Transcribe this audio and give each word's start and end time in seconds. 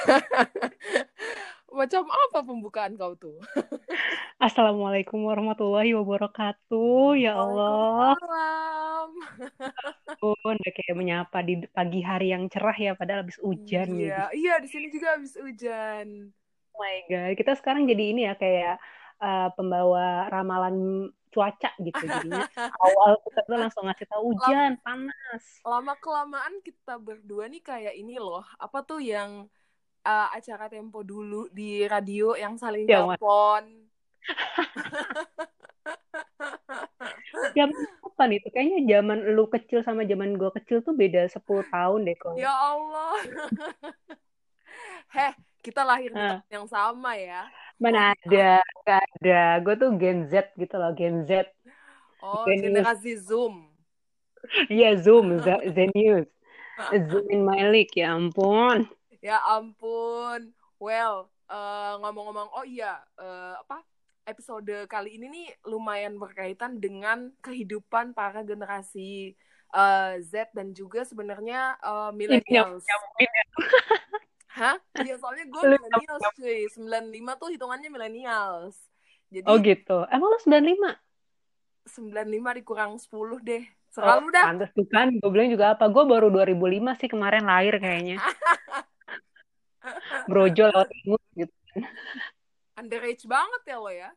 Macam 1.70 2.02
apa 2.10 2.38
pembukaan 2.42 2.98
kau 2.98 3.14
tuh? 3.14 3.38
Assalamualaikum 4.46 5.22
warahmatullahi 5.22 5.94
wabarakatuh. 5.94 7.14
Ya 7.20 7.38
Allah. 7.38 8.18
Waalaikumsalam. 8.18 9.10
Oh, 10.20 10.34
udah 10.42 10.72
kayak 10.74 10.96
menyapa 10.98 11.38
di 11.46 11.62
pagi 11.70 12.00
hari 12.02 12.34
yang 12.34 12.50
cerah 12.50 12.74
ya, 12.74 12.92
padahal 12.98 13.22
habis 13.24 13.38
hujan 13.38 13.86
gitu. 13.96 14.10
Iya, 14.10 14.34
iya 14.34 14.54
di 14.58 14.68
sini 14.68 14.90
juga 14.90 15.14
habis 15.14 15.38
hujan. 15.38 16.34
Oh 16.74 16.78
my 16.82 16.96
God. 17.06 17.32
Kita 17.38 17.52
sekarang 17.54 17.86
jadi 17.86 18.04
ini 18.12 18.26
ya 18.26 18.34
kayak 18.34 18.76
uh, 19.22 19.48
pembawa 19.54 20.26
ramalan 20.26 21.08
cuaca 21.30 21.70
gitu 21.78 22.02
jadinya. 22.02 22.50
Awal 22.84 23.22
kita 23.30 23.40
tuh 23.46 23.56
langsung 23.56 23.86
ngasih 23.86 24.06
tahu 24.10 24.22
hujan, 24.34 24.74
Lama- 24.74 24.82
panas. 24.82 25.44
Lama 25.62 25.94
kelamaan 26.02 26.54
kita 26.66 26.98
berdua 26.98 27.46
nih 27.46 27.62
kayak 27.62 27.94
ini 27.94 28.18
loh. 28.18 28.42
Apa 28.58 28.82
tuh 28.82 28.98
yang 28.98 29.46
uh, 30.02 30.28
acara 30.32 30.66
Tempo 30.68 31.02
dulu 31.02 31.48
di 31.50 31.84
radio 31.84 32.34
yang 32.34 32.56
saling 32.56 32.86
Ya, 32.86 33.04
telepon. 33.04 33.62
Zaman 37.56 37.74
kapan 38.04 38.30
itu? 38.36 38.46
Kayaknya 38.52 38.78
zaman 38.98 39.18
lu 39.34 39.44
kecil 39.48 39.80
sama 39.82 40.04
zaman 40.04 40.36
gua 40.36 40.52
kecil 40.52 40.84
tuh 40.84 40.94
beda 40.94 41.26
10 41.26 41.64
tahun 41.66 42.00
deh 42.06 42.14
kok. 42.14 42.36
Ya 42.36 42.52
Allah. 42.52 43.16
Heh, 45.16 45.32
kita 45.60 45.82
lahir 45.82 46.12
di 46.12 46.20
Ah. 46.20 46.38
tahun 46.38 46.52
yang 46.62 46.66
sama 46.70 47.16
ya. 47.18 47.48
Mana 47.80 48.12
ada, 48.12 48.60
gak 48.84 49.02
ada. 49.18 49.42
Gue 49.64 49.74
tuh 49.74 49.90
Gen 49.96 50.28
Z 50.28 50.52
gitu 50.54 50.76
loh, 50.76 50.92
Gen 50.92 51.24
Z. 51.24 51.48
Oh, 52.20 52.44
Genius. 52.44 52.84
generasi 52.84 53.12
Zoom. 53.16 53.72
Iya, 54.68 55.00
Zoom, 55.00 55.40
Z- 55.40 55.64
Zenius. 55.72 56.28
Zoom 57.08 57.26
in 57.32 57.40
my 57.42 57.72
league, 57.72 57.96
ya 57.96 58.12
ampun. 58.12 58.84
Ya 59.20 59.36
ampun. 59.44 60.56
Well, 60.80 61.28
eh, 61.52 61.94
ngomong-ngomong, 62.00 62.48
oh 62.56 62.64
iya, 62.64 63.04
eh, 63.20 63.54
apa? 63.60 63.84
Episode 64.24 64.88
kali 64.88 65.16
ini 65.20 65.26
nih 65.28 65.48
lumayan 65.68 66.16
berkaitan 66.16 66.80
dengan 66.80 67.32
kehidupan 67.44 68.16
para 68.16 68.40
generasi 68.44 69.36
eh, 69.76 70.12
Z 70.24 70.56
dan 70.56 70.72
juga 70.72 71.04
sebenarnya 71.04 71.76
eh, 71.76 72.10
millennials. 72.16 72.84
Hah? 74.50 74.76
Iya, 74.98 75.14
soalnya 75.20 75.46
gue 75.46 75.62
millennials 75.62 76.22
cuy. 76.34 76.60
95 76.72 77.40
tuh 77.40 77.48
hitungannya 77.54 77.88
millennials. 77.92 78.76
Jadi 79.30 79.46
Oh 79.46 79.60
gitu. 79.60 80.08
Emang 80.10 80.32
lu 80.32 80.40
95? 80.42 80.96
95 81.86 82.58
dikurang 82.58 82.92
10 82.98 83.38
deh. 83.46 83.62
Oh, 83.62 83.94
Selalu 83.94 84.26
dah. 84.34 84.44
pantes 84.48 84.70
tuh 84.74 84.86
kan. 84.90 85.12
Gue 85.12 85.30
bilang 85.30 85.52
juga 85.52 85.76
apa. 85.78 85.86
Gue 85.86 86.02
baru 86.02 86.34
2005 86.34 86.98
sih 86.98 87.08
kemarin 87.08 87.46
lahir 87.46 87.78
kayaknya. 87.78 88.18
Brojol 90.30 90.68
lewat 90.72 90.90
imut 91.04 91.22
gitu. 91.36 91.54
Underage 92.76 93.24
banget 93.28 93.62
ya 93.66 93.76
lo 93.76 93.92
ya. 93.92 94.10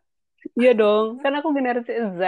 Iya 0.59 0.71
dong. 0.75 1.23
Kan 1.23 1.39
aku 1.39 1.55
generasi 1.55 1.93
Z. 2.19 2.21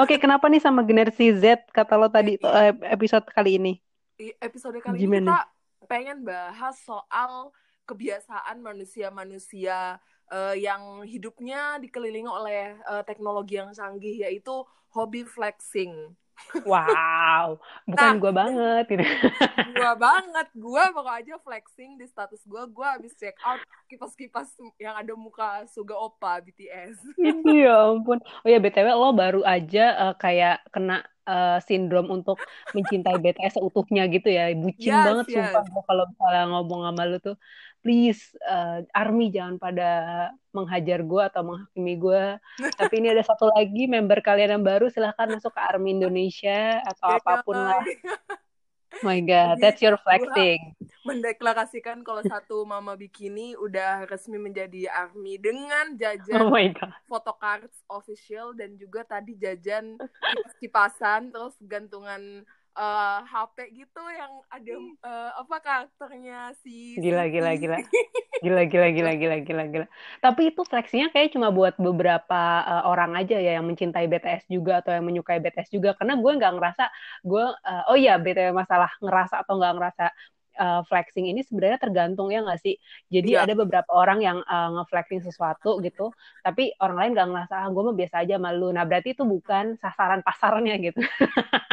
Oke, 0.00 0.16
kenapa 0.16 0.48
nih 0.48 0.60
sama 0.60 0.80
generasi 0.82 1.36
Z 1.36 1.68
kata 1.68 2.00
lo 2.00 2.08
tadi 2.08 2.40
eh, 2.40 2.72
episode 2.88 3.28
kali 3.28 3.60
ini? 3.60 3.72
Di 4.16 4.32
episode 4.40 4.80
kali 4.80 4.96
ini 4.96 5.04
Gimana? 5.04 5.20
kita 5.20 5.40
pengen 5.84 6.24
bahas 6.24 6.80
soal 6.80 7.52
kebiasaan 7.84 8.64
manusia-manusia 8.64 10.00
eh, 10.32 10.54
yang 10.58 11.04
hidupnya 11.04 11.76
dikelilingi 11.78 12.28
oleh 12.28 12.74
eh, 12.80 13.02
teknologi 13.04 13.60
yang 13.60 13.70
canggih 13.76 14.24
yaitu 14.26 14.64
hobi 14.96 15.28
flexing. 15.28 15.92
Wow. 16.64 17.60
Bukan 17.84 18.20
gue 18.20 18.32
banget. 18.32 18.84
gitu. 18.88 19.04
Gua 19.76 19.92
banget, 19.92 20.48
gua 20.56 20.84
bakal 20.92 21.14
aja 21.20 21.34
flexing 21.40 22.00
di 22.00 22.06
status 22.08 22.40
gua, 22.48 22.64
gua 22.64 22.96
habis 22.96 23.12
check 23.16 23.36
out 23.44 23.60
kipas-kipas 23.86 24.48
yang 24.80 24.96
ada 24.96 25.12
muka 25.12 25.68
Suga 25.68 25.96
Opa 25.96 26.40
BTS. 26.40 26.96
Ini 27.20 27.68
ya 27.68 27.92
ampun. 27.92 28.20
Oh 28.44 28.48
ya 28.48 28.56
BTW 28.56 28.88
lo 28.88 29.12
baru 29.12 29.40
aja 29.44 30.10
eh, 30.10 30.14
kayak 30.16 30.64
kena 30.72 31.04
eh, 31.28 31.58
sindrom 31.64 32.08
untuk 32.08 32.40
mencintai 32.72 33.20
BTS 33.20 33.60
seutuhnya 33.60 34.08
gitu 34.08 34.32
ya. 34.32 34.48
Bucin 34.56 34.92
Yes, 34.92 35.04
banget 35.04 35.26
yes. 35.32 35.52
sumpah 35.52 35.82
kalau 35.84 36.04
misalnya 36.08 36.44
ngomong 36.52 36.80
sama 36.88 37.02
lu 37.04 37.18
tuh. 37.20 37.36
Please 37.86 38.34
eh, 38.42 38.82
ARMY 38.90 39.30
jangan 39.30 39.62
pada 39.62 39.90
menghajar 40.50 41.06
gua 41.06 41.30
atau 41.30 41.46
menghakimi 41.46 41.94
gua. 41.94 42.42
Tapi 42.82 42.98
ini 42.98 43.14
ada 43.14 43.22
satu 43.22 43.46
lagi 43.54 43.86
member 43.86 44.18
kalian 44.26 44.58
yang 44.58 44.64
baru 44.66 44.90
silahkan 44.90 45.30
masuk 45.30 45.54
ke 45.54 45.60
ARMY 45.62 46.02
Indonesia 46.02 46.82
atau 46.82 47.14
apa 47.14 47.46
pun 47.46 47.54
lah. 47.54 47.78
Oh 48.96 49.12
my 49.12 49.20
God, 49.20 49.60
Jadi, 49.60 49.62
that's 49.62 49.80
your 49.84 50.00
flexing. 50.00 50.72
Mendeklarasikan 51.04 52.00
kalau 52.00 52.24
satu 52.32 52.64
mama 52.64 52.96
bikini 52.96 53.52
udah 53.54 54.08
resmi 54.08 54.40
menjadi 54.40 54.88
ARMY 54.88 55.36
dengan 55.36 55.92
Oh 55.92 55.98
jajan 56.00 56.48
my 56.48 56.72
God. 56.72 56.90
photocards 57.04 57.76
official 57.92 58.56
dan 58.56 58.74
juga 58.80 59.04
tadi 59.04 59.36
jajan 59.36 60.00
kipas-kipasan 60.00 61.28
terus 61.28 61.54
gantungan 61.60 62.42
eh, 62.76 63.18
HP 63.24 63.56
gitu 63.72 64.02
yang 64.12 64.32
ada 64.52 64.74
eh, 65.08 65.30
apa 65.40 65.56
karakternya 65.64 66.52
si 66.60 66.96
Gila, 67.00 67.26
gila, 67.32 67.52
gila. 67.56 67.78
Gila, 68.44 68.68
gila, 68.68 68.92
gila, 68.92 69.12
gila, 69.16 69.36
gila, 69.40 69.64
gila. 69.72 69.86
Tapi 70.20 70.52
itu 70.52 70.60
flexingnya 70.68 71.08
kayak 71.08 71.32
cuma 71.32 71.48
buat 71.48 71.72
beberapa 71.80 72.40
uh, 72.68 72.84
orang 72.84 73.16
aja 73.16 73.40
ya 73.40 73.56
yang 73.56 73.64
mencintai 73.64 74.04
BTS 74.12 74.44
juga 74.52 74.84
atau 74.84 74.92
yang 74.92 75.08
menyukai 75.08 75.40
BTS 75.40 75.72
juga. 75.72 75.96
Karena 75.96 76.20
gue 76.20 76.32
nggak 76.36 76.52
ngerasa, 76.60 76.84
gue, 77.24 77.44
uh, 77.48 77.82
oh 77.88 77.96
iya 77.96 78.20
BTW 78.20 78.52
masalah 78.52 78.92
ngerasa 79.00 79.40
atau 79.40 79.56
nggak 79.56 79.72
ngerasa 79.80 80.04
uh, 80.60 80.80
flexing 80.84 81.32
ini 81.32 81.40
sebenarnya 81.48 81.80
tergantung 81.80 82.28
ya 82.28 82.44
nggak 82.44 82.60
sih. 82.60 82.76
Jadi 83.08 83.36
Iya. 83.36 83.48
ada 83.48 83.56
beberapa 83.56 83.88
orang 83.96 84.20
yang 84.20 84.38
uh, 84.44 84.68
nge-flexing 84.80 85.24
sesuatu 85.24 85.80
gitu, 85.80 86.12
tapi 86.44 86.76
orang 86.80 86.96
lain 87.00 87.10
nggak 87.16 87.28
ngerasa, 87.32 87.54
ah 87.56 87.68
gue 87.72 87.82
mah 87.88 87.96
biasa 87.96 88.16
aja 88.24 88.36
malu. 88.36 88.68
Nah 88.68 88.84
berarti 88.84 89.16
itu 89.16 89.24
bukan 89.24 89.80
sasaran 89.80 90.20
pasarnya 90.20 90.76
gitu. 90.80 91.00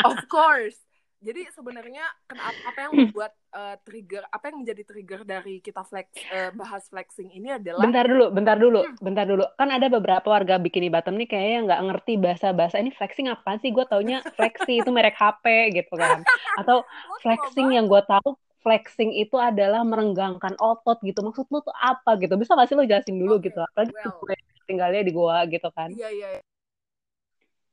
Of 0.04 0.28
course. 0.32 0.80
Jadi 1.24 1.42
sebenarnya 1.56 2.04
kenapa 2.28 2.60
apa 2.68 2.80
yang 2.84 2.94
membuat 3.00 3.32
eh, 3.56 3.76
trigger 3.88 4.24
apa 4.28 4.52
yang 4.52 4.58
menjadi 4.60 4.84
trigger 4.84 5.22
dari 5.24 5.64
kita 5.64 5.88
flex 5.88 6.12
eh, 6.28 6.52
bahas 6.52 6.84
flexing 6.92 7.32
ini 7.32 7.56
adalah 7.56 7.80
Bentar 7.80 8.04
dulu, 8.04 8.26
bentar 8.36 8.58
dulu, 8.60 8.82
Hmm. 8.84 9.00
bentar 9.00 9.26
dulu. 9.26 9.44
Kan 9.56 9.70
ada 9.72 9.88
beberapa 9.88 10.28
warga 10.28 10.60
Bikini 10.60 10.92
Bottom 10.92 11.16
nih 11.16 11.32
kayaknya 11.32 11.60
nggak 11.72 11.82
ngerti 11.88 12.14
bahasa-bahasa 12.20 12.76
ini 12.84 12.92
flexing 12.92 13.32
apaan 13.32 13.64
sih? 13.64 13.72
Gue 13.72 13.88
taunya 13.88 14.20
flexi 14.36 14.84
itu 14.84 14.90
merek 14.92 15.16
HP 15.16 15.72
gitu 15.80 15.94
kan. 15.96 16.28
Atau 16.60 16.84
flexing 17.24 17.72
yang 17.72 17.88
gue 17.88 18.04
tahu 18.04 18.36
flexing 18.64 19.12
itu 19.16 19.36
adalah 19.40 19.84
merenggangkan 19.88 20.60
otot 20.60 21.00
gitu. 21.08 21.20
Maksud 21.24 21.48
lu 21.48 21.60
tuh 21.64 21.76
apa 21.80 22.20
gitu? 22.20 22.36
Bisa 22.36 22.56
nggak 22.56 22.68
sih 22.68 22.76
lu 22.76 22.84
jelasin 22.84 23.16
dulu 23.16 23.40
Oke, 23.40 23.48
gitu? 23.52 23.60
Apalagi 23.64 23.96
well. 23.96 24.20
gue 24.28 24.36
tinggalnya 24.68 25.02
di 25.04 25.12
gua 25.12 25.44
gitu 25.48 25.68
kan. 25.76 25.92
Iya 25.92 26.10
iya. 26.12 26.30
iya. 26.40 26.42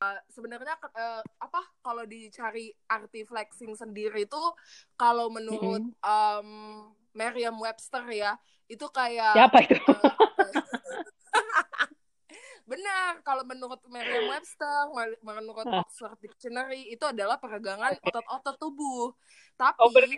Eh, 0.00 0.20
sebenarnya 0.32 0.80
eh, 0.96 1.20
apa 1.44 1.60
kalau 1.84 2.08
dicari 2.08 2.72
arti 2.88 3.20
flexing 3.20 3.76
sendiri 3.76 4.24
itu 4.24 4.40
kalau 4.96 5.28
menurut 5.28 5.84
em, 6.00 6.48
Merriam-Webster 7.12 8.08
ya 8.08 8.32
itu 8.64 8.86
kayak 8.88 9.36
Siapa 9.36 9.60
itu? 9.60 9.76
ya? 9.76 9.84
Benar, 12.70 13.18
kalau 13.20 13.42
menurut 13.42 13.82
Merriam-Webster, 13.84 14.94
mer- 14.94 15.18
menurut. 15.20 15.66
Oxford 15.66 16.14
Dictionary 16.22 16.86
itu 16.86 17.02
adalah 17.02 17.34
peregangan 17.36 17.98
otot-otot 17.98 18.56
tubuh. 18.56 19.10
Tapi 19.58 19.76
Oh 19.76 19.90
berarti. 19.90 20.16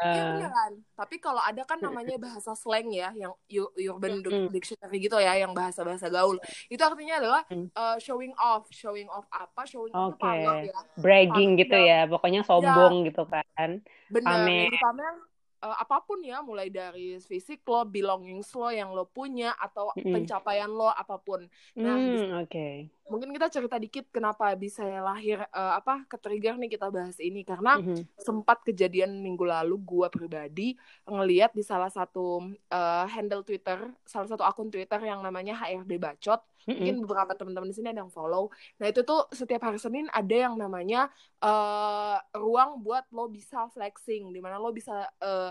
Iya 0.00 0.22
Ah. 0.22 0.30
beneran. 0.32 0.72
Tapi 0.94 1.18
kalau 1.18 1.42
ada 1.42 1.66
kan 1.66 1.82
namanya 1.82 2.16
bahasa 2.16 2.54
slang 2.54 2.88
ya, 2.88 3.10
yang 3.12 3.34
Urban. 3.76 4.22
Dictionary 4.48 5.02
gitu 5.02 5.18
ya, 5.18 5.34
yang 5.36 5.52
bahasa-bahasa 5.52 6.06
gaul. 6.08 6.38
Itu 6.66 6.80
artinya 6.80 7.18
adalah 7.18 7.42
uh, 7.74 7.98
showing 7.98 8.32
off. 8.38 8.70
Showing 8.70 9.10
off 9.10 9.26
apa? 9.28 9.66
Showing 9.66 9.92
off 9.92 10.14
itu 10.14 10.22
pamer 10.22 10.70
ya. 10.70 10.80
Bragging 10.96 11.50
Pamer 11.52 11.60
gitu 11.60 11.76
yang 11.76 12.06
ya. 12.06 12.08
Pokoknya 12.08 12.40
sombong 12.46 13.04
gitu 13.04 13.26
kan. 13.26 13.82
bener. 14.08 14.30
Pamer. 14.30 14.70
Dipamer 14.72 15.12
uh, 15.60 15.76
apa 15.78 16.00
pun 16.02 16.18
ya, 16.22 16.40
mulai 16.40 16.68
dari 16.68 17.18
fisik 17.18 17.62
lo, 17.64 17.82
belongings 17.84 18.50
lo 18.54 18.68
yang 18.70 18.90
lo 18.92 19.04
punya, 19.04 19.52
atau 19.56 19.90
Mm-mm. 19.94 20.12
pencapaian 20.14 20.70
lo 20.70 20.88
apa 20.88 21.16
pun. 21.18 21.46
Nah, 21.76 21.96
Hmm, 21.98 22.42
oke. 22.42 22.68
mungkin 23.08 23.32
kita 23.32 23.48
cerita 23.48 23.80
dikit 23.80 24.04
kenapa 24.12 24.52
bisa 24.52 24.84
lahir 24.84 25.40
uh, 25.48 25.80
apa 25.80 26.04
ke-trigger 26.04 26.60
nih 26.60 26.68
kita 26.68 26.92
bahas 26.92 27.16
ini 27.18 27.40
karena 27.40 27.80
Mhm. 27.80 28.04
sempat 28.20 28.60
kejadian 28.62 29.24
minggu 29.24 29.48
lalu 29.48 29.80
gua 29.80 30.12
pribadi 30.12 30.76
ngeliat 31.08 31.56
di 31.56 31.64
salah 31.64 31.88
satu 31.88 32.44
uh, 32.68 33.04
handle 33.08 33.40
Twitter, 33.40 33.88
salah 34.04 34.28
satu 34.28 34.44
akun 34.44 34.68
Twitter 34.68 35.00
yang 35.00 35.24
namanya 35.24 35.56
HRD 35.56 35.96
Bacot. 35.96 36.40
Mungkin 36.68 36.94
beberapa 37.04 37.32
teman-teman 37.32 37.68
di 37.72 37.76
sini 37.76 37.88
ada 37.90 38.04
yang 38.04 38.12
follow. 38.12 38.52
Nah, 38.76 38.86
itu 38.92 39.00
tuh 39.02 39.24
setiap 39.32 39.64
hari 39.64 39.80
Senin 39.80 40.06
ada 40.12 40.36
yang 40.36 40.54
namanya 40.60 41.08
uh, 41.40 42.20
ruang 42.36 42.84
buat 42.84 43.08
lo 43.12 43.32
bisa 43.32 43.66
flexing 43.72 44.28
di 44.30 44.40
mana 44.44 44.60
lo 44.60 44.68
bisa 44.70 45.08
uh, 45.24 45.50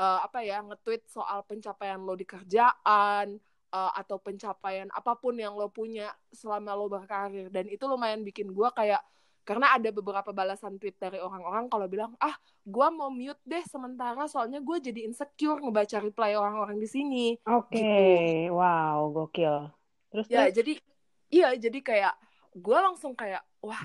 uh, 0.00 0.18
apa 0.24 0.40
ya, 0.40 0.64
nge-tweet 0.64 1.06
soal 1.10 1.44
pencapaian 1.44 2.00
lo 2.00 2.16
di 2.16 2.24
kerjaan 2.24 3.36
uh, 3.74 3.92
atau 3.98 4.22
pencapaian 4.22 4.86
apa 4.94 5.18
pun 5.18 5.34
yang 5.34 5.58
lo 5.58 5.66
punya 5.68 6.14
selama 6.30 6.78
lo 6.78 6.86
berkarir 6.86 7.50
dan 7.50 7.66
itu 7.66 7.84
lumayan 7.90 8.22
bikin 8.22 8.54
gua 8.54 8.70
kayak 8.70 9.02
karena 9.44 9.76
ada 9.76 9.92
beberapa 9.92 10.32
balasan 10.32 10.80
tweet 10.80 10.96
dari 10.96 11.20
orang-orang 11.20 11.68
kalau 11.68 11.84
bilang 11.84 12.16
ah 12.16 12.32
gue 12.64 12.88
mau 12.96 13.12
mute 13.12 13.38
deh 13.44 13.60
sementara 13.68 14.24
soalnya 14.24 14.64
gue 14.64 14.80
jadi 14.80 15.04
insecure 15.04 15.60
ngebaca 15.60 16.00
reply 16.00 16.32
orang-orang 16.32 16.80
di 16.80 16.88
sini 16.88 17.26
oke 17.44 17.68
okay. 17.68 18.48
gitu. 18.48 18.56
wow 18.56 19.12
gokil 19.12 19.68
terus 20.14 20.26
ya 20.30 20.46
terus? 20.46 20.54
jadi 20.62 20.72
iya 21.34 21.48
jadi 21.58 21.78
kayak 21.82 22.14
gue 22.54 22.78
langsung 22.78 23.18
kayak 23.18 23.42
wah 23.58 23.82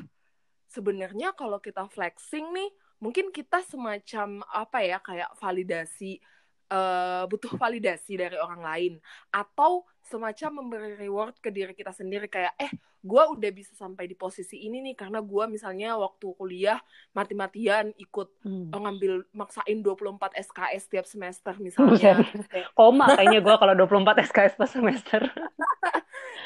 sebenarnya 0.69 1.33
kalau 1.33 1.57
kita 1.57 1.89
flexing 1.89 2.53
nih 2.53 2.69
mungkin 3.01 3.33
kita 3.33 3.65
semacam 3.65 4.45
apa 4.53 4.85
ya 4.85 5.01
kayak 5.01 5.33
validasi 5.41 6.21
uh, 6.69 7.25
butuh 7.25 7.57
validasi 7.57 8.21
dari 8.21 8.37
orang 8.37 8.61
lain 8.61 8.93
atau 9.33 9.89
semacam 10.05 10.63
memberi 10.63 10.93
reward 11.01 11.37
ke 11.41 11.49
diri 11.49 11.73
kita 11.73 11.89
sendiri 11.93 12.29
kayak 12.29 12.53
eh 12.61 12.69
gue 12.99 13.23
udah 13.31 13.51
bisa 13.55 13.71
sampai 13.79 14.11
di 14.11 14.15
posisi 14.17 14.67
ini 14.67 14.83
nih 14.83 14.95
karena 14.97 15.23
gue 15.23 15.43
misalnya 15.47 15.95
waktu 15.95 16.35
kuliah 16.35 16.83
mati-matian 17.15 17.95
ikut 17.95 18.27
hmm. 18.43 18.75
ngambil 18.75 19.23
maksain 19.31 19.79
24 19.79 20.35
SKS 20.35 20.83
tiap 20.91 21.05
semester 21.07 21.53
misalnya 21.63 22.19
koma 22.77 23.15
kayaknya 23.15 23.39
gue 23.39 23.55
kalau 23.55 23.73
24 23.87 24.27
SKS 24.27 24.53
per 24.59 24.67
semester 24.67 25.21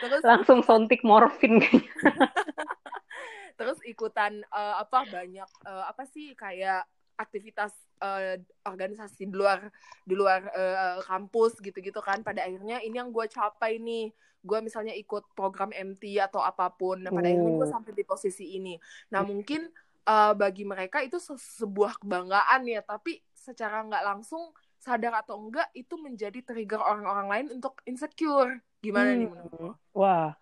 Terus, 0.04 0.22
langsung 0.28 0.60
sontik 0.68 1.00
morfin 1.08 1.64
kayaknya. 1.64 1.88
Terus 3.60 3.80
ikutan 3.88 4.44
uh, 4.52 4.84
apa 4.84 5.08
banyak 5.08 5.50
uh, 5.64 5.86
apa 5.88 6.04
sih 6.04 6.36
kayak 6.36 6.84
aktivitas 7.16 7.72
uh, 8.04 8.36
organisasi 8.68 9.30
di 9.30 9.36
luar 9.38 9.72
di 10.04 10.18
luar 10.18 10.52
uh, 10.52 11.00
kampus 11.08 11.64
gitu-gitu 11.64 12.04
kan. 12.04 12.20
Pada 12.20 12.44
akhirnya 12.44 12.84
ini 12.84 13.00
yang 13.00 13.16
gue 13.16 13.24
capai 13.32 13.80
nih. 13.80 14.12
Gue 14.44 14.60
misalnya 14.60 14.92
ikut 14.92 15.32
program 15.32 15.72
MT 15.72 16.20
atau 16.20 16.44
apa 16.44 16.68
pun. 16.68 17.00
Nah 17.00 17.14
pada 17.16 17.30
oh. 17.30 17.32
akhirnya 17.32 17.52
gue 17.64 17.68
sampai 17.72 17.92
di 17.96 18.04
posisi 18.04 18.60
ini. 18.60 18.76
Nah 19.16 19.24
mungkin 19.24 19.72
uh, 20.04 20.36
bagi 20.36 20.68
mereka 20.68 21.00
itu 21.00 21.16
se 21.22 21.32
sebuah 21.40 22.04
kebanggaan 22.04 22.68
ya. 22.68 22.84
Tapi 22.84 23.24
secara 23.32 23.88
nggak 23.88 24.04
langsung 24.04 24.52
sadar 24.84 25.16
atau 25.24 25.40
enggak 25.40 25.72
itu 25.72 25.96
menjadi 25.96 26.44
trigger 26.44 26.84
orang-orang 26.84 27.28
lain 27.32 27.48
untuk 27.56 27.80
insecure 27.88 28.60
gimana 28.84 29.16
hmm. 29.16 29.20
nih 29.24 29.28
menurut 29.32 29.76
wah. 29.96 30.36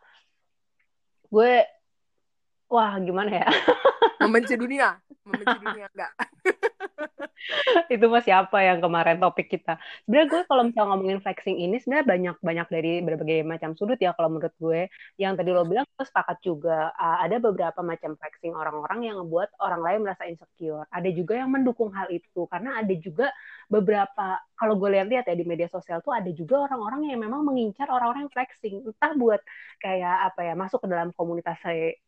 Gue 1.29 1.63
wah 2.67 2.93
gimana 2.97 3.45
ya? 3.45 3.47
Membenci 4.19 4.57
dunia? 4.65 4.97
Membenci 5.21 5.57
dunia 5.61 5.85
enggak 5.93 6.11
itu 7.93 8.05
masih 8.07 8.33
apa 8.35 8.57
yang 8.61 8.79
kemarin 8.79 9.17
topik 9.17 9.47
kita? 9.49 9.77
Sebenarnya 10.05 10.27
gue 10.29 10.41
kalau 10.45 10.63
misalnya 10.67 10.89
ngomongin 10.93 11.19
flexing 11.23 11.57
ini 11.57 11.75
sebenarnya 11.81 12.05
banyak 12.07 12.35
banyak 12.41 12.67
dari 12.69 12.91
berbagai 13.01 13.39
macam 13.45 13.73
sudut 13.77 13.97
ya 13.97 14.13
kalau 14.13 14.29
menurut 14.33 14.55
gue. 14.57 14.81
Yang 15.17 15.33
tadi 15.41 15.49
lo 15.49 15.63
bilang 15.65 15.87
gue 15.97 16.05
sepakat 16.05 16.37
juga 16.45 16.93
uh, 16.95 17.17
ada 17.23 17.37
beberapa 17.41 17.79
macam 17.81 18.15
flexing 18.17 18.53
orang-orang 18.53 18.99
yang 19.11 19.15
membuat 19.21 19.49
orang 19.59 19.81
lain 19.81 19.99
merasa 20.05 20.23
insecure. 20.29 20.85
Ada 20.89 21.09
juga 21.11 21.37
yang 21.37 21.49
mendukung 21.49 21.89
hal 21.91 22.07
itu 22.13 22.45
karena 22.49 22.81
ada 22.81 22.93
juga 22.97 23.27
beberapa 23.71 24.39
kalau 24.59 24.77
gue 24.77 24.89
lihat-lihat 24.93 25.25
ya 25.25 25.35
di 25.35 25.45
media 25.47 25.65
sosial 25.71 26.05
tuh 26.05 26.13
ada 26.13 26.29
juga 26.29 26.69
orang-orang 26.69 27.09
yang 27.09 27.19
memang 27.23 27.41
mengincar 27.41 27.89
orang-orang 27.89 28.29
yang 28.29 28.33
flexing. 28.33 28.85
Entah 28.85 29.13
buat 29.17 29.41
kayak 29.81 30.33
apa 30.33 30.41
ya 30.45 30.53
masuk 30.53 30.85
ke 30.85 30.87
dalam 30.91 31.09
komunitas 31.17 31.57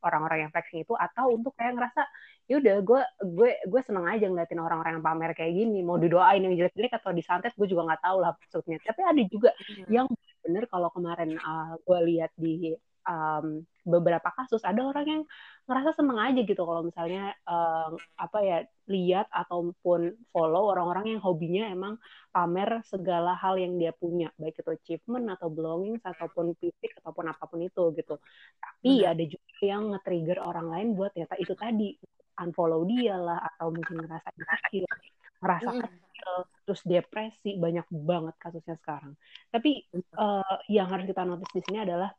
orang-orang 0.05 0.45
yang 0.47 0.51
flexing 0.53 0.85
itu 0.85 0.93
atau 0.93 1.33
untuk 1.33 1.57
kayak 1.57 1.73
ngerasa 1.73 2.05
yaudah 2.51 2.83
gue 2.83 3.01
gue 3.23 3.51
gue 3.71 3.81
seneng 3.87 4.03
aja 4.03 4.27
ngeliatin 4.27 4.59
orang-orang 4.83 4.99
yang 4.99 5.05
pamer 5.07 5.31
kayak 5.31 5.53
gini 5.55 5.79
mau 5.79 5.95
didoain 5.95 6.43
yang 6.43 6.53
jelek-jelek 6.59 6.93
atau 6.99 7.15
disantet 7.15 7.55
gue 7.55 7.67
juga 7.71 7.87
nggak 7.87 8.03
tahu 8.03 8.17
lah 8.19 8.35
maksudnya 8.35 8.77
tapi 8.83 9.01
ada 9.07 9.21
juga 9.31 9.49
hmm. 9.55 9.87
yang 9.87 10.07
bener 10.43 10.67
kalau 10.67 10.91
kemarin 10.91 11.39
uh, 11.39 11.79
gue 11.79 11.99
lihat 12.11 12.31
di 12.35 12.75
um, 13.07 13.63
beberapa 13.83 14.31
kasus 14.35 14.63
ada 14.63 14.79
orang 14.83 15.07
yang 15.07 15.23
ngerasa 15.67 15.95
seneng 15.95 16.19
aja 16.19 16.39
gitu 16.43 16.63
kalau 16.67 16.83
misalnya 16.83 17.35
um, 17.47 17.95
apa 18.19 18.37
ya 18.43 18.57
lihat 18.91 19.31
ataupun 19.31 20.11
follow 20.35 20.71
orang-orang 20.71 21.15
yang 21.15 21.21
hobinya 21.23 21.71
emang 21.71 21.95
pamer 22.35 22.83
segala 22.83 23.35
hal 23.39 23.55
yang 23.55 23.79
dia 23.79 23.95
punya 23.95 24.27
baik 24.35 24.59
itu 24.59 24.71
achievement 24.75 25.31
atau 25.31 25.47
belongings 25.47 26.03
ataupun 26.03 26.55
fisik 26.59 26.91
ataupun 26.99 27.31
apa 27.31 27.43
pun 27.47 27.63
itu 27.63 27.95
gitu 27.95 28.19
tapi 28.59 29.03
hmm. 29.03 29.11
ada 29.11 29.23
juga 29.23 29.47
yang 29.63 29.83
nge-trigger 29.95 30.39
orang 30.43 30.67
lain 30.67 30.87
buat 30.99 31.15
ya 31.15 31.27
itu 31.39 31.55
tadi 31.55 31.95
unfollow 32.43 32.83
dia 32.85 33.15
lah 33.15 33.39
atau 33.55 33.71
mungkin 33.71 34.03
ngerasa 34.03 34.29
insecure 34.35 34.99
ngerasa 35.43 35.69
kecil 35.79 36.33
terus 36.63 36.81
depresi 36.87 37.59
banyak 37.59 37.87
banget 37.91 38.35
kasusnya 38.39 38.75
sekarang 38.79 39.15
tapi 39.51 39.83
uh, 40.15 40.55
yang 40.71 40.87
harus 40.87 41.07
kita 41.07 41.23
notice 41.27 41.51
di 41.51 41.61
sini 41.67 41.83
adalah 41.83 42.11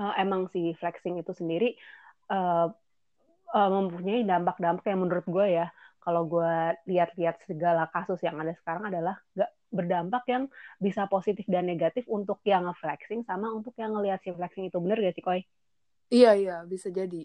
uh, 0.00 0.14
emang 0.20 0.48
si 0.52 0.76
flexing 0.76 1.20
itu 1.20 1.32
sendiri 1.32 1.76
uh, 2.28 2.68
uh, 3.56 3.70
mempunyai 3.70 4.24
dampak-dampak 4.24 4.84
yang 4.88 5.00
menurut 5.00 5.26
gue 5.28 5.46
ya 5.64 5.66
kalau 6.00 6.24
gue 6.24 6.52
lihat-lihat 6.88 7.44
segala 7.44 7.84
kasus 7.92 8.20
yang 8.24 8.40
ada 8.40 8.56
sekarang 8.56 8.88
adalah 8.88 9.20
gak 9.36 9.52
berdampak 9.70 10.24
yang 10.26 10.44
bisa 10.80 11.06
positif 11.06 11.44
dan 11.46 11.68
negatif 11.68 12.08
untuk 12.08 12.40
yang 12.42 12.66
nge-flexing 12.66 13.22
sama 13.28 13.52
untuk 13.52 13.76
yang 13.76 13.92
ngelihat 13.94 14.18
si 14.24 14.32
flexing 14.32 14.72
itu 14.72 14.80
bener 14.80 14.98
gak 14.98 15.14
sih 15.14 15.24
Koi? 15.24 15.40
Iya 16.10 16.34
iya 16.34 16.56
bisa 16.66 16.90
jadi. 16.90 17.22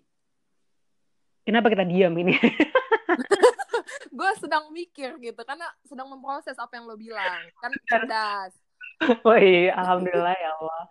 Kenapa 1.46 1.70
kita 1.70 1.86
diam 1.86 2.14
ini? 2.18 2.34
gue 4.16 4.32
sedang 4.42 4.74
mikir 4.74 5.14
gitu 5.22 5.42
karena 5.46 5.70
sedang 5.86 6.10
memproses 6.10 6.58
apa 6.58 6.74
yang 6.74 6.90
lo 6.90 6.98
bilang. 6.98 7.46
Kan 7.62 7.72
cerdas. 7.90 8.54
Woi, 9.28 9.68
alhamdulillah 9.76 10.34
ya 10.40 10.50
Allah. 10.56 10.84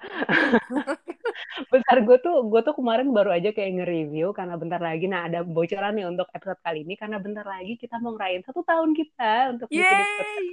bentar 1.72 1.96
gue 2.04 2.16
tuh 2.20 2.36
gue 2.52 2.60
tuh 2.60 2.76
kemarin 2.76 3.08
baru 3.16 3.32
aja 3.32 3.48
kayak 3.50 3.80
nge-review 3.80 4.36
karena 4.36 4.60
bentar 4.60 4.76
lagi. 4.76 5.08
Nah 5.08 5.24
ada 5.24 5.40
bocoran 5.40 5.96
nih 5.96 6.06
untuk 6.06 6.28
episode 6.36 6.60
kali 6.60 6.84
ini 6.84 7.00
karena 7.00 7.16
bentar 7.16 7.48
lagi 7.48 7.80
kita 7.80 7.96
mau 8.04 8.12
ngerayain 8.12 8.44
satu 8.44 8.60
tahun 8.60 8.92
kita 8.92 9.56
untuk 9.56 9.66
Yeay! 9.72 10.44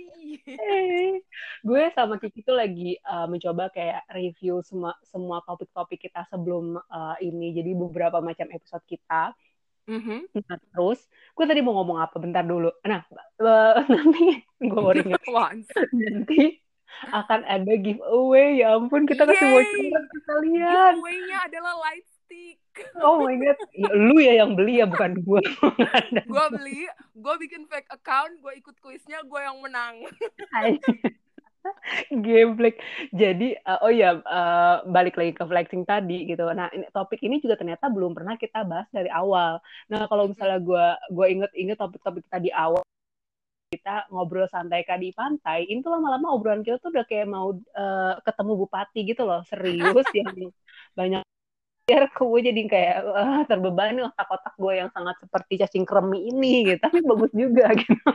gue 1.67 1.83
sama 1.91 2.15
Kiki 2.23 2.39
tuh 2.41 2.55
lagi 2.55 2.95
uh, 3.03 3.27
mencoba 3.27 3.67
kayak 3.69 4.07
review 4.15 4.63
semua 4.63 4.95
semua 5.03 5.43
topik-topik 5.43 6.07
kita 6.07 6.23
sebelum 6.31 6.79
uh, 6.79 7.19
ini. 7.19 7.51
Jadi 7.51 7.75
beberapa 7.75 8.23
macam 8.23 8.47
episode 8.47 8.87
kita 8.87 9.35
Mm-hmm. 9.89 10.19
Nah, 10.45 10.57
terus 10.61 10.99
gue 11.09 11.45
tadi 11.47 11.61
mau 11.65 11.73
ngomong 11.81 11.97
apa 12.01 12.15
bentar 12.21 12.45
dulu. 12.45 12.69
Nah, 12.85 13.01
uh, 13.41 13.81
nanti 13.93 14.45
gue 14.61 14.79
mau 14.81 14.93
ingat. 14.93 15.21
nanti 15.93 16.61
akan 17.09 17.41
ada 17.47 17.73
giveaway. 17.81 18.61
Ya 18.61 18.77
ampun, 18.77 19.09
kita 19.09 19.25
kasih 19.25 19.47
bocoran 19.49 20.03
ke 20.05 20.17
kalian. 20.27 20.93
Giveaway-nya 20.99 21.37
adalah 21.49 21.73
light 21.81 22.05
stick. 22.05 22.57
Oh 23.03 23.27
my 23.27 23.35
god, 23.35 23.59
ya, 23.75 23.89
lu 23.91 24.15
ya 24.23 24.33
yang 24.39 24.55
beli 24.55 24.79
ya 24.79 24.87
bukan 24.87 25.19
gue. 25.19 25.41
gue 26.31 26.45
beli, 26.55 26.87
gue 27.19 27.35
bikin 27.43 27.67
fake 27.67 27.91
account, 27.91 28.39
gue 28.39 28.53
ikut 28.63 28.75
kuisnya, 28.79 29.19
gue 29.27 29.39
yang 29.43 29.59
menang. 29.59 30.07
Gameplay. 32.25 32.73
Jadi 33.13 33.57
uh, 33.65 33.79
oh 33.85 33.91
ya 33.93 34.17
uh, 34.21 34.85
balik 34.89 35.15
lagi 35.17 35.33
ke 35.37 35.43
flexing 35.45 35.83
tadi 35.85 36.25
gitu. 36.29 36.49
Nah 36.51 36.67
ini, 36.73 36.85
topik 36.89 37.21
ini 37.21 37.37
juga 37.43 37.57
ternyata 37.59 37.87
belum 37.89 38.17
pernah 38.17 38.35
kita 38.37 38.65
bahas 38.65 38.87
dari 38.89 39.09
awal. 39.11 39.61
Nah 39.91 40.05
kalau 40.09 40.29
misalnya 40.31 40.59
gue 40.61 40.85
gue 41.13 41.25
inget-inget 41.37 41.77
topik-topik 41.77 42.25
tadi 42.29 42.49
awal 42.53 42.81
kita 43.71 44.03
ngobrol 44.11 44.51
santai 44.51 44.83
kak 44.83 44.99
di 44.99 45.15
pantai, 45.15 45.63
itu 45.63 45.87
lama-lama 45.87 46.35
obrolan 46.35 46.59
kita 46.59 46.75
tuh 46.83 46.91
udah 46.91 47.07
kayak 47.07 47.23
mau 47.23 47.55
uh, 47.55 48.19
ketemu 48.19 48.51
bupati 48.67 48.99
gitu 49.07 49.23
loh, 49.23 49.47
serius 49.47 49.95
yang 50.19 50.51
banyak 50.91 51.23
biar 51.91 52.07
gue 52.07 52.39
jadi 52.39 52.61
kayak 52.71 52.97
uh, 53.03 53.41
terbebani 53.51 53.99
otak-otak 54.07 54.55
gue 54.55 54.73
yang 54.79 54.87
sangat 54.95 55.19
seperti 55.19 55.59
cacing 55.59 55.83
kremi 55.83 56.31
ini 56.31 56.71
gitu 56.71 56.79
tapi 56.79 57.03
bagus 57.03 57.31
juga 57.35 57.67
gitu 57.83 58.11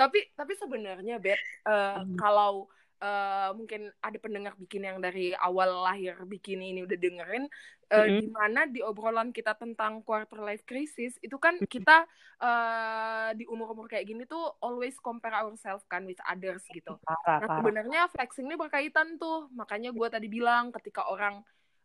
tapi 0.00 0.32
tapi 0.32 0.52
sebenarnya 0.56 1.20
bet 1.20 1.36
uh, 1.68 2.00
hmm. 2.00 2.16
kalau 2.16 2.72
uh, 3.04 3.50
mungkin 3.52 3.92
ada 4.00 4.16
pendengar 4.16 4.56
bikin 4.56 4.88
yang 4.88 4.96
dari 5.02 5.36
awal 5.36 5.84
lahir 5.84 6.16
bikin 6.24 6.64
ini 6.64 6.88
udah 6.88 6.96
dengerin 6.96 7.44
uh, 7.92 8.00
mm-hmm. 8.00 8.18
di 8.22 8.26
mana 8.32 8.60
di 8.64 8.80
obrolan 8.80 9.34
kita 9.34 9.58
tentang 9.58 10.00
quarter 10.06 10.40
life 10.40 10.64
crisis 10.64 11.18
itu 11.20 11.36
kan 11.36 11.58
kita 11.66 12.08
uh, 12.40 13.34
di 13.36 13.44
umur-umur 13.44 13.90
kayak 13.90 14.08
gini 14.08 14.24
tuh 14.24 14.56
always 14.64 14.96
compare 15.02 15.36
ourselves 15.36 15.84
kan 15.90 16.06
with 16.08 16.18
others 16.24 16.64
gitu. 16.70 16.96
Parah, 17.04 17.44
nah 17.44 17.48
sebenarnya 17.60 18.00
flexing 18.08 18.48
ini 18.48 18.56
berkaitan 18.56 19.18
tuh 19.18 19.50
makanya 19.52 19.90
gue 19.92 20.08
tadi 20.08 20.30
bilang 20.30 20.72
ketika 20.72 21.10
orang 21.10 21.42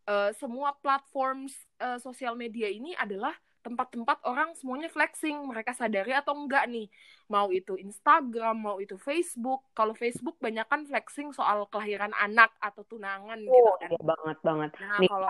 uh, 0.08 0.32
semua 0.34 0.74
platform 0.80 1.46
uh, 1.84 2.00
sosial 2.00 2.34
media 2.34 2.72
ini 2.72 2.96
adalah 2.96 3.36
tempat-tempat 3.68 4.24
orang 4.24 4.56
semuanya 4.56 4.88
flexing 4.88 5.36
mereka 5.44 5.76
sadari 5.76 6.16
atau 6.16 6.32
enggak 6.32 6.64
nih. 6.72 6.88
Mau 7.28 7.52
itu 7.52 7.76
Instagram 7.76 8.56
mau 8.56 8.78
itu 8.80 8.96
Facebook. 8.96 9.68
Kalau 9.76 9.92
Facebook 9.92 10.40
banyak 10.40 10.64
kan 10.72 10.88
flexing 10.88 11.36
soal 11.36 11.68
kelahiran 11.68 12.16
anak 12.16 12.56
atau 12.64 12.88
tunangan 12.88 13.36
gitu 13.44 13.52
oh, 13.52 13.76
gitu 13.76 13.84
kan. 13.84 13.90
iya 13.92 14.02
banget 14.08 14.38
banget. 14.40 14.72
Nah, 14.80 15.00
nih 15.04 15.10
kalau 15.12 15.30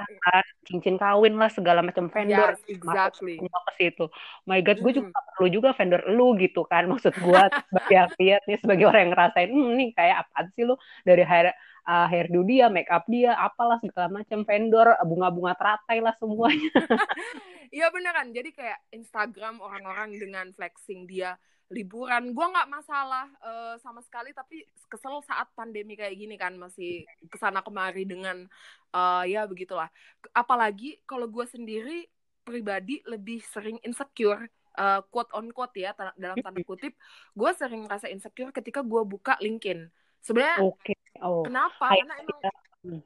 cincin 0.69 0.96
kawin 1.01 1.34
lah 1.41 1.50
segala 1.50 1.81
macam 1.81 2.05
vendor. 2.13 2.53
Yes, 2.53 2.62
exactly. 2.69 3.41
masuk 3.41 3.63
ke 3.65 3.74
situ. 3.81 4.05
My 4.46 4.62
god 4.62 4.77
gue 4.86 4.93
juga 5.01 5.17
perlu 5.34 5.48
juga 5.50 5.69
vendor 5.74 6.01
lu 6.13 6.38
gitu 6.38 6.62
kan. 6.69 6.86
Maksud 6.86 7.17
gue 7.17 7.41
sebagai 7.74 7.98
lihat 8.22 8.46
nih 8.46 8.62
sebagai 8.62 8.86
orang 8.86 9.10
yang 9.10 9.13
ngerasain 9.17 9.50
hmm, 9.50 9.74
nih 9.81 9.89
kayak 9.98 10.17
apa 10.29 10.53
sih 10.53 10.62
lu? 10.62 10.77
Dari 11.01 11.25
hair 11.25 11.57
uh, 11.88 12.08
hairdo 12.12 12.44
dia, 12.44 12.67
make 12.67 12.91
up 12.91 13.08
dia, 13.08 13.34
apalah 13.39 13.79
segala 13.79 14.12
macam 14.12 14.44
vendor, 14.44 14.94
bunga-bunga 15.08 15.56
teratai 15.56 16.03
lah 16.03 16.13
semuanya. 16.20 16.72
Iya 17.67 17.91
beneran. 17.91 18.32
Jadi 18.32 18.56
kayak 18.56 18.79
Instagram 18.96 19.60
orang-orang 19.60 20.15
dengan 20.15 20.48
flexing 20.56 21.03
dia 21.03 21.36
liburan. 21.67 22.32
Gue 22.32 22.48
nggak 22.48 22.72
masalah 22.72 23.27
uh, 23.44 23.75
sama 23.84 24.00
sekali, 24.00 24.32
tapi 24.32 24.63
kesel 24.88 25.20
saat 25.27 25.51
pandemi 25.51 26.00
kayak 26.00 26.15
gini 26.15 26.39
kan 26.39 26.56
masih 26.56 27.03
ke 27.27 27.36
sana 27.36 27.60
kemari 27.60 28.08
dengan 28.08 28.48
uh, 28.96 29.27
ya 29.27 29.44
begitulah. 29.44 29.91
Apalagi 30.32 31.03
kalau 31.03 31.27
gue 31.27 31.44
sendiri 31.44 32.08
pribadi 32.48 33.03
lebih 33.03 33.44
sering 33.44 33.84
insecure 33.84 34.48
uh, 34.79 35.03
quote 35.12 35.34
on 35.36 35.51
quote 35.51 35.75
ya 35.75 35.91
dalam 36.15 36.39
tanda 36.39 36.62
kutip 36.63 36.96
gue 37.36 37.51
sering 37.58 37.84
merasa 37.84 38.08
insecure 38.08 38.56
ketika 38.56 38.79
gue 38.86 39.01
buka 39.03 39.36
LinkedIn 39.44 39.91
sebenarnya 40.24 40.63
okay. 40.63 40.97
Oh. 41.22 41.44
kenapa 41.46 41.94
karena 41.94 42.16
emang 42.22 42.40
hmm. 42.84 43.02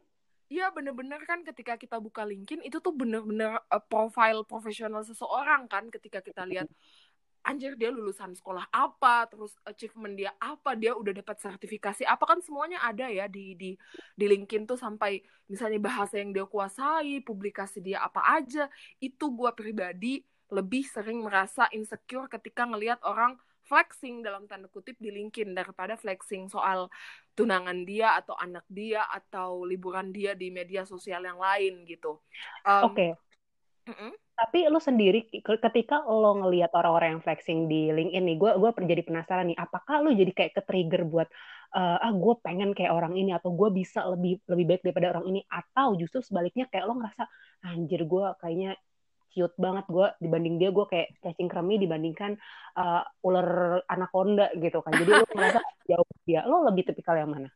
Iya 0.52 0.68
bener-bener 0.76 1.24
kan 1.24 1.48
ketika 1.48 1.80
kita 1.80 1.96
buka 1.96 2.28
LinkedIn 2.28 2.68
itu 2.68 2.84
tuh 2.84 2.92
bener-bener 2.92 3.56
uh, 3.72 3.80
profile 3.80 4.44
profesional 4.44 5.00
seseorang 5.00 5.64
kan 5.72 5.88
ketika 5.88 6.20
kita 6.20 6.44
lihat 6.44 6.68
anjir 7.48 7.80
dia 7.80 7.90
lulusan 7.90 8.36
sekolah 8.36 8.70
apa 8.70 9.32
terus 9.32 9.56
achievement 9.66 10.14
dia 10.14 10.36
apa 10.38 10.78
dia 10.78 10.92
udah 10.92 11.16
dapat 11.24 11.40
sertifikasi 11.42 12.04
apa 12.06 12.24
kan 12.28 12.44
semuanya 12.44 12.84
ada 12.84 13.08
ya 13.08 13.32
di 13.32 13.56
di 13.56 13.74
di 14.14 14.26
LinkedIn 14.28 14.70
tuh 14.70 14.76
sampai 14.76 15.24
misalnya 15.50 15.82
bahasa 15.82 16.22
yang 16.22 16.36
dia 16.36 16.46
kuasai 16.46 17.24
publikasi 17.26 17.82
dia 17.82 18.04
apa 18.04 18.20
aja 18.36 18.70
itu 19.02 19.26
gue 19.32 19.52
pribadi 19.56 20.22
lebih 20.52 20.84
sering 20.84 21.24
merasa 21.24 21.66
insecure 21.72 22.28
ketika 22.28 22.68
ngelihat 22.68 23.00
orang 23.08 23.40
flexing 23.66 24.26
dalam 24.26 24.46
tanda 24.50 24.68
kutip 24.68 24.98
di 24.98 25.10
LinkedIn 25.14 25.54
daripada 25.56 25.96
flexing 25.96 26.52
soal 26.52 26.92
tunangan 27.34 27.88
dia 27.88 28.18
atau 28.20 28.36
anak 28.38 28.66
dia 28.68 29.06
atau 29.08 29.64
liburan 29.64 30.12
dia 30.12 30.36
di 30.36 30.52
media 30.52 30.84
sosial 30.84 31.24
yang 31.24 31.40
lain 31.40 31.88
gitu. 31.88 32.20
Um, 32.68 32.92
Oke. 32.92 32.96
Okay. 32.96 33.12
Mm 33.90 33.96
-mm. 33.98 34.12
Tapi 34.42 34.60
lo 34.74 34.82
sendiri 34.82 35.30
ketika 35.46 36.02
lo 36.06 36.34
ngelihat 36.42 36.74
orang-orang 36.74 37.18
yang 37.18 37.24
flexing 37.24 37.70
di 37.70 37.94
LinkedIn 37.94 38.26
nih, 38.26 38.38
gue 38.42 38.52
gue 38.58 38.70
jadi 38.74 39.04
penasaran 39.06 39.54
nih, 39.54 39.58
apakah 39.58 40.02
lo 40.02 40.10
jadi 40.10 40.34
kayak 40.34 40.54
ke 40.58 40.62
trigger 40.66 41.06
buat 41.06 41.30
uh, 41.76 41.98
ah 42.02 42.12
gue 42.14 42.34
pengen 42.44 42.76
kayak 42.76 42.92
orang 42.92 43.16
ini 43.16 43.32
atau 43.32 43.54
gue 43.56 43.70
bisa 43.72 44.04
lebih 44.12 44.44
lebih 44.48 44.66
baik 44.76 44.82
daripada 44.84 45.08
orang 45.18 45.26
ini 45.32 45.42
atau 45.48 45.96
justru 45.96 46.20
sebaliknya 46.20 46.68
kayak 46.68 46.86
lo 46.88 47.00
ngerasa 47.00 47.24
anjir 47.70 48.02
gue 48.04 48.26
kayaknya 48.42 48.72
cute 49.32 49.56
banget 49.56 49.88
gue 49.88 50.08
dibanding 50.20 50.60
dia 50.60 50.70
gue 50.70 50.86
kayak 50.88 51.16
cacing 51.24 51.48
kremi 51.48 51.80
dibandingkan 51.80 52.36
uh, 52.76 53.04
ular 53.24 53.80
anaconda 53.88 54.52
gitu 54.60 54.84
kan. 54.84 54.94
Jadi 54.96 55.12
lo 55.12 55.26
merasa 55.34 55.60
jauh 55.90 56.08
dia. 56.28 56.44
Lo 56.46 56.68
lebih 56.68 56.92
tipikal 56.92 57.18
yang 57.18 57.32
mana? 57.32 57.50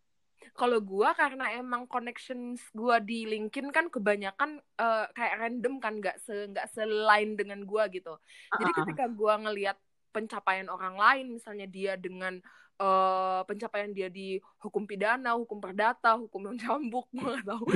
Kalau 0.56 0.80
gue 0.80 1.10
karena 1.20 1.52
emang 1.60 1.84
connections 1.84 2.64
gue 2.72 2.96
di 3.04 3.28
LinkedIn 3.28 3.76
kan 3.76 3.92
kebanyakan 3.92 4.64
uh, 4.80 5.06
kayak 5.12 5.44
random 5.44 5.84
kan 5.84 6.00
nggak 6.00 6.16
se 6.24 6.48
nggak 6.48 6.72
selain 6.72 7.36
dengan 7.36 7.68
gue 7.68 7.84
gitu. 7.92 8.16
Jadi 8.56 8.72
uh-huh. 8.72 8.80
ketika 8.88 9.06
gue 9.12 9.34
ngelihat 9.36 9.78
pencapaian 10.16 10.72
orang 10.72 10.96
lain 10.96 11.36
misalnya 11.36 11.68
dia 11.68 12.00
dengan 12.00 12.40
uh, 12.80 13.44
pencapaian 13.44 13.92
dia 13.92 14.08
di 14.08 14.40
hukum 14.64 14.88
pidana 14.88 15.36
hukum 15.36 15.60
perdata 15.60 16.16
hukum 16.16 16.52
yang 16.52 16.60
cambuk 16.60 17.08
gue 17.12 17.36
gak 17.36 17.44
tahu 17.44 17.68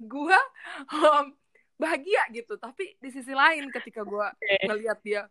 gue 0.00 0.38
um, 0.88 1.26
bahagia 1.76 2.24
gitu. 2.32 2.56
Tapi 2.56 2.96
di 2.96 3.10
sisi 3.12 3.36
lain 3.36 3.68
ketika 3.68 4.00
gue 4.04 4.26
ngelihat 4.64 4.98
dia 5.04 5.22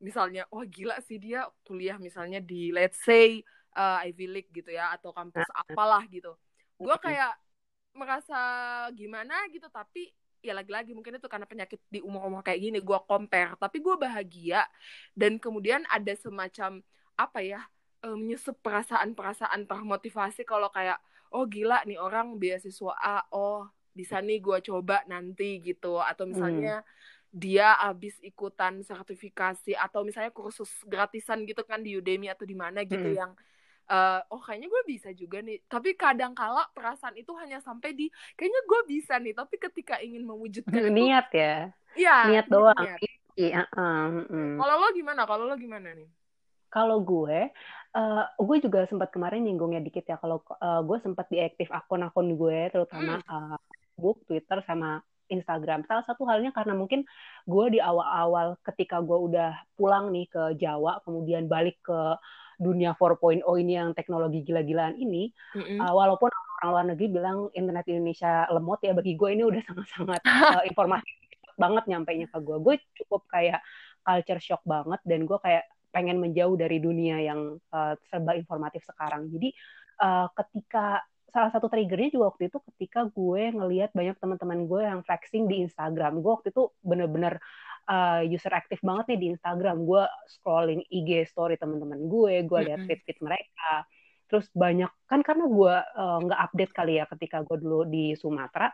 misalnya 0.00 0.48
wah 0.48 0.64
gila 0.64 0.96
sih 1.04 1.20
dia 1.20 1.44
kuliah 1.64 2.00
misalnya 2.00 2.40
di 2.40 2.72
let's 2.72 3.00
say 3.04 3.44
uh, 3.76 4.00
Ivy 4.00 4.26
League 4.28 4.50
gitu 4.52 4.72
ya 4.72 4.96
atau 4.96 5.12
kampus 5.12 5.48
apalah 5.52 6.04
gitu. 6.08 6.36
Gue 6.80 6.96
kayak 7.00 7.36
merasa 7.92 8.40
gimana 8.96 9.44
gitu 9.52 9.66
tapi 9.68 10.08
ya 10.40 10.56
lagi-lagi 10.56 10.96
mungkin 10.96 11.20
itu 11.20 11.28
karena 11.28 11.44
penyakit 11.44 11.84
di 11.92 12.00
umur-umur 12.00 12.40
kayak 12.40 12.60
gini 12.60 12.78
gue 12.80 12.98
compare. 13.04 13.56
Tapi 13.60 13.76
gue 13.80 13.96
bahagia 14.00 14.64
dan 15.12 15.36
kemudian 15.36 15.84
ada 15.88 16.16
semacam 16.16 16.80
apa 17.20 17.40
ya 17.44 17.60
menyusup 18.00 18.56
perasaan-perasaan 18.64 19.68
termotivasi 19.68 20.48
kalau 20.48 20.72
kayak 20.72 20.96
oh 21.36 21.44
gila 21.44 21.84
nih 21.84 22.00
orang 22.00 22.40
beasiswa 22.40 22.96
A 22.96 23.28
oh 23.36 23.68
bisa 23.90 24.22
nih 24.22 24.38
gue 24.38 24.58
coba 24.70 25.02
nanti 25.10 25.58
gitu 25.60 25.98
atau 25.98 26.24
misalnya 26.26 26.80
hmm. 26.80 26.88
dia 27.30 27.74
abis 27.86 28.18
ikutan 28.22 28.82
sertifikasi 28.86 29.74
atau 29.74 30.06
misalnya 30.06 30.30
kursus 30.30 30.70
gratisan 30.86 31.42
gitu 31.46 31.62
kan 31.66 31.82
di 31.82 31.98
Udemy 31.98 32.30
atau 32.30 32.46
di 32.46 32.54
mana 32.54 32.86
gitu 32.86 33.10
hmm. 33.10 33.18
yang 33.18 33.32
uh, 33.90 34.20
oh 34.30 34.40
kayaknya 34.40 34.70
gue 34.70 34.82
bisa 34.86 35.10
juga 35.10 35.42
nih 35.42 35.58
tapi 35.66 35.98
kadang 35.98 36.32
kala 36.32 36.70
perasaan 36.70 37.18
itu 37.18 37.34
hanya 37.36 37.58
sampai 37.58 37.92
di 37.92 38.06
kayaknya 38.38 38.62
gue 38.64 38.80
bisa 38.86 39.14
nih 39.18 39.34
tapi 39.34 39.58
ketika 39.58 39.98
ingin 39.98 40.22
mewujudkan 40.22 40.90
niat 40.94 41.26
itu, 41.34 41.42
ya 41.42 41.54
iya 41.98 42.16
niat 42.30 42.46
doang 42.46 42.78
niat. 42.78 42.98
Iya, 43.38 43.64
uh, 43.72 44.26
kalau 44.58 44.74
lo 44.84 44.88
gimana 44.92 45.22
kalau 45.24 45.44
lo 45.48 45.56
gimana 45.56 45.96
nih 45.96 46.08
kalau 46.70 47.02
gue 47.02 47.50
uh, 47.96 48.24
gue 48.38 48.56
juga 48.62 48.86
sempat 48.86 49.10
kemarin 49.10 49.42
nyinggungnya 49.42 49.82
dikit 49.82 50.06
ya 50.06 50.16
kalau 50.18 50.42
uh, 50.62 50.80
gue 50.86 50.98
sempat 51.02 51.26
diaktif 51.30 51.66
akun-akun 51.70 52.38
gue 52.38 52.70
terutama 52.70 53.18
hmm. 53.18 53.26
uh, 53.26 53.58
Facebook, 54.00 54.24
Twitter, 54.24 54.64
sama 54.64 55.04
Instagram. 55.28 55.84
Salah 55.84 56.00
satu 56.08 56.24
halnya 56.24 56.56
karena 56.56 56.72
mungkin 56.72 57.04
gue 57.44 57.66
di 57.76 57.78
awal-awal 57.84 58.56
ketika 58.64 59.04
gue 59.04 59.14
udah 59.28 59.52
pulang 59.76 60.08
nih 60.08 60.24
ke 60.32 60.56
Jawa, 60.56 61.04
kemudian 61.04 61.44
balik 61.52 61.76
ke 61.84 62.16
dunia 62.56 62.96
4.0 62.96 63.44
ini 63.44 63.72
yang 63.76 63.92
teknologi 63.92 64.40
gila-gilaan 64.40 64.96
ini, 64.96 65.28
mm-hmm. 65.52 65.84
uh, 65.84 65.92
walaupun 65.92 66.32
orang 66.60 66.68
luar 66.72 66.84
negeri 66.92 67.06
bilang 67.12 67.38
internet 67.52 67.88
Indonesia 67.88 68.48
lemot 68.48 68.80
ya, 68.80 68.96
bagi 68.96 69.20
gue 69.20 69.28
ini 69.32 69.44
udah 69.44 69.60
sangat-sangat 69.68 70.20
uh, 70.24 70.64
informasi 70.64 71.08
banget 71.60 71.84
nyampainya 71.92 72.26
ke 72.32 72.38
gue. 72.40 72.56
Gue 72.56 72.74
cukup 73.04 73.28
kayak 73.28 73.60
culture 74.00 74.40
shock 74.40 74.64
banget 74.64 75.00
dan 75.04 75.28
gue 75.28 75.38
kayak 75.44 75.68
pengen 75.92 76.16
menjauh 76.16 76.56
dari 76.56 76.80
dunia 76.80 77.20
yang 77.20 77.60
uh, 77.76 77.92
serba 78.08 78.32
informatif 78.32 78.80
sekarang. 78.88 79.28
Jadi 79.28 79.52
uh, 80.00 80.32
ketika 80.32 81.04
salah 81.30 81.50
satu 81.54 81.70
triggernya 81.70 82.14
juga 82.14 82.34
waktu 82.34 82.50
itu 82.50 82.58
ketika 82.72 83.06
gue 83.08 83.42
ngelihat 83.54 83.90
banyak 83.94 84.16
teman-teman 84.18 84.66
gue 84.66 84.80
yang 84.82 85.00
flexing 85.06 85.46
di 85.46 85.64
Instagram. 85.64 86.20
Gue 86.20 86.32
waktu 86.38 86.50
itu 86.52 86.70
bener-bener 86.84 87.38
uh, 87.90 88.22
user 88.26 88.52
aktif 88.52 88.78
banget 88.82 89.14
nih 89.14 89.18
di 89.18 89.26
Instagram. 89.34 89.82
Gue 89.86 90.04
scrolling 90.28 90.82
IG 90.90 91.30
story 91.30 91.56
teman-teman 91.56 92.06
gue, 92.06 92.44
gue 92.44 92.60
lihat 92.66 92.80
feed-feed 92.84 93.18
mereka. 93.22 93.86
Terus 94.30 94.46
banyak 94.54 94.90
kan 95.10 95.20
karena 95.26 95.44
gue 95.50 95.74
uh, 95.98 96.18
nggak 96.22 96.40
uh, 96.40 96.44
update 96.46 96.72
kali 96.74 96.92
ya 97.02 97.04
ketika 97.10 97.42
gue 97.42 97.56
dulu 97.58 97.86
di 97.86 98.14
Sumatera. 98.14 98.70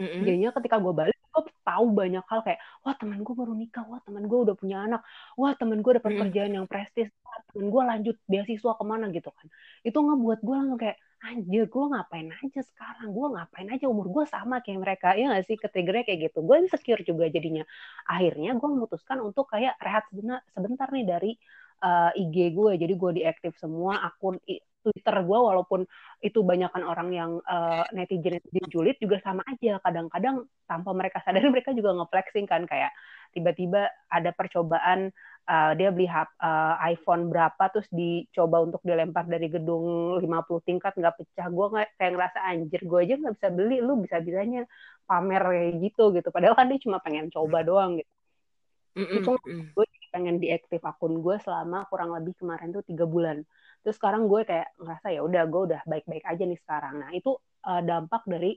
Mm-hmm. 0.00 0.22
Jadinya 0.24 0.50
ketika 0.56 0.76
gue 0.80 0.92
balik, 0.92 1.16
gue 1.16 1.42
tahu 1.64 1.86
banyak 1.92 2.24
hal 2.24 2.40
kayak, 2.44 2.60
wah 2.84 2.94
teman 2.96 3.20
gue 3.20 3.34
baru 3.36 3.52
nikah, 3.56 3.84
wah 3.88 4.00
teman 4.04 4.24
gue 4.24 4.38
udah 4.48 4.56
punya 4.56 4.84
anak, 4.84 5.02
wah 5.36 5.52
teman 5.56 5.80
gue 5.80 5.92
dapat 5.96 6.10
mm-hmm. 6.12 6.22
kerjaan 6.28 6.52
yang 6.56 6.66
prestis, 6.68 7.08
wah 7.24 7.38
teman 7.52 7.66
gue 7.68 7.82
lanjut 7.82 8.16
beasiswa 8.28 8.72
ke 8.76 8.84
mana 8.84 9.04
gitu 9.12 9.30
kan. 9.32 9.46
Itu 9.84 9.98
ngebuat 10.00 10.40
gue 10.40 10.56
langsung 10.56 10.80
kayak, 10.80 10.96
anjir 11.22 11.70
gue 11.70 11.84
ngapain 11.86 12.28
aja 12.34 12.60
sekarang? 12.66 13.14
Gue 13.14 13.26
ngapain 13.30 13.68
aja? 13.70 13.86
Umur 13.86 14.10
gue 14.10 14.24
sama 14.26 14.58
kayak 14.58 14.78
mereka. 14.82 15.14
Ya 15.14 15.30
gak 15.30 15.46
sih? 15.46 15.54
Ketriggernya 15.54 16.02
kayak 16.02 16.20
gitu. 16.30 16.42
Gue 16.42 16.66
insecure 16.66 17.02
juga 17.06 17.30
jadinya. 17.30 17.62
Akhirnya 18.10 18.58
gue 18.58 18.68
memutuskan 18.68 19.22
untuk 19.22 19.46
kayak 19.46 19.78
rehat 19.78 20.02
sebentar, 20.10 20.42
sebentar 20.50 20.90
nih 20.90 21.06
dari 21.06 21.30
uh, 21.82 22.10
eh, 22.14 22.22
IG 22.26 22.54
gue 22.54 22.72
jadi 22.78 22.94
gue 22.94 23.10
diaktif 23.22 23.52
semua 23.58 24.02
akun 24.02 24.38
Twitter 24.82 25.16
gue 25.22 25.38
walaupun 25.38 25.86
itu 26.20 26.42
banyakkan 26.42 26.82
orang 26.82 27.08
yang 27.14 27.30
uh, 27.46 27.86
netizen 27.94 28.38
netizen 28.38 28.66
julid 28.68 28.98
juga 28.98 29.22
sama 29.22 29.46
aja. 29.46 29.78
Kadang-kadang 29.80 30.46
tanpa 30.66 30.90
mereka 30.92 31.22
sadar 31.22 31.42
mereka 31.54 31.70
juga 31.72 31.94
ngeflexing 31.96 32.46
kan 32.50 32.66
kayak 32.66 32.90
tiba-tiba 33.32 33.88
ada 34.12 34.30
percobaan 34.36 35.08
uh, 35.48 35.72
dia 35.74 35.88
beli 35.90 36.06
uh, 36.06 36.76
iPhone 36.86 37.32
berapa 37.32 37.64
terus 37.72 37.88
dicoba 37.88 38.62
untuk 38.62 38.82
dilempar 38.84 39.24
dari 39.26 39.48
gedung 39.48 40.18
50 40.20 40.68
tingkat 40.68 40.92
nggak 40.98 41.16
pecah. 41.16 41.46
Gue 41.48 41.66
nggak 41.72 41.88
kayak 41.96 42.12
ngerasa 42.18 42.38
anjir 42.42 42.80
gue 42.84 42.98
aja 43.02 43.14
nggak 43.18 43.34
bisa 43.40 43.48
beli 43.48 43.78
lu 43.80 43.98
bisa 44.02 44.20
bisanya 44.20 44.68
pamer 45.06 45.42
kayak 45.42 45.72
gitu 45.80 46.04
gitu. 46.14 46.28
Padahal 46.30 46.54
kan 46.58 46.66
dia 46.70 46.78
cuma 46.82 46.98
pengen 47.00 47.30
coba 47.32 47.64
doang 47.64 47.98
gitu. 47.98 48.12
Mm 48.92 49.04
-mm. 49.08 49.16
itu 49.24 49.32
gue 49.72 49.86
pengen 50.12 50.36
diaktif 50.36 50.84
akun 50.84 51.24
gue 51.24 51.40
selama 51.40 51.88
kurang 51.88 52.12
lebih 52.12 52.36
kemarin 52.36 52.68
tuh 52.70 52.84
tiga 52.84 53.08
bulan. 53.08 53.40
Terus 53.80 53.96
sekarang 53.96 54.28
gue 54.28 54.44
kayak 54.44 54.76
ngerasa 54.76 55.06
ya 55.10 55.20
udah 55.24 55.42
gue 55.48 55.60
udah 55.72 55.80
baik-baik 55.88 56.24
aja 56.28 56.44
nih 56.44 56.60
sekarang. 56.60 56.94
Nah 57.00 57.10
itu 57.16 57.32
uh, 57.64 57.80
dampak 57.80 58.22
dari 58.28 58.54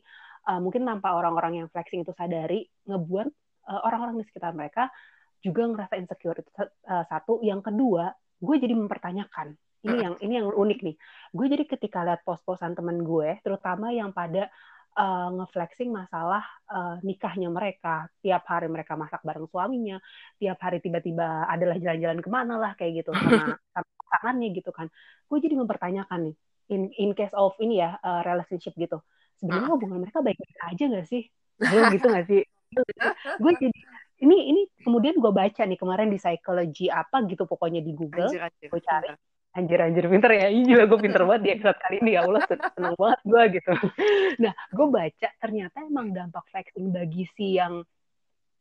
uh, 0.51 0.59
mungkin 0.59 0.83
tanpa 0.83 1.15
orang-orang 1.15 1.63
yang 1.63 1.67
flexing 1.71 2.03
itu 2.03 2.11
sadari 2.13 2.67
ngebuat 2.85 3.27
orang 3.65 3.81
orang-orang 3.81 4.15
di 4.21 4.25
sekitar 4.29 4.53
mereka 4.53 4.93
juga 5.41 5.65
ngerasa 5.65 5.97
insecure 5.97 6.37
itu 6.37 6.51
uh, 6.61 7.05
satu. 7.09 7.41
Yang 7.41 7.73
kedua 7.73 8.13
gue 8.37 8.55
jadi 8.61 8.77
mempertanyakan. 8.77 9.57
Ini 9.85 9.97
yang 10.01 10.15
ini 10.21 10.33
yang 10.37 10.47
unik 10.49 10.79
nih. 10.81 10.95
Gue 11.33 11.45
jadi 11.49 11.63
ketika 11.65 12.05
lihat 12.05 12.21
pos-posan 12.25 12.77
temen 12.77 13.01
gue 13.01 13.41
terutama 13.41 13.89
yang 13.89 14.13
pada 14.13 14.49
uh, 14.95 15.29
ngeflexing 15.35 15.91
masalah 15.91 16.43
uh, 16.71 16.97
nikahnya 17.03 17.51
mereka. 17.51 18.07
Tiap 18.23 18.43
hari 18.47 18.67
mereka 18.71 18.95
masak 18.95 19.21
bareng 19.21 19.47
suaminya 19.51 19.99
tiap 20.39 20.57
hari 20.63 20.79
tiba-tiba 20.79 21.45
adalah 21.45 21.77
jalan-jalan 21.77 22.19
ke 22.23 22.29
mana 22.31 22.55
lah 22.57 22.71
kayak 22.79 23.05
gitu 23.05 23.11
sama, 23.11 23.55
sama 23.75 23.89
pasangannya 24.09 24.47
gitu 24.55 24.71
kan. 24.71 24.87
Gue 25.27 25.37
jadi 25.43 25.55
mempertanyakan 25.59 26.31
nih 26.31 26.35
in 26.73 26.89
in 26.97 27.09
case 27.13 27.35
of 27.37 27.53
ini 27.61 27.83
ya 27.83 27.99
uh, 28.01 28.23
relationship 28.25 28.73
gitu. 28.79 29.03
Sebenarnya 29.37 29.69
hubungan 29.75 29.99
mereka 29.99 30.23
baik-baik 30.23 30.57
aja 30.63 30.83
gak 30.87 31.07
sih? 31.11 31.27
Lo 31.59 31.91
gitu 31.91 32.07
gak 32.07 32.25
sih? 32.31 32.41
Gue 33.43 33.53
jadi 33.59 33.79
ini 34.15 34.47
ini 34.47 34.61
kemudian 34.79 35.19
gue 35.19 35.27
baca 35.27 35.67
nih 35.67 35.75
kemarin 35.75 36.07
di 36.07 36.15
psychology 36.15 36.87
apa 36.87 37.27
gitu 37.27 37.43
pokoknya 37.43 37.83
di 37.83 37.91
Google. 37.91 38.31
Gue 38.31 38.79
cari 38.79 39.11
anjir 39.55 39.79
anjir 39.79 40.05
pinter 40.11 40.31
ya. 40.35 40.47
Ini 40.51 40.63
juga 40.67 40.83
gue 40.91 40.99
pinter 40.99 41.21
banget 41.23 41.41
di 41.41 41.49
episode 41.55 41.79
kali 41.79 41.95
ini 42.03 42.11
ya 42.19 42.21
Allah. 42.27 42.41
Seneng 42.45 42.95
banget 42.99 43.19
gue 43.23 43.43
gitu. 43.59 43.71
Nah 44.43 44.53
gue 44.75 44.87
baca 44.91 45.27
ternyata 45.39 45.77
emang 45.87 46.11
dampak 46.11 46.43
flexing 46.51 46.91
bagi 46.91 47.23
si 47.33 47.55
yang 47.55 47.81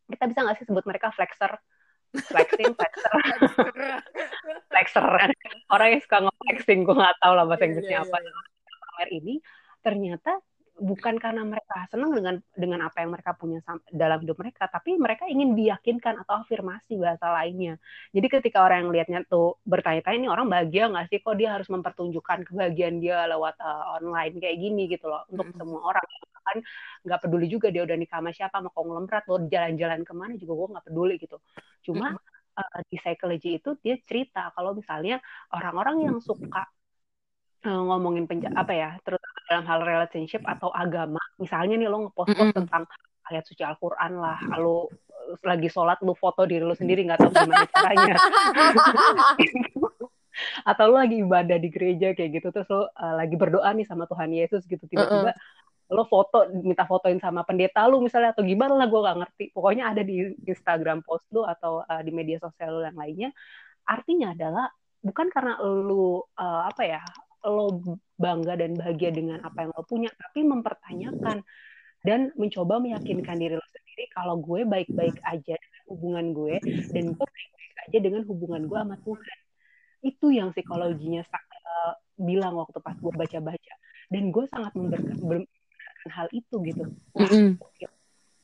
kita 0.06 0.24
bisa 0.30 0.40
nggak 0.46 0.56
sih 0.62 0.66
sebut 0.70 0.84
mereka 0.86 1.10
flexer? 1.10 1.50
Flexing 2.14 2.78
flexer. 2.78 3.12
Flexer. 4.70 5.04
Orang 5.66 5.88
yang 5.90 6.02
suka 6.06 6.16
nge-flexing 6.22 6.86
gue 6.86 6.94
nggak 6.94 7.16
tahu 7.18 7.32
lah 7.34 7.44
bahasa 7.44 7.66
iya, 7.66 7.68
Inggrisnya 7.74 7.90
yeah, 7.90 8.06
yeah, 8.06 8.14
apa 8.14 9.02
yeah. 9.02 9.08
ini 9.10 9.34
ternyata 9.82 10.32
bukan 10.74 11.14
karena 11.22 11.46
mereka 11.46 11.86
senang 11.86 12.10
dengan 12.10 12.42
dengan 12.58 12.80
apa 12.90 12.98
yang 13.06 13.14
mereka 13.14 13.30
punya 13.38 13.62
dalam 13.94 14.18
hidup 14.18 14.34
mereka, 14.42 14.66
tapi 14.66 14.98
mereka 14.98 15.30
ingin 15.30 15.54
diyakinkan 15.54 16.18
atau 16.26 16.42
afirmasi 16.42 16.98
bahasa 16.98 17.30
lainnya. 17.30 17.78
Jadi 18.10 18.26
ketika 18.26 18.66
orang 18.66 18.86
yang 18.86 18.90
lihatnya 18.90 19.20
tuh 19.30 19.62
bertanya-tanya 19.62 20.26
ini 20.26 20.28
orang 20.30 20.50
bahagia 20.50 20.90
nggak 20.90 21.06
sih 21.14 21.18
kok 21.22 21.38
dia 21.38 21.54
harus 21.54 21.70
mempertunjukkan 21.70 22.50
kebahagiaan 22.50 22.98
dia 22.98 23.22
lewat 23.30 23.54
uh, 23.62 23.98
online 24.02 24.34
kayak 24.42 24.56
gini 24.58 24.90
gitu 24.90 25.06
loh 25.06 25.22
untuk 25.30 25.46
mm 25.46 25.52
-hmm. 25.54 25.60
semua 25.62 25.80
orang 25.94 26.06
kan 26.44 26.58
nggak 27.08 27.20
peduli 27.24 27.46
juga 27.48 27.72
dia 27.72 27.82
udah 27.88 27.96
nikah 27.96 28.20
sama 28.20 28.30
siapa 28.36 28.56
sama 28.60 28.70
konglomerat 28.76 29.24
lo 29.32 29.36
jalan-jalan 29.48 30.00
ke 30.04 30.12
mana 30.12 30.32
juga 30.36 30.52
gue 30.58 30.68
nggak 30.74 30.86
peduli 30.90 31.14
gitu. 31.22 31.36
Cuma 31.86 32.06
mm 32.12 32.18
-hmm. 32.18 32.60
uh, 32.60 32.80
di 32.90 32.96
psychology 32.98 33.50
itu 33.62 33.70
dia 33.78 33.94
cerita 34.02 34.50
kalau 34.52 34.74
misalnya 34.74 35.22
orang-orang 35.54 36.10
yang 36.10 36.16
suka 36.18 36.66
uh, 37.64 37.82
ngomongin 37.88 38.26
penja 38.28 38.48
apa 38.52 38.72
ya 38.76 38.90
terus 39.04 39.22
dalam 39.54 39.70
hal 39.70 39.86
relationship 39.86 40.42
atau 40.42 40.74
agama. 40.74 41.22
Misalnya 41.38 41.78
nih 41.78 41.86
lo 41.86 42.10
ngepost 42.10 42.34
mm 42.34 42.42
-hmm. 42.42 42.54
tentang 42.58 42.82
ayat 43.30 43.46
suci 43.46 43.62
Al-Quran 43.62 44.18
lah 44.18 44.42
lo 44.58 44.90
eh, 45.30 45.38
lagi 45.46 45.70
sholat 45.70 46.02
lo 46.02 46.18
foto 46.18 46.42
diri 46.42 46.66
lo 46.66 46.74
sendiri 46.74 47.06
nggak 47.06 47.22
tahu 47.22 47.30
gimana 47.30 47.66
caranya. 47.70 48.14
Atau 50.68 50.90
lo 50.90 50.98
lagi 50.98 51.22
ibadah 51.22 51.62
di 51.62 51.70
gereja 51.70 52.10
kayak 52.10 52.42
gitu 52.42 52.50
terus 52.50 52.66
lo 52.66 52.90
uh, 52.90 53.14
lagi 53.14 53.38
berdoa 53.38 53.70
nih 53.70 53.86
sama 53.86 54.10
Tuhan 54.10 54.34
Yesus 54.34 54.66
gitu 54.66 54.82
tiba-tiba 54.90 55.30
uh 55.30 55.30
-uh. 55.30 55.94
lo 55.94 56.02
foto 56.10 56.50
minta 56.50 56.82
fotoin 56.90 57.22
sama 57.22 57.46
pendeta 57.46 57.86
lo 57.86 58.02
misalnya 58.02 58.34
atau 58.34 58.42
gimana 58.42 58.74
lah 58.74 58.90
gue 58.90 58.98
gak 58.98 59.18
ngerti. 59.22 59.44
Pokoknya 59.54 59.94
ada 59.94 60.02
di 60.02 60.34
Instagram 60.42 61.06
post 61.06 61.30
lo 61.30 61.46
atau 61.46 61.86
uh, 61.86 62.02
di 62.02 62.10
media 62.10 62.42
sosial 62.42 62.74
lo 62.74 62.82
yang 62.82 62.98
lainnya. 62.98 63.30
Artinya 63.86 64.34
adalah 64.34 64.66
bukan 65.04 65.28
karena 65.30 65.62
lo 65.62 66.26
uh, 66.34 66.66
apa 66.66 66.82
ya 66.82 67.04
lo 67.44 67.80
bangga 68.16 68.56
dan 68.56 68.74
bahagia 68.74 69.12
dengan 69.12 69.38
apa 69.44 69.68
yang 69.68 69.72
lo 69.76 69.84
punya, 69.84 70.10
tapi 70.16 70.42
mempertanyakan 70.44 71.44
dan 72.04 72.32
mencoba 72.36 72.80
meyakinkan 72.80 73.36
diri 73.36 73.56
lo 73.56 73.66
sendiri 73.72 74.04
kalau 74.12 74.40
gue 74.40 74.64
baik-baik 74.64 75.16
aja 75.24 75.54
dengan 75.56 75.82
hubungan 75.88 76.26
gue 76.32 76.54
dan 76.92 77.04
gue 77.12 77.26
baik-baik 77.28 77.74
aja 77.88 77.98
dengan 78.00 78.22
hubungan 78.28 78.62
gue 78.68 78.78
sama 78.78 78.96
Tuhan. 79.04 79.38
Itu 80.04 80.26
yang 80.28 80.52
psikologinya 80.52 81.24
uh, 81.24 81.92
bilang 82.20 82.56
waktu 82.60 82.78
pas 82.80 82.96
gue 82.96 83.12
baca-baca 83.12 83.74
dan 84.12 84.22
gue 84.28 84.44
sangat 84.52 84.72
membenarkan 84.76 86.10
hal 86.12 86.28
itu 86.32 86.54
gitu. 86.64 86.84
mm 87.16 87.26
-hmm. 87.28 87.48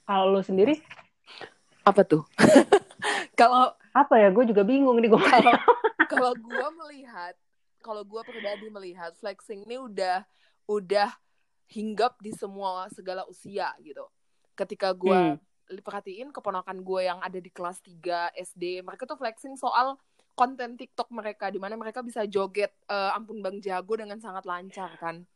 Kalau 0.08 0.24
lo 0.32 0.40
sendiri 0.40 0.80
apa 1.84 2.02
tuh? 2.04 2.24
kalau 3.40 3.72
apa 3.90 4.14
ya 4.20 4.28
gue 4.30 4.44
juga 4.46 4.62
bingung 4.62 5.00
nih 5.00 5.10
gue 5.10 5.18
kalau 5.18 5.54
kalau 6.12 6.32
gue 6.36 6.68
melihat 6.84 7.34
kalau 7.80 8.04
gue 8.04 8.22
pribadi 8.24 8.68
melihat 8.68 9.12
flexing 9.16 9.64
ini 9.64 9.80
udah 9.80 10.22
udah 10.70 11.10
hinggap 11.70 12.18
di 12.22 12.30
semua 12.34 12.86
segala 12.92 13.26
usia 13.26 13.72
gitu. 13.80 14.06
Ketika 14.54 14.92
gue 14.92 15.38
hmm. 15.38 15.82
perhatiin 15.82 16.30
keponakan 16.30 16.82
gue 16.82 17.00
yang 17.06 17.18
ada 17.22 17.38
di 17.38 17.48
kelas 17.48 17.80
3 17.82 18.36
SD, 18.36 18.84
mereka 18.84 19.06
tuh 19.06 19.16
flexing 19.16 19.56
soal 19.56 19.96
konten 20.34 20.78
TikTok 20.78 21.10
mereka 21.12 21.52
di 21.52 21.60
mana 21.60 21.76
mereka 21.76 22.00
bisa 22.00 22.24
joget 22.24 22.72
uh, 22.88 23.12
ampun 23.12 23.44
Bang 23.44 23.58
Jago 23.60 23.98
dengan 23.98 24.18
sangat 24.22 24.46
lancar 24.46 24.94
kan. 24.96 25.26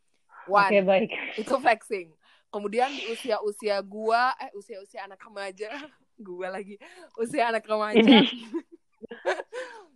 One, 0.48 0.70
okay, 0.70 0.82
baik. 0.84 1.10
Itu 1.40 1.56
flexing. 1.60 2.12
Kemudian 2.52 2.88
di 2.94 3.10
usia-usia 3.10 3.82
gue, 3.82 4.22
eh 4.38 4.50
usia-usia 4.54 5.04
anak 5.04 5.20
remaja, 5.20 5.70
gue 6.28 6.48
lagi 6.48 6.76
usia 7.18 7.50
anak 7.50 7.66
remaja. 7.66 8.22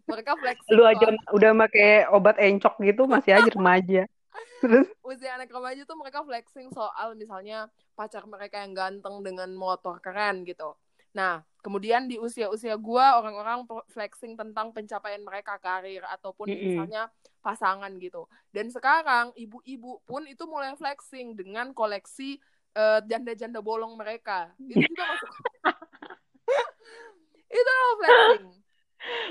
mereka 0.08 0.32
flexing 0.40 0.72
lu 0.72 0.82
aja 0.88 1.06
udah 1.36 1.50
pakai 1.68 2.08
obat 2.10 2.36
encok 2.40 2.74
gitu 2.82 3.04
masih 3.04 3.36
aja 3.36 3.50
remaja. 3.52 4.02
Terus? 4.62 4.88
Usia 5.04 5.36
anak 5.36 5.52
remaja 5.52 5.82
tuh 5.84 5.98
mereka 5.98 6.24
flexing 6.24 6.72
soal 6.72 7.14
misalnya 7.14 7.70
pacar 7.94 8.24
mereka 8.26 8.62
yang 8.62 8.74
ganteng 8.74 9.22
dengan 9.22 9.52
motor 9.54 10.00
keren 10.00 10.42
gitu. 10.48 10.74
Nah 11.12 11.44
kemudian 11.62 12.08
di 12.08 12.16
usia-usia 12.16 12.74
gua 12.80 13.20
orang-orang 13.20 13.68
flexing 13.92 14.34
tentang 14.34 14.72
pencapaian 14.72 15.20
mereka 15.20 15.60
karir 15.60 16.02
ataupun 16.06 16.48
mm 16.48 16.54
-hmm. 16.54 16.64
misalnya 16.64 17.02
pasangan 17.44 17.92
gitu. 18.00 18.26
Dan 18.50 18.72
sekarang 18.72 19.30
ibu-ibu 19.36 20.02
pun 20.02 20.26
itu 20.26 20.44
mulai 20.48 20.74
flexing 20.74 21.38
dengan 21.38 21.70
koleksi 21.76 22.40
uh, 22.74 23.00
janda-janda 23.06 23.62
bolong 23.62 23.94
mereka. 23.94 24.50
Itu 24.58 24.82
juga 24.82 25.04
masuk 25.06 25.32
itu 27.58 27.72
flexing 27.98 28.67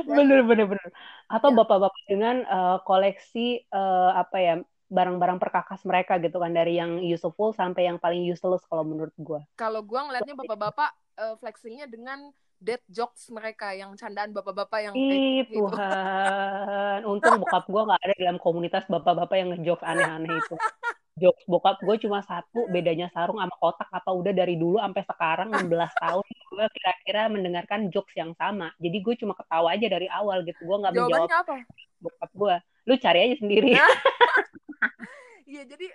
bener 0.08 0.42
bener 0.48 0.66
bener 0.66 0.90
atau 1.28 1.50
ya. 1.52 1.56
bapak-bapak 1.60 2.04
dengan 2.08 2.36
uh, 2.48 2.78
koleksi 2.88 3.68
uh, 3.72 4.16
apa 4.16 4.38
ya 4.40 4.56
barang-barang 4.88 5.40
perkakas 5.44 5.84
mereka 5.84 6.16
gitu 6.24 6.40
kan 6.40 6.56
dari 6.56 6.80
yang 6.80 7.04
useful 7.04 7.52
sampai 7.52 7.92
yang 7.92 8.00
paling 8.00 8.24
useless 8.24 8.64
kalau 8.72 8.88
menurut 8.88 9.12
gue. 9.20 9.44
Kalau 9.60 9.84
gue 9.84 10.00
ngeliatnya 10.00 10.36
bapak-bapak 10.40 10.96
uh, 11.20 11.36
flexingnya 11.44 11.92
dengan 11.92 12.32
dead 12.58 12.82
jokes 12.90 13.30
mereka 13.30 13.76
yang 13.76 13.94
candaan 13.94 14.34
bapak-bapak 14.34 14.90
yang 14.90 14.94
Ih, 14.98 15.46
gitu. 15.46 15.68
Tuhan. 15.68 17.06
Untung 17.06 17.38
bokap 17.44 17.68
gue 17.70 17.82
nggak 17.84 18.02
ada 18.02 18.16
dalam 18.18 18.38
komunitas 18.42 18.84
bapak-bapak 18.90 19.36
yang 19.38 19.50
ngejokes 19.54 19.86
aneh-aneh 19.86 20.32
itu. 20.32 20.56
jokes 21.18 21.44
bokap 21.50 21.82
gue 21.82 21.98
cuma 22.06 22.22
satu 22.22 22.70
bedanya 22.70 23.10
sarung 23.10 23.42
sama 23.42 23.56
kotak 23.58 23.90
apa 23.90 24.10
udah 24.14 24.34
dari 24.34 24.56
dulu 24.56 24.78
sampai 24.78 25.04
sekarang 25.04 25.50
16 25.50 26.04
tahun 26.04 26.26
gue 26.26 26.66
kira-kira 26.74 27.22
mendengarkan 27.30 27.90
jokes 27.94 28.14
yang 28.18 28.34
sama. 28.38 28.74
Jadi 28.78 28.98
gue 29.02 29.16
cuma 29.22 29.34
ketawa 29.38 29.74
aja 29.74 29.88
dari 29.90 30.08
awal 30.10 30.46
gitu 30.46 30.62
gue 30.62 30.78
nggak 30.78 30.94
menjawab 30.94 31.30
apa? 31.30 31.56
bokap 32.02 32.32
gue. 32.34 32.56
Lu 32.88 32.94
cari 32.98 33.20
aja 33.30 33.36
sendiri. 33.42 33.72
Iya 35.48 35.64
jadi 35.64 35.88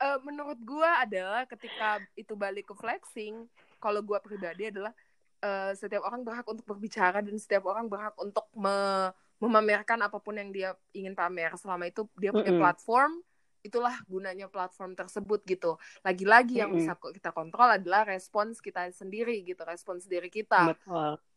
uh, 0.00 0.18
menurut 0.24 0.56
gue 0.64 0.90
adalah 1.04 1.44
ketika 1.44 2.00
itu 2.16 2.32
balik 2.32 2.72
ke 2.72 2.74
flexing 2.74 3.44
kalau 3.76 4.00
gue 4.00 4.16
pribadi 4.24 4.72
adalah 4.72 4.96
uh, 5.44 5.76
setiap 5.76 6.08
orang 6.08 6.24
berhak 6.24 6.48
untuk 6.48 6.64
berbicara 6.64 7.20
dan 7.20 7.36
setiap 7.36 7.68
orang 7.68 7.84
berhak 7.84 8.16
untuk 8.16 8.48
me 8.56 9.12
memamerkan 9.38 10.00
apa 10.02 10.16
pun 10.18 10.40
yang 10.40 10.50
dia 10.50 10.72
ingin 10.96 11.12
pamer. 11.12 11.52
Selama 11.60 11.84
itu 11.84 12.08
dia 12.16 12.32
punya 12.32 12.48
mm 12.48 12.56
-hmm. 12.56 12.64
platform 12.64 13.12
itulah 13.62 13.94
gunanya 14.06 14.46
platform 14.46 14.94
tersebut 14.94 15.42
gitu. 15.44 15.76
Lagi-lagi 16.06 16.62
yang 16.62 16.72
bisa 16.74 16.94
kita 16.98 17.30
kontrol 17.34 17.68
adalah 17.68 18.06
respons 18.06 18.62
kita 18.62 18.88
sendiri 18.94 19.42
gitu, 19.42 19.62
respons 19.66 20.06
diri 20.06 20.30
kita. 20.30 20.74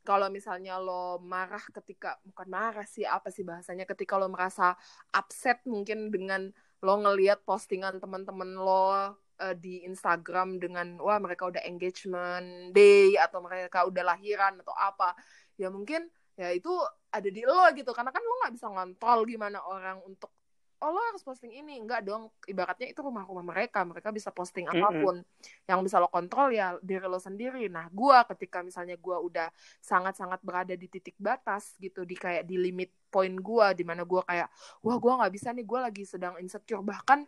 Kalau 0.02 0.28
misalnya 0.34 0.82
lo 0.82 1.22
marah 1.22 1.62
ketika 1.62 2.18
bukan 2.26 2.48
marah 2.50 2.90
sih 2.90 3.06
apa 3.06 3.30
sih 3.30 3.46
bahasanya 3.46 3.86
ketika 3.86 4.18
lo 4.18 4.34
merasa 4.34 4.74
upset 5.14 5.62
mungkin 5.70 6.10
dengan 6.10 6.50
lo 6.82 6.94
ngelihat 7.06 7.46
postingan 7.46 8.02
teman-teman 8.02 8.58
lo 8.58 8.90
uh, 8.90 9.56
di 9.58 9.86
Instagram 9.86 10.58
dengan 10.58 10.98
wah 10.98 11.22
mereka 11.22 11.46
udah 11.50 11.62
engagement 11.66 12.74
day 12.74 13.14
atau 13.18 13.46
mereka 13.46 13.86
udah 13.86 14.02
lahiran 14.02 14.58
atau 14.66 14.74
apa 14.74 15.14
ya 15.62 15.70
mungkin 15.70 16.10
ya 16.34 16.50
itu 16.50 16.74
ada 17.14 17.30
di 17.30 17.46
lo 17.46 17.62
gitu 17.78 17.94
karena 17.94 18.10
kan 18.10 18.26
lo 18.26 18.34
nggak 18.42 18.54
bisa 18.58 18.68
ngontrol 18.74 19.20
gimana 19.30 19.62
orang 19.62 20.02
untuk 20.02 20.34
oh 20.82 20.90
lo 20.90 21.00
harus 21.14 21.22
posting 21.22 21.54
ini. 21.54 21.78
Enggak 21.78 22.02
dong 22.02 22.34
ibaratnya 22.50 22.90
itu 22.90 23.00
rumah-rumah 23.06 23.46
mereka. 23.46 23.86
Mereka 23.86 24.10
bisa 24.10 24.34
posting 24.34 24.66
apa 24.66 24.90
pun 24.90 25.22
mm-hmm. 25.22 25.70
yang 25.70 25.80
bisa 25.86 26.02
lo 26.02 26.10
kontrol 26.10 26.50
ya 26.50 26.76
diri 26.82 27.06
lo 27.06 27.22
sendiri. 27.22 27.70
Nah 27.70 27.88
gue 27.94 28.18
ketika 28.34 28.66
misalnya 28.66 28.98
gue 28.98 29.18
udah 29.18 29.48
sangat-sangat 29.80 30.42
berada 30.42 30.74
di 30.74 30.90
titik 30.90 31.16
batas 31.22 31.78
gitu 31.78 32.02
di 32.02 32.18
kayak 32.18 32.50
di 32.50 32.58
limit 32.58 32.90
poin 33.14 33.32
gue 33.32 33.68
di 33.78 33.84
mana 33.86 34.02
gue 34.04 34.22
kayak 34.26 34.50
wah 34.82 34.98
gue 34.98 35.14
nggak 35.22 35.34
bisa 35.34 35.54
nih. 35.54 35.66
Gue 35.66 35.80
lagi 35.80 36.04
sedang 36.04 36.34
insecure. 36.42 36.82
Bahkan 36.82 37.20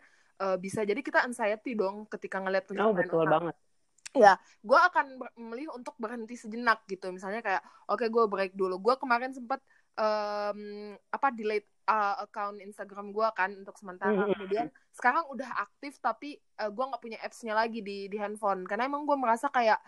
uh, 0.41 0.57
bisa 0.57 0.81
jadi 0.81 0.99
kita 0.99 1.21
anxiety 1.21 1.77
dong 1.77 2.09
ketika 2.09 2.41
ngeliat 2.41 2.65
oh, 2.81 2.91
betul 2.91 3.21
orang. 3.23 3.53
banget. 3.53 3.55
Ya 4.13 4.37
gue 4.61 4.77
akan 4.77 5.17
memilih 5.37 5.73
untuk 5.77 5.93
berhenti 6.01 6.37
sejenak 6.37 6.85
gitu. 6.89 7.13
Misalnya 7.13 7.45
kayak 7.45 7.61
oke 7.85 8.01
okay, 8.01 8.07
gue 8.09 8.23
break 8.25 8.53
dulu. 8.57 8.81
Gue 8.81 8.95
kemarin 8.97 9.33
sempat 9.33 9.61
um, 9.97 10.93
apa 11.09 11.27
delete 11.33 11.72
uh, 11.87 12.15
account 12.23 12.59
Instagram 12.59 13.11
gue 13.11 13.27
kan 13.35 13.51
untuk 13.53 13.75
sementara 13.79 14.13
mm 14.13 14.19
-hmm. 14.19 14.31
kemudian 14.35 14.67
sekarang 14.93 15.25
udah 15.31 15.49
aktif 15.63 15.97
tapi 15.99 16.39
uh, 16.59 16.69
gue 16.69 16.83
nggak 16.83 17.01
punya 17.03 17.19
appsnya 17.23 17.53
lagi 17.55 17.83
di 17.83 18.07
di 18.07 18.17
handphone 18.19 18.63
karena 18.67 18.87
emang 18.87 19.03
gue 19.07 19.17
merasa 19.17 19.47
kayak 19.51 19.79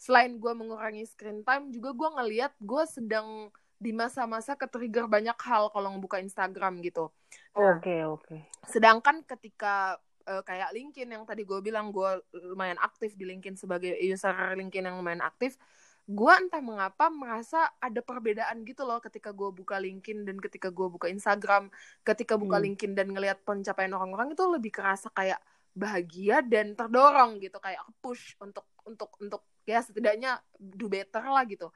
selain 0.00 0.40
gue 0.40 0.52
mengurangi 0.52 1.06
screen 1.06 1.46
time 1.46 1.70
juga 1.70 1.94
gue 1.94 2.08
ngeliat 2.18 2.52
gue 2.58 2.84
sedang 2.90 3.52
di 3.82 3.90
masa-masa 3.90 4.54
ke-trigger 4.54 5.10
banyak 5.10 5.34
hal 5.42 5.66
kalau 5.74 5.90
ngebuka 5.90 6.22
Instagram 6.22 6.78
gitu. 6.86 7.10
Oke 7.58 7.58
nah, 7.58 7.74
oke. 7.74 7.82
Okay, 7.82 7.98
okay. 8.06 8.40
Sedangkan 8.70 9.26
ketika 9.26 9.98
uh, 10.26 10.42
kayak 10.46 10.70
LinkedIn 10.70 11.10
yang 11.10 11.26
tadi 11.26 11.42
gue 11.42 11.58
bilang 11.58 11.90
gue 11.90 12.22
lumayan 12.54 12.78
aktif 12.78 13.18
di 13.18 13.26
LinkedIn 13.26 13.58
sebagai 13.58 13.90
user 13.98 14.54
LinkedIn 14.54 14.86
yang 14.86 14.96
lumayan 15.02 15.22
aktif 15.22 15.58
gue 16.02 16.34
entah 16.34 16.58
mengapa 16.58 17.06
merasa 17.14 17.70
ada 17.78 18.02
perbedaan 18.02 18.66
gitu 18.66 18.82
loh 18.82 18.98
ketika 18.98 19.30
gue 19.30 19.54
buka 19.54 19.78
LinkedIn 19.78 20.26
dan 20.26 20.36
ketika 20.42 20.68
gue 20.68 20.86
buka 20.90 21.06
Instagram. 21.06 21.70
Ketika 22.02 22.34
buka 22.34 22.58
hmm. 22.58 22.64
LinkedIn 22.66 22.92
dan 22.98 23.06
ngelihat 23.14 23.38
pencapaian 23.46 23.94
orang-orang 23.94 24.34
itu 24.34 24.42
lebih 24.50 24.74
kerasa 24.74 25.08
kayak 25.14 25.38
bahagia 25.72 26.44
dan 26.44 26.76
terdorong 26.76 27.40
gitu 27.40 27.56
kayak 27.56 27.80
push 28.04 28.36
untuk 28.42 28.68
untuk 28.84 29.08
untuk 29.22 29.42
ya 29.64 29.80
setidaknya 29.80 30.42
do 30.58 30.90
better 30.90 31.22
lah 31.22 31.46
gitu. 31.48 31.70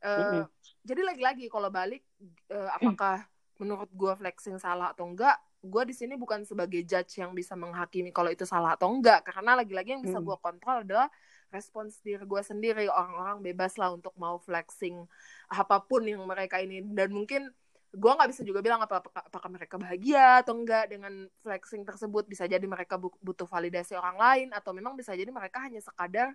Uh, 0.00 0.08
mm 0.08 0.24
-hmm. 0.24 0.44
jadi 0.80 1.00
lagi-lagi 1.12 1.44
kalau 1.52 1.68
balik 1.68 2.00
uh, 2.48 2.72
apakah 2.72 3.28
menurut 3.60 3.90
gue 3.92 4.12
flexing 4.16 4.56
salah 4.56 4.92
atau 4.96 5.08
enggak? 5.08 5.36
Gue 5.60 5.84
di 5.84 5.92
sini 5.92 6.16
bukan 6.16 6.40
sebagai 6.48 6.80
judge 6.88 7.20
yang 7.20 7.36
bisa 7.36 7.52
menghakimi 7.52 8.08
kalau 8.08 8.32
itu 8.32 8.48
salah 8.48 8.80
atau 8.80 8.88
enggak 8.88 9.28
karena 9.28 9.60
lagi-lagi 9.60 9.92
yang 9.92 10.04
bisa 10.04 10.16
gue 10.20 10.36
kontrol 10.40 10.80
adalah 10.80 11.12
respons 11.50 11.98
diri 12.00 12.22
gue 12.22 12.42
sendiri 12.42 12.86
orang-orang 12.86 13.42
bebas 13.42 13.74
lah 13.76 13.90
untuk 13.94 14.14
mau 14.16 14.38
flexing 14.38 15.02
apa 15.50 15.82
pun 15.82 16.06
yang 16.06 16.22
mereka 16.24 16.62
ini. 16.62 16.82
Dan 16.82 17.12
mungkin 17.14 17.50
gue 17.90 18.12
nggak 18.14 18.30
bisa 18.30 18.42
juga 18.46 18.62
bilang 18.62 18.78
apa 18.78 19.02
apakah 19.02 19.50
mereka 19.50 19.74
bahagia 19.74 20.46
atau 20.46 20.54
enggak 20.54 20.90
dengan 20.90 21.26
flexing 21.42 21.82
tersebut. 21.82 22.24
Bisa 22.30 22.46
jadi 22.46 22.62
mereka 22.64 22.96
butuh 22.98 23.46
validasi 23.50 23.98
orang 23.98 24.16
lain 24.16 24.48
atau 24.54 24.70
memang 24.72 24.94
bisa 24.94 25.12
jadi 25.12 25.28
mereka 25.28 25.60
hanya 25.66 25.82
sekadar 25.82 26.32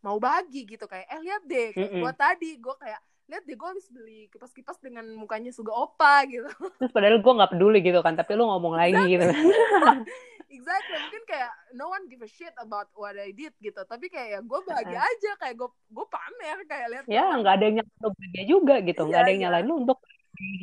mau 0.00 0.16
bagi 0.22 0.64
gitu. 0.64 0.86
Kayak 0.86 1.06
eh 1.10 1.20
lihat 1.20 1.42
deh 1.44 1.70
mm 1.74 1.86
-hmm. 1.86 2.00
gue 2.02 2.12
tadi 2.14 2.50
gue 2.58 2.74
kayak 2.78 3.02
lihat 3.30 3.42
deh 3.46 3.54
gue 3.54 3.68
habis 3.68 3.86
beli 3.88 4.26
kipas-kipas 4.34 4.82
dengan 4.82 5.06
mukanya 5.14 5.54
suga 5.54 5.72
opa 5.72 6.26
gitu. 6.26 6.48
Terus 6.82 6.92
padahal 6.92 7.22
gue 7.22 7.32
nggak 7.32 7.52
peduli 7.54 7.78
gitu 7.80 8.00
kan 8.02 8.18
tapi 8.18 8.34
lu 8.34 8.44
ngomong 8.48 8.74
lagi 8.74 9.02
gitu. 9.06 9.24
Exactly. 10.52 10.98
Mungkin 11.00 11.24
kayak 11.24 11.52
no 11.72 11.88
one 11.88 12.04
give 12.12 12.20
a 12.20 12.28
shit 12.28 12.52
about 12.60 12.92
what 12.92 13.16
I 13.16 13.32
did 13.32 13.56
gitu. 13.62 13.80
Tapi 13.88 14.12
kayak 14.12 14.28
ya 14.36 14.40
gue 14.42 14.60
bahagia 14.68 15.00
aja 15.00 15.30
kayak 15.40 15.54
gue 15.56 15.68
gue 15.70 16.06
pamer 16.10 16.58
kayak 16.68 16.86
lihat 16.92 17.04
ya 17.08 17.24
nggak 17.40 17.54
ada 17.56 17.64
yang 17.64 17.76
nyalain 17.80 18.10
bahagia 18.12 18.44
juga 18.44 18.74
gitu. 18.84 19.02
Nggak 19.06 19.16
yeah, 19.16 19.24
ada 19.24 19.30
yang 19.32 19.40
yeah. 19.40 19.50
nyalain 19.50 19.66
lu 19.70 19.76
untuk 19.86 19.98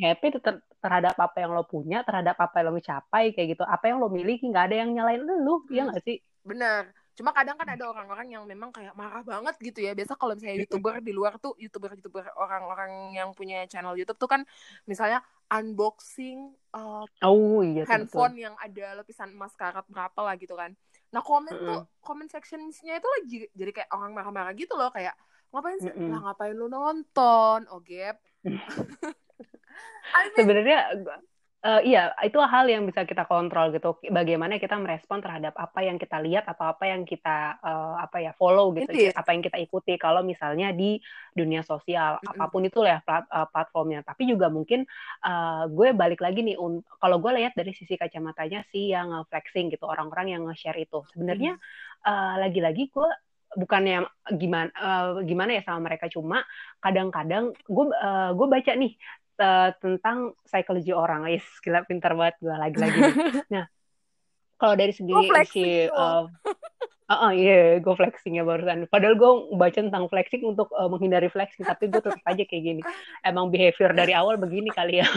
happy 0.04 0.26
ter 0.36 0.54
terhadap 0.80 1.14
apa 1.16 1.36
yang 1.40 1.52
lo 1.52 1.64
punya 1.64 2.00
terhadap 2.04 2.36
apa 2.40 2.60
yang 2.60 2.76
lo 2.76 2.80
capai 2.80 3.32
kayak 3.34 3.58
gitu. 3.58 3.64
Apa 3.66 3.90
yang 3.90 3.98
lo 3.98 4.12
miliki 4.12 4.46
nggak 4.46 4.70
ada 4.70 4.76
yang 4.84 4.90
nyalain 4.94 5.24
lu 5.24 5.64
hmm. 5.66 5.74
ya 5.74 5.82
nggak 5.90 6.04
sih? 6.06 6.22
Bener 6.46 6.99
cuma 7.20 7.36
kadang 7.36 7.60
kan 7.60 7.68
ada 7.68 7.84
orang-orang 7.84 8.32
yang 8.32 8.48
memang 8.48 8.72
kayak 8.72 8.96
marah 8.96 9.20
banget 9.20 9.52
gitu 9.60 9.84
ya. 9.84 9.92
Biasa 9.92 10.16
kalau 10.16 10.32
misalnya 10.32 10.64
youtuber 10.64 11.04
di 11.04 11.12
luar 11.12 11.36
tuh 11.36 11.52
youtuber 11.60 11.92
youtuber 11.92 12.24
orang-orang 12.40 13.12
yang 13.12 13.36
punya 13.36 13.68
channel 13.68 13.92
YouTube 13.92 14.16
tuh 14.16 14.24
kan 14.24 14.40
misalnya 14.88 15.20
unboxing 15.52 16.56
uh, 16.72 17.04
oh, 17.20 17.60
iya, 17.60 17.84
handphone 17.84 18.40
betul. 18.40 18.44
yang 18.48 18.54
ada 18.56 19.04
lapisan 19.04 19.36
emas 19.36 19.52
karat 19.52 19.84
berapa 19.92 20.16
lah 20.24 20.40
gitu 20.40 20.56
kan. 20.56 20.72
Nah 21.12 21.20
komen 21.20 21.52
mm 21.52 21.60
-hmm. 21.60 21.68
tuh 21.68 21.80
comment 22.00 22.30
sectionsnya 22.32 22.96
itu 22.96 23.08
lagi 23.20 23.38
jadi 23.52 23.70
kayak 23.76 23.90
orang 23.92 24.16
marah-marah 24.16 24.56
gitu 24.56 24.72
loh. 24.80 24.88
Kayak 24.88 25.12
ngapain 25.52 25.76
sih? 25.76 25.92
Mm 25.92 26.00
-hmm. 26.00 26.12
lah 26.16 26.20
ngapain 26.32 26.56
lu 26.56 26.72
nonton? 26.72 27.68
Oh 27.68 27.84
gap. 27.84 28.16
I 30.16 30.32
mean, 30.32 30.36
sebenarnya 30.40 30.78
uh, 31.64 31.80
iya 31.84 32.12
itu 32.24 32.38
hal 32.40 32.66
yang 32.68 32.84
bisa 32.88 33.04
kita 33.04 33.28
kontrol 33.28 33.72
gitu 33.72 34.00
bagaimana 34.08 34.56
kita 34.56 34.76
merespon 34.80 35.20
terhadap 35.20 35.52
apa 35.56 35.80
yang 35.84 36.00
kita 36.00 36.16
lihat 36.20 36.48
atau 36.48 36.72
apa 36.72 36.84
yang 36.88 37.04
kita 37.04 37.60
uh, 37.60 38.00
apa 38.00 38.20
ya 38.24 38.32
follow 38.36 38.72
gitu 38.72 38.90
Indeed. 38.90 39.16
apa 39.16 39.30
yang 39.36 39.42
kita 39.44 39.58
ikuti 39.60 39.94
kalau 40.00 40.24
misalnya 40.24 40.72
di 40.72 41.00
dunia 41.36 41.60
sosial 41.64 42.18
mm 42.18 42.24
-hmm. 42.24 42.32
apa 42.36 42.44
pun 42.48 42.62
itu 42.64 42.80
ya 42.84 43.04
plat, 43.04 43.24
uh, 43.28 43.48
platformnya 43.48 44.00
tapi 44.04 44.28
juga 44.28 44.48
mungkin 44.48 44.88
uh, 45.24 45.68
gue 45.68 45.92
balik 45.92 46.24
lagi 46.24 46.40
nih 46.44 46.56
kalau 47.00 47.16
gue 47.20 47.32
lihat 47.36 47.52
dari 47.56 47.72
sisi 47.76 47.96
kacamatanya 48.00 48.64
sih 48.72 48.92
yang 48.92 49.12
flexing 49.28 49.68
gitu 49.68 49.84
orang-orang 49.84 50.36
yang 50.36 50.42
nge-share 50.48 50.80
itu 50.80 51.04
sebenarnya 51.12 51.56
mm 51.56 51.60
-hmm. 51.60 52.08
uh, 52.08 52.34
lagi-lagi 52.40 52.88
gue 52.88 53.10
bukannya 53.50 54.06
gimana 54.38 54.70
uh, 54.78 55.18
gimana 55.26 55.58
ya 55.58 55.62
sama 55.66 55.90
mereka 55.90 56.06
cuma 56.06 56.46
kadang-kadang 56.78 57.50
gue 57.66 57.86
uh, 57.90 58.30
gue 58.30 58.46
baca 58.46 58.72
nih 58.78 58.94
uh, 59.40 59.72
tentang 59.80 60.36
psikologi 60.44 60.92
orang. 60.92 61.26
Is 61.32 61.44
gila 61.64 61.82
pintar 61.88 62.12
banget 62.12 62.36
gue 62.44 62.52
lagi-lagi. 62.52 63.00
nah, 63.54 63.64
kalau 64.60 64.74
dari 64.76 64.92
segi 64.92 65.12
si 65.48 65.88
uh, 65.88 66.28
uh, 67.10 67.12
uh, 67.12 67.32
iya, 67.34 67.80
yeah, 67.80 67.82
gue 67.82 67.94
flexing 67.96 68.38
ya 68.38 68.44
barusan. 68.44 68.86
Padahal 68.86 69.16
gue 69.16 69.32
baca 69.56 69.80
tentang 69.80 70.06
flexing 70.06 70.44
untuk 70.44 70.70
uh, 70.76 70.86
menghindari 70.86 71.32
flexing, 71.32 71.64
tapi 71.64 71.88
gue 71.88 71.98
tetap 71.98 72.22
aja 72.22 72.44
kayak 72.44 72.62
gini. 72.62 72.82
Emang 73.26 73.48
behavior 73.50 73.90
dari 73.96 74.12
awal 74.14 74.36
begini 74.36 74.70
kali 74.70 75.02
ya. 75.02 75.08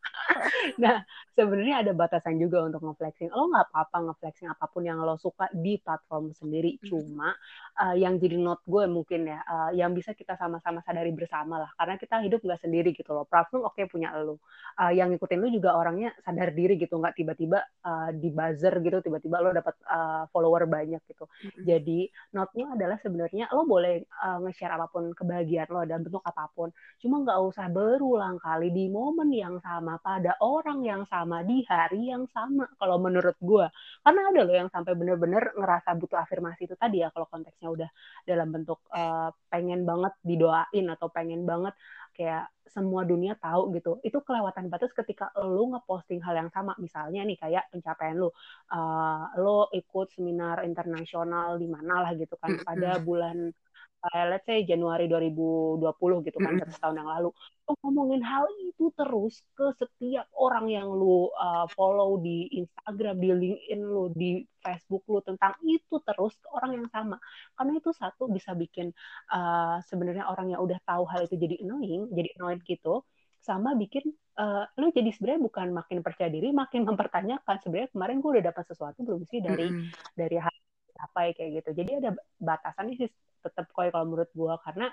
nah, 0.82 1.02
sebenarnya 1.38 1.86
ada 1.86 1.92
batasan 1.94 2.34
juga 2.42 2.66
untuk 2.66 2.82
ngeflexing. 2.82 3.30
Lo 3.30 3.46
nggak 3.46 3.70
apa-apa 3.70 4.10
ngeflexing 4.10 4.50
apa 4.50 4.66
pun 4.66 4.82
yang 4.82 4.98
lo 4.98 5.14
suka 5.14 5.46
di 5.54 5.78
platform 5.78 6.34
sendiri. 6.34 6.82
Hmm. 6.82 6.86
Cuma 6.90 7.30
uh, 7.78 7.94
yang 7.94 8.18
jadi 8.18 8.34
note 8.34 8.66
gue 8.66 8.90
mungkin 8.90 9.30
ya, 9.30 9.38
uh, 9.46 9.70
yang 9.70 9.94
bisa 9.94 10.18
kita 10.18 10.34
sama-sama 10.34 10.82
sadari 10.82 11.14
bersama 11.14 11.62
lah. 11.62 11.70
Karena 11.78 11.94
kita 11.94 12.18
hidup 12.26 12.42
nggak 12.42 12.58
sendiri 12.58 12.90
gitu 12.90 13.14
loh. 13.14 13.22
Platform 13.30 13.70
oke 13.70 13.78
okay, 13.78 13.86
punya 13.86 14.10
lo. 14.18 14.42
Uh, 14.74 14.90
yang 14.90 15.14
ngikutin 15.14 15.38
lo 15.38 15.48
juga 15.54 15.78
orangnya 15.78 16.10
sadar 16.26 16.50
diri 16.50 16.74
gitu. 16.74 16.98
Nggak 16.98 17.14
tiba-tiba 17.14 17.62
uh, 17.86 18.10
di 18.10 18.28
buzzer 18.34 18.74
gitu, 18.82 18.98
tiba-tiba 18.98 19.38
lo 19.38 19.54
dapat 19.54 19.78
uh, 19.86 20.26
follower 20.34 20.66
banyak 20.66 20.98
gitu. 21.06 21.30
Hmm. 21.30 21.62
Jadi 21.62 22.10
note-nya 22.34 22.74
adalah 22.74 22.98
sebenarnya 22.98 23.46
lo 23.54 23.62
boleh 23.62 24.02
uh, 24.26 24.42
nge-share 24.42 24.74
apa 24.74 24.90
pun 24.90 25.14
kebahagiaan 25.14 25.70
lo 25.70 25.86
dalam 25.86 26.02
bentuk 26.02 26.24
apa 26.26 26.50
pun. 26.50 26.74
Cuma 26.98 27.22
nggak 27.22 27.38
usah 27.46 27.70
berulang 27.70 28.40
kali 28.42 28.74
di 28.74 28.90
momen 28.90 29.30
yang 29.30 29.60
sama 29.60 30.00
pada 30.00 30.34
orang 30.40 30.80
yang 30.82 31.02
sama 31.04 31.27
sama 31.28 31.44
di 31.44 31.60
hari 31.68 32.08
yang 32.08 32.24
sama 32.32 32.64
kalau 32.80 32.96
menurut 32.96 33.36
gue 33.36 33.68
karena 34.00 34.20
ada 34.32 34.40
loh 34.48 34.56
yang 34.56 34.72
sampai 34.72 34.96
bener-bener 34.96 35.52
ngerasa 35.52 35.92
butuh 36.00 36.16
afirmasi 36.16 36.64
itu 36.64 36.72
tadi 36.72 37.04
ya 37.04 37.12
kalau 37.12 37.28
konteksnya 37.28 37.68
udah 37.68 37.90
dalam 38.24 38.48
bentuk 38.48 38.80
uh, 38.96 39.28
pengen 39.52 39.84
banget 39.84 40.16
didoain 40.24 40.88
atau 40.88 41.12
pengen 41.12 41.44
banget 41.44 41.76
kayak 42.16 42.48
semua 42.66 43.06
dunia 43.06 43.38
tahu 43.38 43.72
gitu. 43.78 44.02
Itu 44.02 44.20
kelewatan 44.26 44.68
batas 44.68 44.90
ketika 44.92 45.30
lo 45.38 45.70
ngeposting 45.72 46.20
hal 46.20 46.34
yang 46.36 46.50
sama. 46.50 46.76
Misalnya 46.76 47.22
nih 47.24 47.38
kayak 47.38 47.70
pencapaian 47.70 48.18
lo 48.18 48.34
uh, 48.74 49.30
lo 49.38 49.70
ikut 49.70 50.12
seminar 50.12 50.66
internasional 50.66 51.56
di 51.56 51.70
mana 51.70 52.04
lah 52.04 52.12
gitu 52.18 52.34
kan. 52.36 52.58
Pada 52.66 52.98
bulan 53.00 53.54
uh, 54.02 54.24
let's 54.30 54.46
say 54.46 54.62
Januari 54.62 55.10
2020 55.10 56.26
gitu 56.26 56.38
kan, 56.38 56.54
mm 56.54 56.70
tahun 56.78 56.96
yang 57.02 57.10
lalu. 57.10 57.30
Lu 57.66 57.72
ngomongin 57.84 58.22
hal 58.22 58.46
itu 58.64 58.88
terus 58.94 59.42
ke 59.58 59.66
setiap 59.76 60.26
orang 60.38 60.70
yang 60.70 60.88
lu 60.88 61.28
uh, 61.34 61.66
follow 61.74 62.20
di 62.22 62.48
Instagram, 62.54 63.18
di 63.18 63.28
LinkedIn 63.34 63.80
lu, 63.82 64.08
di 64.14 64.42
Facebook 64.62 65.02
lu 65.10 65.18
tentang 65.20 65.58
itu 65.66 65.98
terus 66.06 66.34
ke 66.38 66.48
orang 66.54 66.78
yang 66.78 66.86
sama. 66.88 67.18
Karena 67.58 67.72
itu 67.76 67.90
satu 67.92 68.30
bisa 68.30 68.54
bikin 68.54 68.94
uh, 69.34 69.82
sebenarnya 69.84 70.30
orang 70.30 70.54
yang 70.54 70.60
udah 70.62 70.78
tahu 70.86 71.04
hal 71.10 71.26
itu 71.26 71.36
jadi 71.36 71.60
annoying, 71.66 72.08
jadi 72.14 72.28
annoying 72.38 72.62
gitu 72.64 73.02
sama 73.38 73.72
bikin 73.78 74.02
uh, 74.36 74.66
lu 74.76 74.90
jadi 74.90 75.14
sebenarnya 75.14 75.40
bukan 75.46 75.66
makin 75.70 75.98
percaya 76.02 76.28
diri, 76.28 76.50
makin 76.50 76.82
mempertanyakan 76.84 77.56
sebenarnya 77.62 77.90
kemarin 77.94 78.18
gue 78.18 78.30
udah 78.38 78.44
dapat 78.50 78.64
sesuatu 78.66 78.98
belum 79.06 79.22
sih 79.30 79.40
dari 79.40 79.66
mm 79.70 79.74
-hmm. 79.78 79.90
dari 80.18 80.36
hal 80.42 80.54
apa 80.98 81.30
kayak 81.32 81.50
gitu. 81.62 81.70
Jadi 81.78 81.90
ada 82.02 82.10
batasan 82.42 82.90
sih 82.98 83.08
tetap 83.48 83.72
koi 83.72 83.88
kalau 83.88 84.04
menurut 84.06 84.30
gue 84.32 84.54
karena 84.62 84.86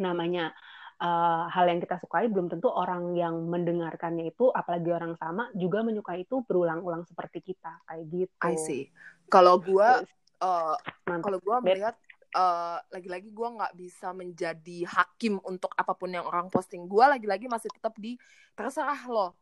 namanya 0.00 0.56
uh, 1.00 1.48
hal 1.48 1.68
yang 1.68 1.80
kita 1.80 2.00
sukai 2.00 2.28
belum 2.28 2.48
tentu 2.48 2.68
orang 2.68 3.16
yang 3.16 3.36
mendengarkannya 3.48 4.32
itu 4.32 4.48
apalagi 4.52 4.92
orang 4.92 5.16
sama 5.16 5.48
juga 5.56 5.84
menyukai 5.84 6.24
itu 6.24 6.44
berulang-ulang 6.44 7.04
seperti 7.08 7.52
kita 7.52 7.80
kayak 7.88 8.04
gitu. 8.08 8.44
I 8.44 8.56
see. 8.56 8.82
Kalau 9.28 9.60
gue 9.60 9.88
uh, 10.40 10.76
kalau 11.04 11.38
gue 11.40 11.56
melihat 11.64 11.96
uh, 12.36 12.78
lagi-lagi 12.92 13.32
gue 13.32 13.48
nggak 13.48 13.74
bisa 13.76 14.12
menjadi 14.16 14.78
hakim 14.86 15.40
untuk 15.44 15.72
apa 15.76 15.92
pun 15.96 16.12
yang 16.12 16.24
orang 16.28 16.52
posting. 16.52 16.84
Gue 16.88 17.04
lagi-lagi 17.04 17.48
masih 17.48 17.72
tetap 17.72 17.96
di 17.96 18.16
terserah 18.56 19.00
lo 19.08 19.36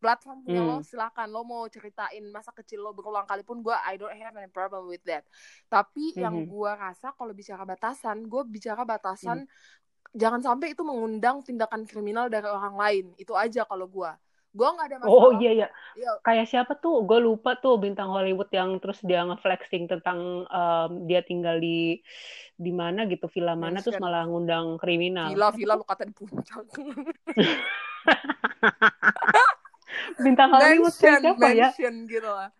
platform 0.00 0.42
punya 0.42 0.64
hmm. 0.64 0.70
lo 0.72 0.76
silakan 0.80 1.28
lo 1.28 1.44
mau 1.44 1.68
ceritain 1.68 2.24
masa 2.32 2.50
kecil 2.56 2.80
lo 2.80 2.96
berulang 2.96 3.28
kali 3.28 3.44
pun 3.44 3.60
gue 3.60 3.76
I 3.76 4.00
don't 4.00 4.16
have 4.16 4.34
any 4.40 4.48
problem 4.48 4.88
with 4.88 5.04
that 5.04 5.28
tapi 5.68 6.16
hmm. 6.16 6.24
yang 6.24 6.36
gue 6.48 6.70
rasa 6.72 7.12
kalau 7.12 7.36
bicara 7.36 7.62
batasan 7.68 8.24
gue 8.24 8.42
bicara 8.48 8.82
batasan 8.88 9.44
hmm. 9.44 10.16
jangan 10.16 10.40
sampai 10.40 10.72
itu 10.72 10.82
mengundang 10.82 11.44
tindakan 11.44 11.84
kriminal 11.84 12.32
dari 12.32 12.48
orang 12.48 12.74
lain 12.74 13.04
itu 13.20 13.36
aja 13.36 13.68
kalau 13.68 13.86
gue 13.86 14.10
gue 14.50 14.66
nggak 14.66 14.86
ada 14.90 14.98
masalah 14.98 15.14
oh 15.14 15.30
iya 15.38 15.62
iya 15.62 15.68
ya. 15.94 16.10
kayak 16.26 16.50
siapa 16.50 16.74
tuh 16.74 17.06
gue 17.06 17.22
lupa 17.22 17.54
tuh 17.62 17.78
bintang 17.78 18.10
Hollywood 18.10 18.50
yang 18.50 18.82
terus 18.82 18.98
dia 19.06 19.22
ngeflexing 19.22 19.86
tentang 19.86 20.42
um, 20.50 20.90
dia 21.06 21.22
tinggal 21.22 21.62
di 21.62 22.02
di 22.58 22.74
mana 22.74 23.06
gitu 23.06 23.30
villa 23.30 23.54
mana 23.54 23.78
Mansion. 23.78 23.94
terus 23.94 24.02
malah 24.02 24.26
ngundang 24.26 24.74
kriminal 24.82 25.30
villa 25.30 25.54
villa 25.54 25.78
lu 25.78 25.86
kata 25.86 26.02
di 26.02 26.14
puncak 26.18 26.66
bintang 30.20 30.48
Hollywood 30.52 30.94
mention, 30.94 31.20
siapa 31.20 31.46
ya? 31.52 31.68
Mention 31.70 31.94
gitu 32.08 32.30
lah. 32.30 32.50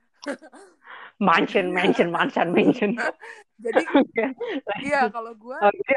mansion, 1.20 1.66
mansion, 1.72 2.09
mansion, 2.09 2.48
mansion. 2.53 2.90
jadi, 3.61 3.83
okay. 4.00 4.29
iya 4.85 5.09
kalau 5.12 5.33
gue, 5.37 5.57
oh, 5.57 5.72
jadi 5.72 5.94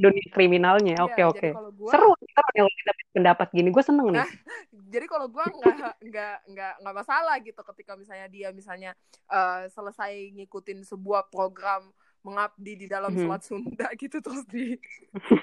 dunia 0.00 0.26
kriminalnya. 0.32 0.96
Iya, 0.96 1.04
Oke 1.04 1.22
oke. 1.22 1.48
gua 1.76 1.90
Seru 1.92 2.10
seru 2.16 2.18
nih 2.18 2.30
kalau 2.34 2.70
kita 2.74 2.92
pendapat 3.12 3.48
gini. 3.52 3.68
Gue 3.68 3.84
seneng 3.84 4.08
nih. 4.10 4.24
Nah, 4.24 4.30
jadi 4.92 5.06
kalau 5.06 5.26
gua 5.28 5.44
nggak 5.46 5.76
nggak 6.00 6.36
nggak 6.50 6.74
nggak 6.80 6.94
masalah 6.96 7.36
gitu 7.44 7.60
ketika 7.60 7.92
misalnya 7.94 8.26
dia 8.32 8.48
misalnya 8.50 8.90
eh, 9.28 9.68
selesai 9.68 10.32
ngikutin 10.34 10.82
sebuah 10.82 11.28
program 11.28 11.92
mengabdi 12.22 12.72
di 12.76 12.86
dalam 12.86 13.10
Mhm. 13.10 13.20
Selat 13.20 13.42
Sunda 13.42 13.86
gitu 14.00 14.18
terus 14.18 14.42
di 14.46 14.78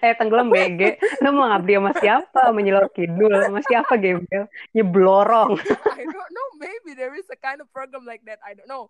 Eh 0.00 0.14
tenggelam 0.14 0.48
BG. 0.48 0.98
Lu 1.20 1.30
mau 1.30 1.48
ngabdi 1.48 1.72
sama 1.74 1.92
siapa? 1.94 2.42
Menyelor 2.50 2.90
kidul 2.90 3.32
sama 3.40 3.60
siapa 3.60 3.94
gembel? 3.96 4.46
Nyeblorong. 4.72 5.54
I 5.98 6.04
don't 6.04 6.30
know 6.30 6.48
maybe 6.56 6.92
there 6.92 7.14
is 7.14 7.26
a 7.28 7.36
kind 7.36 7.58
of 7.58 7.68
program 7.70 8.02
like 8.02 8.22
that 8.24 8.38
I 8.40 8.52
don't 8.52 8.66
know 8.66 8.86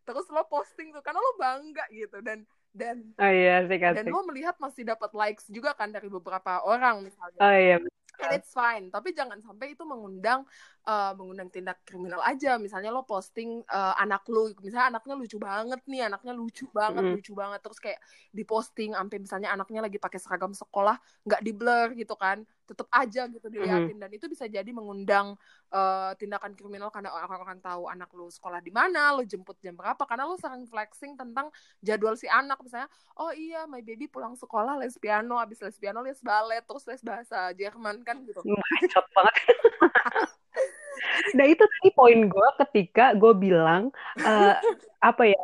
terus 0.00 0.26
lo 0.26 0.42
posting 0.44 0.90
tuh 0.90 1.00
karena 1.00 1.18
lo 1.18 1.32
bangga 1.36 1.86
gitu 1.88 2.18
dan 2.18 2.42
dan 2.72 3.14
Oh 3.14 3.26
iya 3.26 3.62
sih 3.62 3.76
dan 3.76 3.94
kasih. 4.00 4.10
lo 4.10 4.24
melihat 4.24 4.56
masih 4.58 4.82
dapat 4.82 5.12
likes 5.12 5.46
juga 5.46 5.70
kan 5.72 5.88
dari 5.88 6.08
beberapa 6.08 6.58
orang 6.60 7.04
misalnya 7.04 7.38
Oh 7.38 7.52
iya. 7.52 7.78
and 8.18 8.32
it's 8.32 8.50
fine 8.50 8.88
tapi 8.88 9.12
jangan 9.12 9.38
sampai 9.38 9.70
itu 9.70 9.84
mengundang 9.84 10.42
eh, 10.80 11.12
mengundang 11.16 11.52
tindak 11.52 11.84
kriminal 11.84 12.20
aja. 12.24 12.56
Misalnya 12.56 12.88
lo 12.88 13.04
posting 13.04 13.60
eh, 13.64 13.94
anak 14.00 14.24
lo 14.32 14.48
misalnya 14.64 14.96
anaknya 14.96 15.14
lucu 15.18 15.36
banget 15.36 15.80
nih 15.84 16.08
anaknya 16.08 16.32
lucu 16.32 16.64
banget 16.72 17.02
Mm. 17.04 17.12
lucu 17.20 17.32
banget. 17.36 17.60
Terus 17.60 17.78
kayak 17.78 18.00
diposting 18.32 18.96
sampai 18.96 19.16
misalnya 19.20 19.48
anaknya 19.52 19.80
lagi 19.84 19.98
pakai 20.00 20.18
seragam 20.20 20.52
sekolah 20.56 20.96
nggak 21.26 21.40
di 21.44 21.52
blur 21.52 21.88
gitu 21.96 22.14
kan. 22.16 22.42
Tetep 22.64 22.86
aja 22.94 23.26
gitu 23.28 23.46
diliatin. 23.50 23.98
Dan 23.98 24.10
itu 24.14 24.26
bisa 24.30 24.46
jadi 24.48 24.70
mengundang 24.70 25.36
eh, 25.70 26.12
tindakan 26.18 26.56
kriminal 26.56 26.88
karena 26.90 27.12
orang-orang 27.12 27.60
tahu 27.60 27.86
anak 27.86 28.10
lo 28.16 28.26
sekolah 28.32 28.58
di 28.64 28.72
mana 28.74 29.14
lo 29.14 29.22
jemput 29.22 29.60
jam 29.60 29.76
berapa. 29.76 30.00
Karena 30.08 30.24
lo 30.26 30.34
sering 30.40 30.64
flexing 30.66 31.14
tentang 31.18 31.52
jadwal 31.84 32.16
si 32.16 32.26
anak. 32.26 32.56
Misalnya 32.64 32.88
oh 33.20 33.30
iya 33.30 33.68
my 33.68 33.84
baby 33.84 34.08
pulang 34.08 34.34
sekolah 34.34 34.80
les 34.80 34.96
piano. 34.96 35.36
Habis 35.36 35.60
les 35.60 35.76
piano 35.76 36.00
les 36.00 36.18
balet 36.24 36.64
terus 36.64 36.86
les 36.88 37.02
bahasa 37.04 37.52
Jerman 37.54 38.00
kan 38.02 38.22
gitu. 38.24 38.40
Bacot 38.42 39.06
banget. 39.12 39.34
Nah 41.36 41.44
itu 41.46 41.62
tadi 41.62 41.88
poin 41.94 42.18
gue 42.26 42.48
ketika 42.66 43.14
gue 43.16 43.32
bilang 43.36 43.88
eh, 44.20 44.54
apa 45.00 45.22
ya 45.26 45.40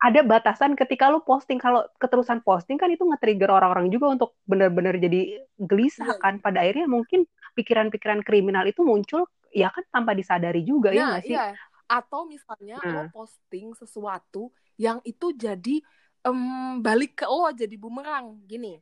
ada 0.00 0.20
batasan 0.24 0.72
ketika 0.80 1.12
lu 1.12 1.20
posting 1.20 1.60
kalau 1.60 1.84
keterusan 2.00 2.40
posting 2.40 2.80
kan 2.80 2.88
itu 2.88 3.04
nge-trigger 3.04 3.52
orang-orang 3.52 3.92
juga 3.92 4.06
untuk 4.16 4.30
benar-benar 4.48 4.96
jadi 4.96 5.44
gelisah 5.60 6.08
Iya. 6.08 6.22
kan 6.22 6.34
pada 6.40 6.64
akhirnya 6.64 6.88
mungkin 6.88 7.28
pikiran-pikiran 7.52 8.24
kriminal 8.24 8.64
itu 8.64 8.80
muncul 8.80 9.28
ya 9.52 9.68
kan 9.68 9.84
tanpa 9.92 10.14
disadari 10.16 10.62
juga 10.64 10.88
ya 10.94 11.04
nah 11.04 11.08
nggak 11.18 11.22
sih? 11.26 11.36
iya 11.36 11.46
atau 11.90 12.22
misalnya 12.24 12.78
Nah. 12.80 12.92
lo 12.94 13.02
posting 13.12 13.74
sesuatu 13.74 14.48
yang 14.78 15.02
itu 15.04 15.34
jadi 15.36 15.82
em, 16.24 16.40
balik 16.80 17.20
ke 17.20 17.26
lo 17.28 17.50
jadi 17.52 17.74
bumerang 17.76 18.40
gini 18.46 18.78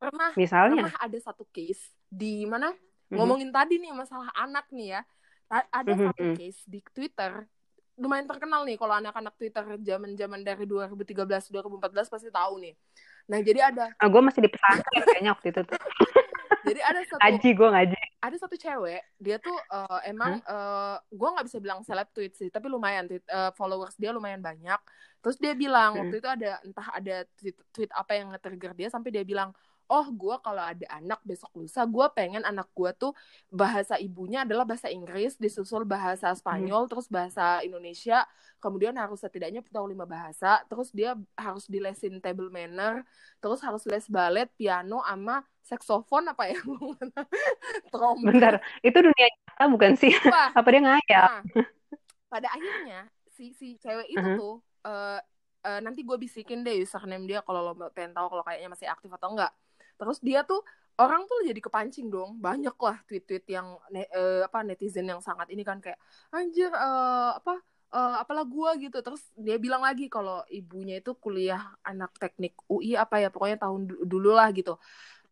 pernah 0.00 0.32
Misalnya, 0.34 0.82
pernah 0.88 0.96
ada 0.98 1.18
satu 1.20 1.44
case 1.52 1.94
di 2.10 2.42
mana 2.48 2.72
Mhm. 3.06 3.16
ngomongin 3.22 3.50
tadi 3.54 3.78
nih 3.78 3.92
masalah 3.94 4.34
anak 4.34 4.66
nih 4.74 4.98
ya 4.98 5.00
Ada 5.48 5.90
Mhm, 5.90 6.06
satu 6.10 6.22
mhm. 6.24 6.36
case 6.36 6.60
di 6.66 6.80
Twitter 6.90 7.32
lumayan 7.96 8.28
terkenal 8.28 8.68
nih 8.68 8.76
kalau 8.76 8.92
anak-anak 8.92 9.32
Twitter 9.40 9.64
zaman-zaman 9.80 10.44
dari 10.44 10.68
2013 10.68 11.48
2014 11.48 12.12
pasti 12.12 12.28
tahu 12.28 12.60
nih 12.60 12.76
nah 13.24 13.40
jadi 13.40 13.72
ada 13.72 13.88
ah, 13.96 14.04
gue 14.06 14.20
masih 14.20 14.44
di 14.44 14.52
pesantren 14.52 14.84
kayaknya 15.02 15.32
waktu 15.32 15.48
itu 15.48 15.60
tuh. 15.64 15.78
jadi 16.68 16.80
ada 16.84 17.00
satu 17.08 17.20
Ngaji 17.24 17.48
gue 17.56 17.68
ngaji. 17.72 17.96
ada 18.20 18.36
satu 18.36 18.54
cewek 18.54 19.00
dia 19.16 19.36
tuh 19.40 19.56
eh, 19.56 20.00
emang 20.06 20.36
eh 20.38 20.96
gue 21.08 21.28
nggak 21.30 21.46
bisa 21.48 21.56
bilang 21.56 21.80
seleb 21.82 22.12
tweet 22.12 22.36
sih 22.36 22.52
tapi 22.52 22.68
lumayan 22.68 23.08
tweet 23.08 23.24
eh, 23.24 23.50
followers 23.56 23.96
dia 23.96 24.12
lumayan 24.12 24.44
banyak 24.44 24.76
terus 25.24 25.40
dia 25.40 25.56
bilang 25.56 25.96
Hmm. 25.96 26.04
waktu 26.04 26.20
itu 26.20 26.28
ada 26.28 26.60
entah 26.62 26.88
ada 26.92 27.16
tweet, 27.34 27.56
tweet 27.72 27.90
apa 27.96 28.12
yang 28.12 28.28
nge-trigger 28.28 28.76
dia 28.76 28.88
sampai 28.92 29.08
dia 29.08 29.24
bilang 29.24 29.56
oh 29.90 30.06
gue 30.10 30.36
kalau 30.42 30.62
ada 30.62 30.86
anak 30.90 31.20
besok 31.22 31.50
lusa 31.54 31.86
gue 31.86 32.06
pengen 32.14 32.42
anak 32.42 32.68
gue 32.74 32.90
tuh 32.94 33.12
bahasa 33.48 33.94
ibunya 33.96 34.42
adalah 34.42 34.66
bahasa 34.66 34.90
Inggris 34.90 35.38
disusul 35.38 35.86
bahasa 35.86 36.34
Spanyol 36.34 36.90
terus 36.90 37.06
bahasa 37.06 37.62
Indonesia 37.62 38.26
kemudian 38.58 38.94
harus 38.98 39.22
setidaknya 39.22 39.62
tahu 39.70 39.86
lima 39.92 40.04
bahasa 40.08 40.62
terus 40.66 40.90
dia 40.90 41.14
harus 41.38 41.66
dilesin 41.70 42.18
table 42.18 42.50
manner 42.50 43.06
terus 43.38 43.62
harus 43.62 43.86
les 43.86 44.06
balet 44.10 44.48
piano 44.58 45.02
sama 45.06 45.42
saksofon 45.66 46.30
apa 46.30 46.50
ya 46.50 46.58
trompet 47.92 48.32
Bentar, 48.32 48.54
itu 48.82 48.98
dunia 48.98 49.26
nyata 49.30 49.64
bukan 49.70 49.92
sih? 49.98 50.12
Wah, 50.26 50.50
Apa 50.58 50.68
dia 50.70 50.82
ngayal? 50.82 51.26
nah, 51.26 51.42
pada 52.30 52.48
akhirnya 52.50 53.06
si 53.36 53.52
si 53.54 53.76
cewek 53.78 54.08
itu 54.10 54.20
Mhm. 54.22 54.38
tuh 54.38 54.54
eh 54.86 55.20
eh, 55.66 55.80
nanti 55.82 56.00
gue 56.06 56.16
bisikin 56.16 56.62
deh 56.62 56.82
username 56.82 57.26
dia 57.26 57.42
kalau 57.42 57.60
lo 57.66 57.72
pengen 57.92 58.14
tahu 58.14 58.26
kalau 58.30 58.42
kayaknya 58.46 58.70
masih 58.70 58.86
aktif 58.88 59.10
atau 59.12 59.34
enggak 59.34 59.52
terus 59.96 60.18
dia 60.22 60.40
tuh 60.44 60.60
orang 60.96 61.28
tuh 61.28 61.44
jadi 61.44 61.60
kepancing 61.60 62.08
dong 62.08 62.40
banyak 62.40 62.72
lah 62.80 62.96
tweet-tweet 63.08 63.44
yang 63.52 63.76
ne- 63.92 64.08
eh, 64.08 64.40
apa 64.48 64.64
netizen 64.64 65.04
yang 65.08 65.20
sangat 65.20 65.48
ini 65.52 65.60
kan 65.64 65.78
kayak 65.84 66.00
anjir 66.32 66.70
eh, 66.72 67.30
apa 67.36 67.60
eh, 67.92 68.14
apalah 68.22 68.44
gua 68.48 68.76
gitu 68.80 68.98
terus 69.04 69.22
dia 69.36 69.56
bilang 69.60 69.84
lagi 69.84 70.08
kalau 70.08 70.40
ibunya 70.48 71.00
itu 71.00 71.12
kuliah 71.20 71.60
anak 71.84 72.12
teknik 72.16 72.56
UI 72.72 72.96
apa 72.96 73.20
ya 73.20 73.28
pokoknya 73.28 73.58
tahun 73.60 73.80
du- 73.88 74.04
dulu 74.08 74.30
lah 74.36 74.48
gitu 74.56 74.76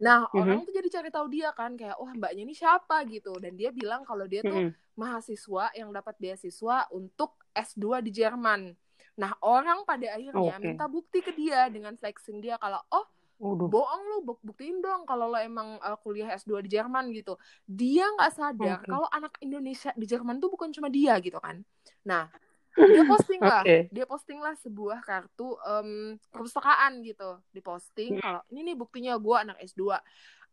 nah 0.01 0.27
Mhm. 0.35 0.41
orang 0.43 0.59
tuh 0.67 0.75
jadi 0.75 0.89
cari 1.01 1.09
tahu 1.15 1.27
dia 1.31 1.49
kan 1.55 1.79
kayak 1.79 1.97
wah 2.03 2.13
mbaknya 2.13 2.43
ini 2.45 2.55
siapa 2.55 3.07
gitu 3.07 3.39
dan 3.39 3.55
dia 3.55 3.71
bilang 3.71 4.03
kalau 4.03 4.27
dia 4.27 4.43
tuh 4.43 4.59
Mm-mm. 4.59 4.75
mahasiswa 4.99 5.71
yang 5.79 5.91
dapat 5.95 6.15
beasiswa 6.19 6.87
untuk 6.95 7.39
S2 7.55 7.99
di 8.03 8.11
Jerman. 8.15 8.75
Nah, 9.15 9.33
orang 9.47 9.87
pada 9.87 10.19
akhirnya 10.19 10.59
Oke. 10.59 10.67
minta 10.67 10.87
bukti 10.91 11.23
ke 11.23 11.31
dia 11.35 11.71
dengan 11.71 11.95
flexing 11.95 12.43
dia 12.43 12.59
kalau 12.59 12.83
oh, 12.91 13.07
Waduh. 13.39 13.67
bohong 13.67 14.03
lu, 14.09 14.17
buk- 14.23 14.45
buktiin 14.47 14.79
dong 14.79 15.05
kalau 15.05 15.27
lo 15.29 15.39
emang 15.39 15.77
uh, 15.83 15.99
kuliah 16.01 16.31
S2 16.33 16.63
di 16.63 16.71
Jerman 16.71 17.11
gitu. 17.11 17.35
Dia 17.67 18.07
nggak 18.15 18.33
sadar 18.33 18.79
Oke. 18.81 18.91
kalau 18.91 19.09
anak 19.11 19.35
Indonesia 19.43 19.91
di 19.99 20.07
Jerman 20.07 20.39
tuh 20.39 20.49
bukan 20.55 20.71
cuma 20.71 20.87
dia 20.87 21.19
gitu 21.19 21.37
kan. 21.43 21.61
Nah, 22.07 22.31
dia 22.95 23.03
posting 23.07 23.43
lah, 23.43 23.63
Oke. 23.63 23.91
dia 23.91 24.05
posting 24.07 24.39
lah 24.39 24.55
sebuah 24.59 25.03
kartu 25.03 25.55
em, 25.63 26.19
perpustakaan 26.31 27.03
gitu, 27.03 27.39
diposting 27.51 28.19
Hmm. 28.19 28.23
kalau 28.23 28.43
ini 28.55 28.73
nih 28.73 28.77
buktinya 28.79 29.13
gue 29.19 29.37
anak 29.37 29.57
S2. 29.63 29.99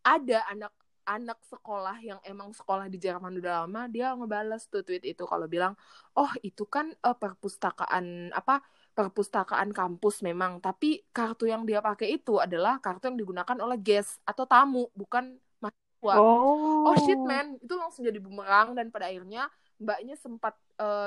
Ada 0.01 0.49
anak 0.49 0.73
anak 1.05 1.41
sekolah 1.49 1.97
yang 2.01 2.21
emang 2.21 2.53
sekolah 2.53 2.85
di 2.85 3.01
Jerman 3.01 3.33
udah 3.41 3.65
lama 3.65 3.89
dia 3.89 4.13
ngebales 4.13 4.69
tuh 4.69 4.85
tweet 4.85 5.01
itu 5.01 5.25
kalau 5.25 5.49
bilang 5.49 5.73
oh 6.13 6.29
itu 6.45 6.61
kan 6.69 6.93
eh, 6.93 7.17
perpustakaan 7.17 8.29
apa 8.37 8.61
perpustakaan 8.91 9.71
kampus 9.71 10.21
memang. 10.23 10.59
Tapi 10.59 11.03
kartu 11.15 11.47
yang 11.47 11.63
dia 11.63 11.79
pakai 11.79 12.19
itu 12.19 12.37
adalah 12.37 12.77
kartu 12.83 13.11
yang 13.11 13.17
digunakan 13.17 13.57
oleh 13.59 13.79
guest 13.79 14.19
atau 14.27 14.43
tamu 14.45 14.87
bukan 14.93 15.35
mahasiswa. 15.63 16.15
Oh. 16.19 16.91
oh 16.91 16.95
shit 17.01 17.19
man. 17.19 17.57
Itu 17.59 17.79
langsung 17.79 18.03
jadi 18.03 18.19
bumerang 18.19 18.75
dan 18.75 18.91
pada 18.91 19.07
akhirnya 19.07 19.47
mbaknya 19.81 20.13
sempat 20.13 20.53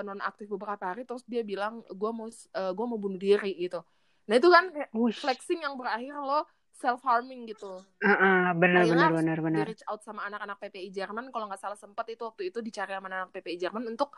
non 0.02 0.22
aktif 0.22 0.50
beberapa 0.50 0.82
hari 0.86 1.02
terus 1.02 1.26
dia 1.26 1.42
bilang 1.42 1.82
gue 1.86 2.10
mau 2.14 2.30
eh, 2.30 2.72
gua 2.74 2.86
mau 2.86 2.98
bunuh 2.98 3.18
diri 3.18 3.54
gitu. 3.58 3.82
Nah 4.30 4.34
itu 4.38 4.48
kan 4.48 4.70
kayak 4.70 4.90
flexing 4.94 5.66
yang 5.66 5.74
berakhir 5.74 6.14
lo 6.18 6.46
self 6.74 7.00
harming 7.06 7.46
gitu 7.46 7.80
Heeh, 8.04 8.52
benar 8.60 8.82
Akhirnya 8.84 9.08
benar 9.08 9.10
benar 9.16 9.38
benar. 9.40 9.64
di 9.64 9.70
reach 9.72 9.84
out 9.88 10.00
sama 10.04 10.26
anak-anak 10.28 10.56
PPI 10.60 10.88
Jerman 10.92 11.30
kalau 11.32 11.46
nggak 11.48 11.62
salah 11.62 11.78
sempat 11.78 12.04
itu 12.10 12.22
waktu 12.26 12.50
itu 12.52 12.58
dicari 12.60 12.92
sama 12.92 13.06
anak 13.08 13.30
PPI 13.32 13.56
Jerman 13.62 13.84
untuk 13.94 14.10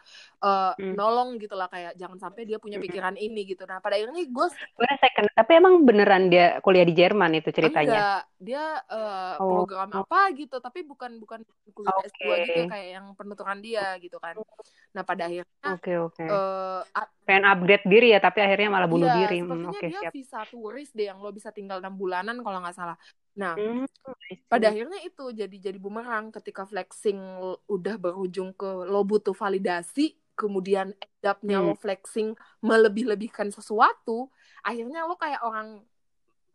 eh, 0.42 0.72
Hmm. 0.80 0.96
nolong 0.98 1.36
gitu 1.38 1.54
lah 1.54 1.68
kayak 1.70 1.92
jangan 2.00 2.18
sampai 2.18 2.42
dia 2.48 2.58
punya 2.58 2.80
Hmm. 2.80 2.86
pikiran 2.88 3.14
ini 3.16 3.40
gitu 3.46 3.62
nah 3.68 3.78
pada 3.78 3.94
akhirnya 4.00 4.24
gue 4.26 4.46
Gue 4.76 4.90
second. 5.00 5.26
Tapi 5.36 5.52
emang 5.54 5.74
beneran 5.84 6.32
dia 6.32 6.58
kuliah 6.64 6.84
di 6.88 6.94
Jerman 6.96 7.30
itu 7.38 7.48
ceritanya. 7.52 7.92
enggak 7.92 8.20
dia 8.40 8.64
eh, 8.90 9.32
Oh. 9.38 9.48
program 9.52 9.88
apa 9.92 10.18
gitu 10.34 10.56
tapi 10.58 10.78
bukan 10.82 11.20
bukan 11.22 11.40
kuliah 11.76 11.92
Oke. 12.00 12.08
S2 12.08 12.34
gitu 12.42 12.60
kayak 12.72 12.88
yang 13.00 13.06
penuturan 13.14 13.58
dia 13.60 13.84
gitu 14.00 14.16
kan 14.18 14.34
nah 14.96 15.04
pada 15.04 15.28
akhirnya 15.28 15.70
Oke 15.76 15.92
oke. 16.00 16.24
eh, 16.24 16.80
a- 16.96 17.12
Pengen 17.26 17.44
upgrade 17.50 17.84
diri 17.90 18.14
ya, 18.14 18.18
tapi 18.22 18.38
akhirnya 18.38 18.70
malah 18.70 18.86
bunuh 18.86 19.10
iya, 19.10 19.26
diri. 19.26 19.42
Hmm, 19.42 19.66
Oke 19.66 19.86
dia 19.90 19.98
siap. 20.06 20.12
visa 20.14 20.38
turis 20.46 20.88
deh 20.94 21.06
yang 21.10 21.18
lo 21.18 21.30
bisa 21.34 21.50
tinggal 21.50 21.82
enam 21.82 21.94
bulanan 21.98 22.38
kalau 22.44 22.58
nggak 22.62 22.76
salah 22.78 22.96
nah 23.36 23.52
Hmm, 23.52 23.84
pada 24.48 24.72
akhirnya 24.72 24.96
itu 25.04 25.24
jadi 25.34 25.56
jadi 25.68 25.76
bumerang 25.76 26.32
ketika 26.32 26.64
flexing 26.64 27.18
udah 27.68 27.94
berujung 28.00 28.54
ke 28.56 28.64
lo 28.88 29.04
butuh 29.04 29.36
validasi 29.36 30.16
kemudian 30.38 30.94
end 30.96 31.24
up-nya 31.26 31.60
Hmm. 31.60 31.68
lo 31.68 31.74
flexing 31.76 32.32
melebih-lebihkan 32.64 33.52
sesuatu 33.52 34.32
akhirnya 34.64 35.04
lo 35.04 35.20
kayak 35.20 35.42
orang 35.44 35.84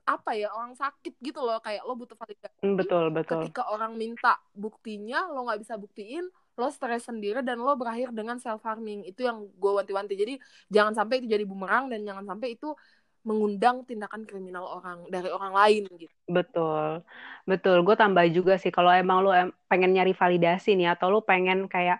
apa 0.08 0.34
ya 0.34 0.50
orang 0.58 0.74
sakit 0.74 1.14
gitu 1.22 1.40
loh 1.46 1.62
kayak 1.62 1.86
lo 1.86 1.94
butuh 1.94 2.18
validasi 2.18 2.58
Hmm, 2.62 2.74
betul 2.78 3.10
betul. 3.14 3.46
ketika 3.46 3.62
orang 3.70 3.94
minta 3.96 4.38
buktinya 4.58 5.30
lo 5.30 5.46
nggak 5.46 5.62
bisa 5.62 5.76
buktiin 5.78 6.26
lo 6.62 6.68
stres 6.78 7.02
sendiri 7.10 7.40
dan 7.48 7.58
lo 7.66 7.74
berakhir 7.82 8.08
dengan 8.18 8.38
self 8.44 8.62
harming 8.68 9.00
itu 9.10 9.22
yang 9.28 9.38
gue 9.62 9.72
wanti-wanti. 9.80 10.14
Jadi 10.22 10.34
jangan 10.76 10.94
sampai 11.00 11.16
itu 11.20 11.28
jadi 11.34 11.44
bumerang 11.52 11.86
dan 11.92 12.00
jangan 12.08 12.26
sampai 12.32 12.48
itu 12.56 12.68
mengundang 13.28 13.78
tindakan 13.90 14.22
kriminal 14.30 14.66
orang 14.78 15.00
dari 15.14 15.30
orang 15.38 15.54
lain 15.60 15.84
gitu. 16.02 16.16
Betul, 16.36 17.04
betul. 17.50 17.76
Gue 17.86 17.96
tambah 18.02 18.24
juga 18.38 18.54
sih 18.62 18.72
kalau 18.78 18.92
emang 19.02 19.18
em- 19.40 19.54
pengen 19.70 19.92
nyari 19.96 20.14
validasi 20.22 20.68
nih 20.80 20.88
atau 20.94 21.08
lu 21.14 21.20
pengen 21.30 21.58
kayak 21.74 21.98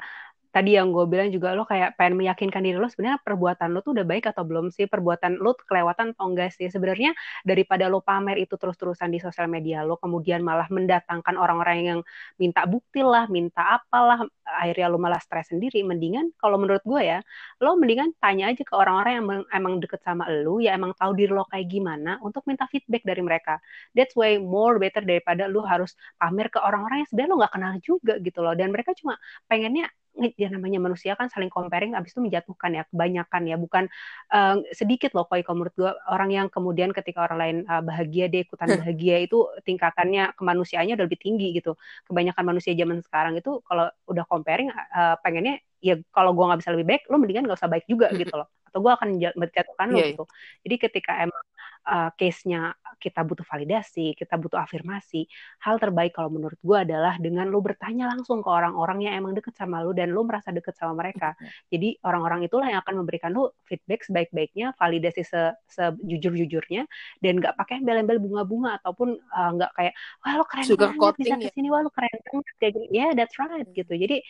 tadi 0.52 0.78
yang 0.78 0.92
gue 0.92 1.06
bilang 1.08 1.32
juga 1.32 1.56
lo 1.58 1.64
kayak 1.64 1.96
pengen 2.00 2.20
meyakinkan 2.20 2.62
diri 2.64 2.78
lo 2.78 2.88
sebenarnya 2.92 3.20
perbuatan 3.24 3.72
lo 3.72 3.80
tuh 3.84 3.96
udah 3.96 4.06
baik 4.08 4.30
atau 4.32 4.44
belum 4.44 4.70
sih? 4.72 4.86
Perbuatan 4.92 5.40
lo 5.40 5.56
kelewatan 5.56 6.14
atau 6.16 6.26
enggak 6.32 6.52
sih? 6.56 6.68
Sebenarnya 6.68 7.16
daripada 7.48 7.88
lo 7.88 8.04
pamer 8.04 8.38
itu 8.44 8.56
terus-terusan 8.60 9.10
di 9.12 9.20
sosial 9.24 9.48
media 9.48 9.84
lo 9.88 9.98
kemudian 9.98 10.44
malah 10.44 10.68
mendatangkan 10.70 11.36
orang-orang 11.40 11.78
yang 11.88 12.00
minta 12.38 12.64
bukti 12.68 13.02
lah 13.02 13.26
minta 13.32 13.80
apalah 13.82 14.24
akhirnya 14.46 14.88
lo 14.92 15.00
malah 15.00 15.20
stres 15.24 15.50
sendiri 15.56 15.82
mendingan 15.88 16.36
kalau 16.36 16.60
menurut 16.60 16.84
gue 16.84 17.02
ya 17.02 17.20
lo 17.64 17.80
mendingan 17.80 18.12
tanya 18.20 18.52
aja 18.52 18.64
ke 18.68 18.74
orang-orang 18.76 19.14
yang 19.24 19.26
emang 19.56 19.74
deket 19.80 20.04
sama 20.04 20.28
lo 20.28 20.60
ya 20.60 20.76
emang 20.76 20.92
tahu 21.00 21.16
diri 21.16 21.32
lo 21.32 21.48
kayak 21.48 21.68
gimana 21.72 22.20
untuk 22.26 22.44
minta 22.50 22.68
feedback 22.68 23.04
dari 23.08 23.22
mereka. 23.24 23.58
That's 23.96 24.14
way 24.20 24.38
more 24.38 24.78
better 24.82 25.04
daripada 25.04 25.48
lo 25.48 25.64
harus 25.64 25.96
pamer 26.20 26.48
ke 26.52 26.60
orang-orang 26.60 27.04
yang 27.06 27.10
sebenarnya 27.10 27.32
lo 27.32 27.38
nggak 27.42 27.54
kenal 27.56 27.74
juga 27.84 28.14
gitu 28.20 28.40
loh. 28.44 28.54
Dan 28.58 28.68
mereka 28.76 28.92
cuma 28.98 29.16
pengennya 29.48 29.88
ya 30.16 30.52
namanya 30.52 30.78
manusia 30.84 31.16
kan 31.16 31.32
saling 31.32 31.48
comparing 31.48 31.96
abis 31.96 32.12
itu 32.12 32.22
menjatuhkan 32.22 32.72
ya 32.76 32.84
kebanyakan 32.92 33.42
ya. 33.48 33.56
Bukan 33.56 33.84
uh, 34.32 34.56
sedikit 34.76 35.16
loh 35.16 35.26
koi 35.26 35.42
kalau 35.42 35.64
menurut 35.64 35.76
gue 35.76 35.92
orang 36.12 36.30
yang 36.30 36.48
kemudian 36.52 36.92
ketika 36.92 37.26
orang 37.26 37.38
lain 37.40 37.58
uh, 37.66 37.80
bahagia 37.80 38.28
dia 38.28 38.44
ikutan 38.44 38.70
bahagia 38.76 39.24
itu 39.24 39.48
tingkatannya 39.64 40.36
kemanusiaannya 40.36 41.00
udah 41.00 41.06
lebih 41.08 41.22
tinggi 41.22 41.56
gitu. 41.56 41.80
Kebanyakan 42.08 42.44
manusia 42.44 42.76
zaman 42.76 43.00
sekarang 43.02 43.34
itu 43.40 43.64
kalau 43.64 43.88
udah 44.08 44.26
comparing 44.28 44.70
uh, 44.72 45.16
pengennya 45.24 45.64
ya 45.82 45.98
kalau 46.14 46.36
gue 46.38 46.46
nggak 46.46 46.60
bisa 46.62 46.72
lebih 46.78 46.88
baik 46.94 47.02
lo 47.10 47.18
mendingan 47.18 47.50
gak 47.50 47.58
usah 47.58 47.72
baik 47.72 47.86
juga 47.90 48.14
gitu 48.14 48.36
loh. 48.36 48.48
Atau 48.72 48.80
gue 48.80 48.92
akan 48.94 49.10
menjatuhkan 49.36 49.88
lo 49.92 49.98
yeah, 50.00 50.08
iya. 50.08 50.14
gitu. 50.16 50.26
Jadi 50.64 50.76
ketika 50.78 51.12
emang 51.24 51.42
uh, 51.88 52.10
case-nya 52.14 52.76
kita 53.02 53.26
butuh 53.26 53.42
validasi, 53.42 54.14
kita 54.14 54.38
butuh 54.38 54.62
afirmasi, 54.62 55.26
hal 55.66 55.82
terbaik 55.82 56.14
kalau 56.14 56.30
menurut 56.30 56.58
gue 56.62 56.78
adalah 56.78 57.18
dengan 57.18 57.50
lo 57.50 57.58
bertanya 57.66 58.06
langsung 58.14 58.46
ke 58.46 58.50
orang-orang 58.50 59.10
yang 59.10 59.14
emang 59.18 59.34
deket 59.34 59.58
sama 59.58 59.82
lo 59.82 59.90
dan 59.98 60.14
lo 60.14 60.22
merasa 60.22 60.54
deket 60.54 60.78
sama 60.78 60.94
mereka. 60.94 61.34
Jadi 61.74 61.98
orang-orang 62.06 62.46
itulah 62.46 62.70
yang 62.70 62.86
akan 62.86 63.02
memberikan 63.02 63.34
lo 63.34 63.58
feedback 63.66 64.06
sebaik-baiknya, 64.06 64.78
validasi 64.78 65.26
se 65.26 65.42
sejujur-jujurnya, 65.66 66.86
dan 67.26 67.42
nggak 67.42 67.58
pakai 67.58 67.82
embel-embel 67.82 68.22
bunga-bunga 68.22 68.78
ataupun 68.86 69.18
uh, 69.18 69.50
nggak 69.58 69.72
kayak 69.74 69.94
wah 70.22 70.34
lo 70.38 70.46
keren 70.46 70.66
Sugar 70.70 70.94
banget 70.94 71.16
bisa 71.18 71.36
ya. 71.42 71.50
ke 71.50 71.50
sini, 71.58 71.68
wah 71.74 71.82
lo 71.82 71.90
keren 71.90 72.14
banget 72.22 72.46
kayak 72.62 72.74
gini. 72.78 72.88
Ya 72.94 73.00
yeah, 73.02 73.12
that's 73.18 73.36
right 73.42 73.66
gitu. 73.74 73.94
Jadi 73.98 74.22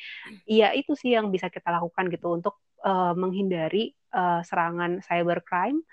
iya 0.47 0.71
itu 0.71 0.95
sih 0.95 1.11
yang 1.11 1.27
bisa 1.27 1.51
kita 1.51 1.67
lakukan 1.75 2.07
gitu 2.07 2.31
untuk 2.31 2.55
uh, 2.87 3.11
menghindari 3.13 3.91
uh, 4.15 4.39
serangan 4.47 5.03
cybercrime 5.03 5.83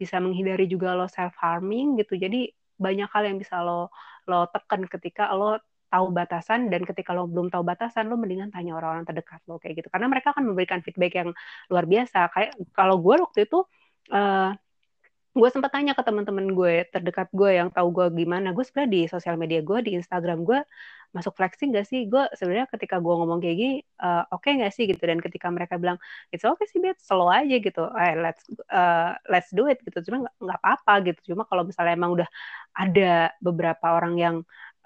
bisa 0.00 0.16
menghindari 0.20 0.68
juga 0.68 0.92
lo 0.92 1.06
self 1.08 1.34
harming 1.40 1.96
gitu. 2.00 2.16
Jadi 2.20 2.52
banyak 2.76 3.08
hal 3.08 3.22
yang 3.32 3.38
bisa 3.40 3.60
lo 3.64 3.88
lo 4.28 4.46
tekan 4.52 4.84
ketika 4.84 5.32
lo 5.32 5.60
tahu 5.86 6.12
batasan 6.12 6.68
dan 6.68 6.82
ketika 6.82 7.14
lo 7.16 7.30
belum 7.30 7.48
tahu 7.48 7.62
batasan 7.62 8.10
lo 8.10 8.18
mendingan 8.18 8.50
tanya 8.50 8.76
orang-orang 8.76 9.06
terdekat 9.08 9.40
lo 9.48 9.56
kayak 9.62 9.80
gitu. 9.84 9.88
Karena 9.92 10.06
mereka 10.12 10.34
akan 10.34 10.44
memberikan 10.52 10.80
feedback 10.84 11.12
yang 11.16 11.30
luar 11.72 11.84
biasa. 11.88 12.28
Kayak 12.34 12.52
kalau 12.76 13.00
gue 13.00 13.14
waktu 13.22 13.40
itu 13.48 13.58
uh, 14.12 14.50
gue 15.36 15.48
sempat 15.52 15.68
tanya 15.68 15.92
ke 15.92 16.00
teman-teman 16.00 16.48
gue 16.56 16.88
terdekat 16.88 17.28
gue 17.36 17.50
yang 17.60 17.68
tahu 17.68 17.92
gue 17.92 18.06
gimana. 18.24 18.56
Gue 18.56 18.64
sebenarnya 18.64 18.92
di 18.96 19.02
sosial 19.04 19.36
media 19.36 19.60
gue 19.60 19.78
di 19.84 19.92
Instagram 20.00 20.48
gue 20.48 20.64
masuk 21.12 21.36
flexing 21.36 21.76
gak 21.76 21.84
sih? 21.84 22.08
Gue 22.08 22.24
sebenarnya 22.32 22.66
ketika 22.72 22.96
gue 23.04 23.14
ngomong 23.14 23.44
kayak 23.44 23.56
gini 23.60 23.74
uh, 24.00 24.24
oke 24.32 24.48
okay 24.48 24.56
gak 24.56 24.72
sih 24.72 24.88
gitu? 24.88 25.02
Dan 25.04 25.20
ketika 25.20 25.52
mereka 25.52 25.76
bilang 25.76 26.00
it's 26.32 26.44
okay 26.48 26.64
sih 26.72 26.80
bet 26.80 26.96
slow 27.04 27.28
aja 27.28 27.52
gitu. 27.60 27.84
Eh 27.92 28.16
let's 28.16 28.48
uh, 28.72 29.12
let's 29.28 29.52
do 29.52 29.68
it 29.68 29.76
gitu. 29.84 30.00
Cuma 30.08 30.24
nggak 30.40 30.58
apa-apa 30.64 30.92
gitu. 31.12 31.36
Cuma 31.36 31.44
kalau 31.44 31.68
misalnya 31.68 31.92
emang 32.00 32.16
udah 32.16 32.28
ada 32.72 33.28
beberapa 33.44 33.86
orang 33.92 34.14
yang 34.16 34.36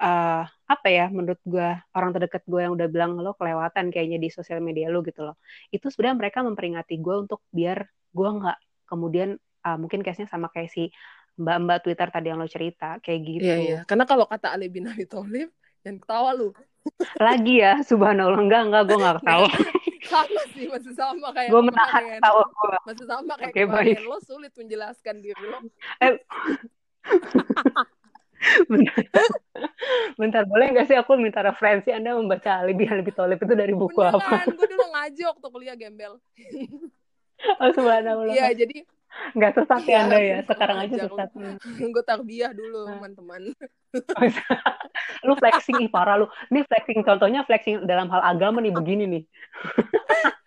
uh, 0.02 0.42
apa 0.66 0.88
ya 0.90 1.06
menurut 1.14 1.38
gue 1.46 1.68
orang 1.94 2.10
terdekat 2.10 2.42
gue 2.50 2.60
yang 2.66 2.74
udah 2.74 2.88
bilang 2.90 3.14
lo 3.22 3.38
kelewatan 3.38 3.94
kayaknya 3.94 4.18
di 4.18 4.28
sosial 4.34 4.58
media 4.58 4.90
lo 4.90 5.06
gitu 5.06 5.22
loh. 5.22 5.38
Itu 5.70 5.94
sebenarnya 5.94 6.16
mereka 6.26 6.38
memperingati 6.42 6.98
gue 6.98 7.14
untuk 7.22 7.46
biar 7.54 7.86
gue 8.10 8.28
nggak 8.42 8.58
kemudian 8.90 9.38
uh, 9.64 9.76
mungkin 9.76 10.00
case-nya 10.04 10.28
sama 10.28 10.48
kayak 10.52 10.70
si 10.72 10.92
mbak-mbak 11.40 11.80
Twitter 11.84 12.08
tadi 12.12 12.26
yang 12.28 12.38
lo 12.40 12.48
cerita 12.48 13.00
kayak 13.00 13.20
gitu. 13.24 13.48
Iya, 13.48 13.56
iya. 13.56 13.78
Karena 13.88 14.04
kalau 14.04 14.28
kata 14.28 14.52
Ali 14.52 14.68
bin 14.68 14.84
Abi 14.88 15.08
Thalib, 15.08 15.48
yang 15.86 15.96
ketawa 15.96 16.36
lu. 16.36 16.52
Lagi 17.16 17.60
ya, 17.60 17.80
subhanallah. 17.84 18.40
Enggak, 18.40 18.62
enggak, 18.68 18.82
gue 18.88 18.98
gak 19.00 19.16
ketawa. 19.24 19.48
sama 20.10 20.42
sih, 20.56 20.64
masih 20.66 20.92
sama 20.96 21.28
kayak 21.30 21.48
gue 21.52 21.62
menahan 21.62 22.02
ketawa 22.18 22.44
gue. 22.44 22.76
Masih 22.88 23.06
sama 23.06 23.32
kayak 23.40 23.52
okay, 23.52 23.64
baik. 23.68 23.96
lo 24.04 24.18
sulit 24.20 24.52
menjelaskan 24.56 25.16
diri 25.24 25.44
lo. 25.44 25.58
Eh. 26.04 26.16
bentar. 28.72 29.04
bentar, 30.16 30.42
boleh 30.48 30.72
gak 30.72 30.88
sih 30.88 30.96
aku 30.96 31.16
minta 31.20 31.44
referensi 31.44 31.92
Anda 31.92 32.16
membaca 32.16 32.64
Ali 32.64 32.72
bin 32.72 32.88
Abi 32.88 33.12
Thalib 33.12 33.40
itu 33.40 33.54
dari 33.56 33.72
buku 33.76 34.00
Beneran, 34.00 34.20
apa? 34.20 34.48
gue 34.48 34.68
dulu 34.68 34.84
ngaji 34.92 35.22
waktu 35.28 35.46
kuliah 35.52 35.76
gembel. 35.76 36.16
oh, 37.60 37.70
subhanallah. 37.72 38.32
Iya, 38.32 38.52
jadi 38.56 38.84
Nggak 39.36 39.52
sesat 39.56 39.82
ya, 39.86 39.98
Anda 40.06 40.18
ya? 40.18 40.38
Sekarang 40.44 40.78
aja 40.82 40.94
sesat. 41.06 41.28
Gue 41.94 42.04
tarbiyah 42.04 42.52
dulu, 42.54 42.86
teman-teman. 42.88 43.42
lu 45.26 45.32
flexing, 45.36 45.76
ih 45.82 45.90
parah 45.90 46.20
lu. 46.20 46.26
Ini 46.52 46.64
flexing, 46.66 47.00
contohnya 47.02 47.44
flexing 47.44 47.84
dalam 47.84 48.08
hal 48.10 48.22
agama 48.22 48.62
nih, 48.62 48.72
begini 48.74 49.04
nih. 49.06 49.22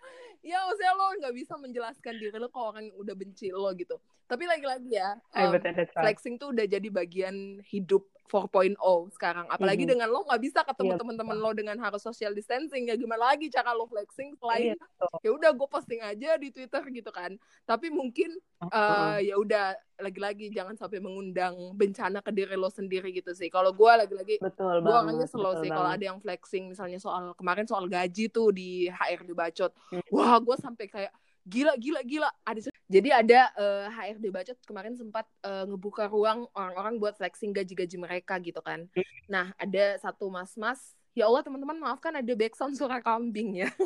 ya 0.44 0.60
maksudnya 0.68 0.92
lo 0.92 1.04
nggak 1.24 1.34
bisa 1.34 1.54
menjelaskan 1.56 2.14
diri 2.20 2.36
lo 2.36 2.52
ke 2.52 2.60
orang 2.60 2.84
yang 2.84 2.96
udah 3.00 3.14
benci 3.16 3.48
lo 3.48 3.72
gitu 3.72 3.96
tapi 4.28 4.44
lagi-lagi 4.44 4.92
ya 4.92 5.16
um, 5.40 5.56
flexing 5.96 6.36
tuh 6.36 6.52
udah 6.52 6.68
jadi 6.68 6.88
bagian 6.92 7.64
hidup 7.64 8.04
4.0 8.24 8.80
sekarang 9.12 9.46
apalagi 9.52 9.84
mm 9.84 9.92
-hmm. 9.92 9.92
dengan 9.92 10.08
lo 10.08 10.24
nggak 10.24 10.42
bisa 10.42 10.60
ketemu 10.64 10.96
yeah. 10.96 11.00
teman-teman 11.00 11.36
lo 11.36 11.50
dengan 11.52 11.76
harus 11.76 12.00
social 12.00 12.32
distancing 12.32 12.88
ya 12.88 12.96
gimana 12.96 13.36
lagi 13.36 13.52
cara 13.52 13.76
lo 13.76 13.84
flexing 13.84 14.32
selain 14.40 14.72
yeah. 14.72 15.20
ya 15.20 15.30
udah 15.36 15.52
gue 15.52 15.68
posting 15.68 16.00
aja 16.00 16.40
di 16.40 16.48
Twitter 16.48 16.82
gitu 16.88 17.10
kan 17.12 17.36
tapi 17.68 17.92
mungkin 17.92 18.32
uh, 18.64 19.20
ya 19.20 19.36
udah 19.36 19.76
lagi-lagi 20.00 20.50
jangan 20.50 20.74
sampai 20.74 20.98
mengundang 20.98 21.54
bencana 21.78 22.18
ke 22.24 22.32
diri 22.34 22.56
lo 22.58 22.72
sendiri 22.72 23.14
gitu 23.14 23.30
sih 23.36 23.46
kalau 23.52 23.70
gue 23.70 23.92
lagi-lagi 23.92 24.40
gue 24.40 24.94
orangnya 24.94 25.28
slow 25.28 25.60
sih 25.60 25.70
kalau 25.70 25.90
ada 25.92 26.02
yang 26.02 26.18
flexing 26.18 26.72
misalnya 26.72 26.98
soal 26.98 27.36
kemarin 27.36 27.68
soal 27.68 27.86
gaji 27.86 28.32
tuh 28.32 28.50
di 28.50 28.88
HRD 28.90 29.30
bacot 29.36 29.70
mm. 29.92 30.10
wah 30.10 30.40
gue 30.40 30.56
sampai 30.58 30.86
kayak 30.88 31.12
gila 31.44 31.76
gila 31.76 32.00
gila. 32.02 32.30
Ada 32.44 32.72
jadi 32.84 33.24
ada 33.24 33.48
uh, 33.56 33.88
eh, 33.88 34.12
HRD 34.12 34.28
bacot 34.28 34.58
kemarin 34.68 34.92
sempat 34.92 35.24
uh, 35.40 35.64
ngebuka 35.64 36.04
ruang 36.08 36.44
orang-orang 36.52 37.00
buat 37.00 37.16
flexing 37.16 37.56
gaji-gaji 37.56 37.96
mereka 37.96 38.36
gitu 38.40 38.60
kan. 38.60 38.88
Nah 39.28 39.52
ada 39.56 39.96
satu 40.00 40.28
mas-mas. 40.28 40.92
Ya 41.14 41.30
Allah 41.30 41.46
teman-teman 41.46 41.78
maafkan 41.78 42.12
ada 42.12 42.32
backsound 42.34 42.76
suara 42.76 43.00
kambing 43.00 43.64
ya. 43.64 43.68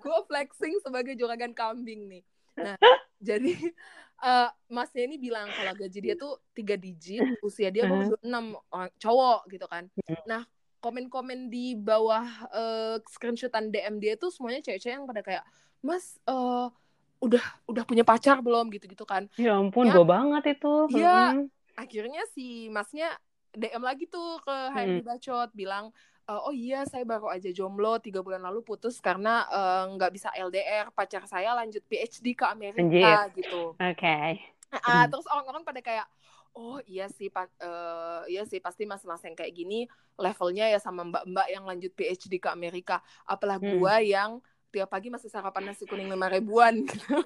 Gue 0.00 0.18
flexing 0.30 0.80
sebagai 0.80 1.18
juragan 1.18 1.52
kambing 1.52 2.08
nih. 2.08 2.22
Nah 2.56 2.76
jadi 3.20 3.52
uh, 4.24 4.48
masnya 4.74 5.04
ini 5.04 5.20
bilang 5.20 5.52
kalau 5.52 5.76
gaji 5.76 5.98
dia 6.00 6.14
tuh 6.16 6.40
tiga 6.56 6.80
digit 6.80 7.36
usia 7.44 7.68
dia 7.68 7.84
baru 7.84 8.16
enam 8.24 8.56
cowok 8.96 9.44
gitu 9.52 9.68
kan. 9.68 9.92
Nah 10.24 10.48
komen-komen 10.84 11.48
di 11.48 11.72
bawah 11.72 12.28
uh, 12.52 13.00
screenshotan 13.08 13.72
DM 13.72 13.96
dia 13.96 14.20
tuh 14.20 14.28
semuanya 14.28 14.60
cewek-cewek 14.60 15.00
yang 15.00 15.08
pada 15.08 15.24
kayak 15.24 15.44
mas 15.80 16.20
uh, 16.28 16.68
udah 17.24 17.44
udah 17.64 17.88
punya 17.88 18.04
pacar 18.04 18.44
belum 18.44 18.68
gitu-gitu 18.68 19.08
kan 19.08 19.24
ya 19.40 19.56
ampun 19.56 19.88
ya, 19.88 19.96
gue 19.96 20.04
banget 20.04 20.60
itu 20.60 20.74
iya 20.92 21.32
hmm. 21.32 21.48
akhirnya 21.72 22.22
si 22.36 22.68
masnya 22.68 23.08
DM 23.56 23.80
lagi 23.80 24.04
tuh 24.04 24.44
ke 24.44 24.56
HRD 24.76 25.00
hmm. 25.00 25.08
Bacot 25.08 25.50
bilang 25.56 25.88
uh, 26.28 26.40
oh 26.44 26.52
iya 26.52 26.84
saya 26.84 27.08
baru 27.08 27.32
aja 27.32 27.48
jomblo 27.48 27.96
tiga 27.96 28.20
bulan 28.20 28.44
lalu 28.44 28.60
putus 28.60 29.00
karena 29.00 29.48
nggak 29.96 30.10
uh, 30.10 30.14
bisa 30.14 30.28
LDR 30.36 30.92
pacar 30.92 31.24
saya 31.24 31.56
lanjut 31.56 31.80
PhD 31.88 32.36
ke 32.36 32.44
Amerika 32.44 32.84
Anjir. 32.84 33.40
gitu 33.40 33.72
oke 33.72 33.96
okay. 33.96 34.44
uh, 34.84 35.08
terus 35.08 35.24
orang-orang 35.32 35.64
pada 35.64 35.80
kayak 35.80 36.04
oh 36.54 36.78
iya 36.86 37.10
sih 37.10 37.28
pa 37.28 37.50
uh, 37.60 38.22
iya 38.30 38.46
sih 38.46 38.62
pasti 38.62 38.86
mas-mas 38.86 39.22
yang 39.26 39.34
kayak 39.34 39.54
gini 39.54 39.90
levelnya 40.14 40.70
ya 40.70 40.78
sama 40.78 41.02
mbak-mbak 41.02 41.46
yang 41.50 41.64
lanjut 41.66 41.90
PhD 41.92 42.38
ke 42.38 42.48
Amerika 42.48 43.02
apalah 43.26 43.58
hmm. 43.58 43.78
gua 43.78 43.98
yang 43.98 44.38
tiap 44.70 44.90
pagi 44.90 45.10
masih 45.10 45.30
sarapan 45.30 45.70
nasi 45.70 45.86
kuning 45.86 46.10
lima 46.10 46.30
ribuan 46.30 46.86
gitu 46.86 47.14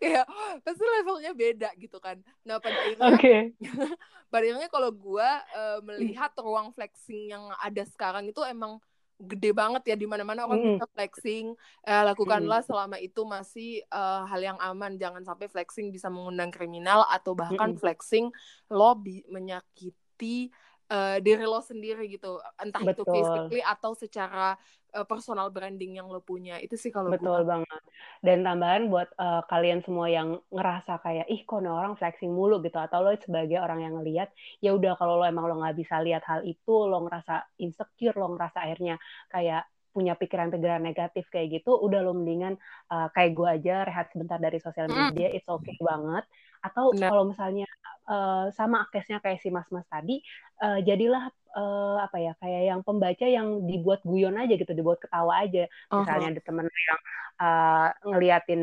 kayak 0.00 0.26
pasti 0.64 0.82
levelnya 0.82 1.32
beda 1.36 1.70
gitu 1.76 2.00
kan 2.00 2.16
nah 2.42 2.58
pada 2.58 2.76
akhirnya 2.76 3.08
okay. 3.12 3.40
pada 4.32 4.44
akhirnya 4.44 4.68
kalau 4.72 4.90
gua 4.92 5.44
uh, 5.52 5.78
melihat 5.84 6.32
ruang 6.40 6.72
flexing 6.72 7.32
yang 7.32 7.44
ada 7.60 7.84
sekarang 7.84 8.28
itu 8.28 8.40
emang 8.44 8.80
gede 9.16 9.50
banget 9.56 9.82
ya 9.88 9.96
di 9.96 10.04
mana-mana 10.04 10.44
orang 10.44 10.60
mm. 10.60 10.68
bisa 10.76 10.86
flexing 10.92 11.46
eh, 11.88 12.02
lakukanlah 12.04 12.60
mm. 12.60 12.68
selama 12.68 12.96
itu 13.00 13.24
masih 13.24 13.80
uh, 13.88 14.28
hal 14.28 14.40
yang 14.44 14.58
aman 14.60 15.00
jangan 15.00 15.24
sampai 15.24 15.48
flexing 15.48 15.88
bisa 15.88 16.12
mengundang 16.12 16.52
kriminal 16.52 17.08
atau 17.08 17.32
bahkan 17.32 17.72
mm. 17.72 17.80
flexing 17.80 18.28
lo 18.68 18.92
menyakiti 19.32 20.52
uh, 20.90 21.16
diri 21.22 21.44
lo 21.44 21.60
sendiri 21.62 22.06
gitu 22.10 22.38
entah 22.60 22.82
Betul. 22.82 23.02
itu 23.02 23.02
physically 23.10 23.62
atau 23.62 23.92
secara 23.92 24.54
uh, 24.94 25.06
personal 25.06 25.50
branding 25.50 25.98
yang 25.98 26.08
lo 26.08 26.22
punya 26.22 26.58
itu 26.62 26.74
sih 26.78 26.94
kalau 26.94 27.10
betul 27.10 27.42
gua. 27.42 27.58
banget 27.58 27.82
dan 28.22 28.46
tambahan 28.46 28.82
buat 28.88 29.08
uh, 29.18 29.42
kalian 29.50 29.82
semua 29.82 30.06
yang 30.08 30.38
ngerasa 30.50 31.02
kayak 31.02 31.26
ih 31.28 31.42
kok 31.44 31.62
orang 31.62 31.94
flexing 31.98 32.32
mulu 32.32 32.62
gitu 32.62 32.78
atau 32.78 33.02
lo 33.02 33.12
sebagai 33.18 33.58
orang 33.58 33.82
yang 33.82 33.94
ngelihat 33.98 34.30
ya 34.62 34.74
udah 34.74 34.94
kalau 34.96 35.20
lo 35.20 35.24
emang 35.26 35.50
lo 35.50 35.58
nggak 35.60 35.76
bisa 35.76 36.00
lihat 36.02 36.22
hal 36.24 36.46
itu 36.46 36.74
lo 36.86 37.06
ngerasa 37.06 37.46
insecure 37.62 38.16
lo 38.16 38.34
ngerasa 38.34 38.62
akhirnya 38.62 38.96
kayak 39.30 39.66
punya 39.96 40.12
pikiran-pikiran 40.12 40.84
negatif 40.84 41.24
kayak 41.32 41.56
gitu, 41.56 41.72
udah 41.72 42.04
lo 42.04 42.12
mendingan 42.12 42.60
uh, 42.92 43.08
kayak 43.16 43.32
gue 43.32 43.48
aja 43.48 43.88
rehat 43.88 44.12
sebentar 44.12 44.36
dari 44.36 44.60
sosial 44.60 44.92
media, 44.92 45.32
mm. 45.32 45.36
it's 45.40 45.48
okay 45.48 45.72
banget. 45.80 46.28
Atau 46.60 46.92
kalau 46.92 47.32
misalnya 47.32 47.64
uh, 48.06 48.48
sama 48.54 48.86
case-nya 48.90 49.18
kayak 49.20 49.42
si 49.42 49.50
mas-mas 49.50 49.86
tadi, 49.90 50.22
uh, 50.62 50.78
jadilah 50.82 51.30
uh, 51.54 51.98
apa 52.02 52.16
ya 52.18 52.32
kayak 52.38 52.62
yang 52.72 52.80
pembaca 52.86 53.26
yang 53.26 53.66
dibuat 53.66 54.00
guyon 54.06 54.38
aja 54.38 54.54
gitu, 54.56 54.72
dibuat 54.72 54.98
ketawa 55.02 55.44
aja. 55.44 55.66
Misalnya 55.90 56.16
uh 56.16 56.22
-huh. 56.22 56.32
ada 56.34 56.40
temen 56.42 56.66
yang 56.66 57.00
uh, 57.42 57.88
ngeliatin 58.06 58.62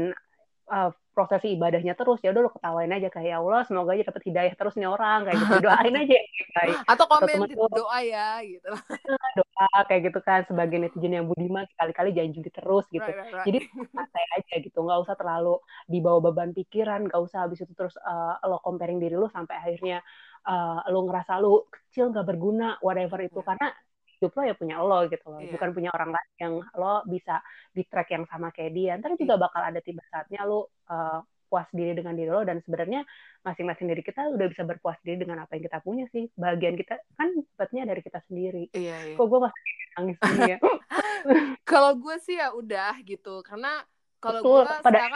uh, 0.71 0.91
prosesi 1.13 1.53
ibadahnya 1.53 1.93
terus 1.93 2.17
ya 2.25 2.33
udah 2.33 2.41
lo 2.41 2.51
ketawain 2.51 2.89
aja 2.89 3.07
kayak 3.13 3.29
ya 3.29 3.37
Allah 3.39 3.61
semoga 3.69 3.93
aja 3.93 4.09
dapat 4.09 4.23
hidayah 4.25 4.53
terus 4.57 4.73
nih 4.73 4.89
orang 4.89 5.29
kayak 5.29 5.37
gitu. 5.39 5.55
Doain 5.61 5.95
aja 5.95 6.17
kayak 6.57 6.77
atau 6.89 7.05
komen 7.05 7.37
atau 7.45 7.69
doa 7.69 7.99
ya 8.01 8.29
gitu. 8.41 8.71
Doa 9.37 9.69
kayak 9.85 10.01
gitu 10.09 10.19
kan 10.25 10.41
sebagai 10.49 10.77
netizen 10.81 11.13
yang 11.13 11.29
budiman 11.29 11.69
sekali-kali 11.69 12.17
janji 12.17 12.41
terus 12.49 12.85
gitu. 12.89 13.05
Right, 13.05 13.29
right, 13.29 13.33
right. 13.37 13.45
jadi 13.45 13.59
santai 13.93 14.25
aja 14.41 14.55
gitu 14.59 14.79
nggak 14.81 14.99
usah 15.05 15.15
terlalu 15.15 15.55
dibawa 15.85 16.19
beban 16.19 16.51
pikiran 16.51 17.05
nggak 17.07 17.21
usah 17.21 17.45
habis 17.45 17.61
itu 17.61 17.71
terus 17.77 17.93
uh, 18.01 18.41
lo 18.49 18.57
comparing 18.65 18.97
diri 18.97 19.13
lo 19.13 19.29
sampai 19.29 19.61
akhirnya 19.61 20.01
uh, 20.49 20.81
lo 20.89 21.05
ngerasa 21.05 21.37
lo 21.37 21.69
kecil 21.69 22.09
nggak 22.09 22.25
berguna 22.25 22.81
whatever 22.81 23.21
itu. 23.21 23.39
Yeah. 23.39 23.47
karena 23.53 23.69
hidup 24.23 24.39
lo 24.39 24.43
ya 24.47 24.55
punya 24.55 24.79
lo 24.79 25.03
gitu 25.11 25.27
loh, 25.27 25.43
yeah. 25.43 25.51
bukan 25.51 25.69
punya 25.75 25.91
orang 25.91 26.15
lain 26.15 26.31
yang 26.39 26.53
lo 26.79 27.03
bisa 27.03 27.43
di 27.75 27.83
track 27.83 28.15
yang 28.15 28.23
sama 28.31 28.55
kayak 28.55 28.71
dia. 28.71 28.95
Ntar 28.95 29.19
juga 29.19 29.35
bakal 29.35 29.67
ada 29.67 29.83
tiba 29.83 29.99
saatnya 30.07 30.47
lo 30.47 30.71
uh, 30.87 31.19
puas 31.51 31.67
diri 31.75 31.91
dengan 31.91 32.15
diri 32.15 32.31
lo 32.31 32.47
dan 32.47 32.63
sebenarnya 32.63 33.03
masing-masing 33.43 33.91
diri 33.91 33.99
kita 33.99 34.31
udah 34.31 34.47
bisa 34.47 34.63
berpuas 34.63 34.95
diri 35.03 35.19
dengan 35.19 35.43
apa 35.43 35.59
yang 35.59 35.67
kita 35.67 35.83
punya 35.83 36.07
sih. 36.15 36.31
Bagian 36.39 36.79
kita 36.79 37.03
kan 37.19 37.35
sifatnya 37.35 37.83
dari 37.91 37.99
kita 37.99 38.23
sendiri. 38.31 38.71
Iya, 38.71 38.95
iya. 39.11 39.15
Kok 39.19 39.27
gue 39.27 39.39
masih 39.43 39.63
nangis 39.99 40.17
ya? 40.47 40.57
kalau 41.75 41.91
gue 41.99 42.15
sih 42.23 42.39
ya 42.39 42.55
udah 42.55 42.95
gitu, 43.03 43.43
karena 43.43 43.83
kalau 44.23 44.39
gue 44.39 44.63
sekarang 44.79 45.11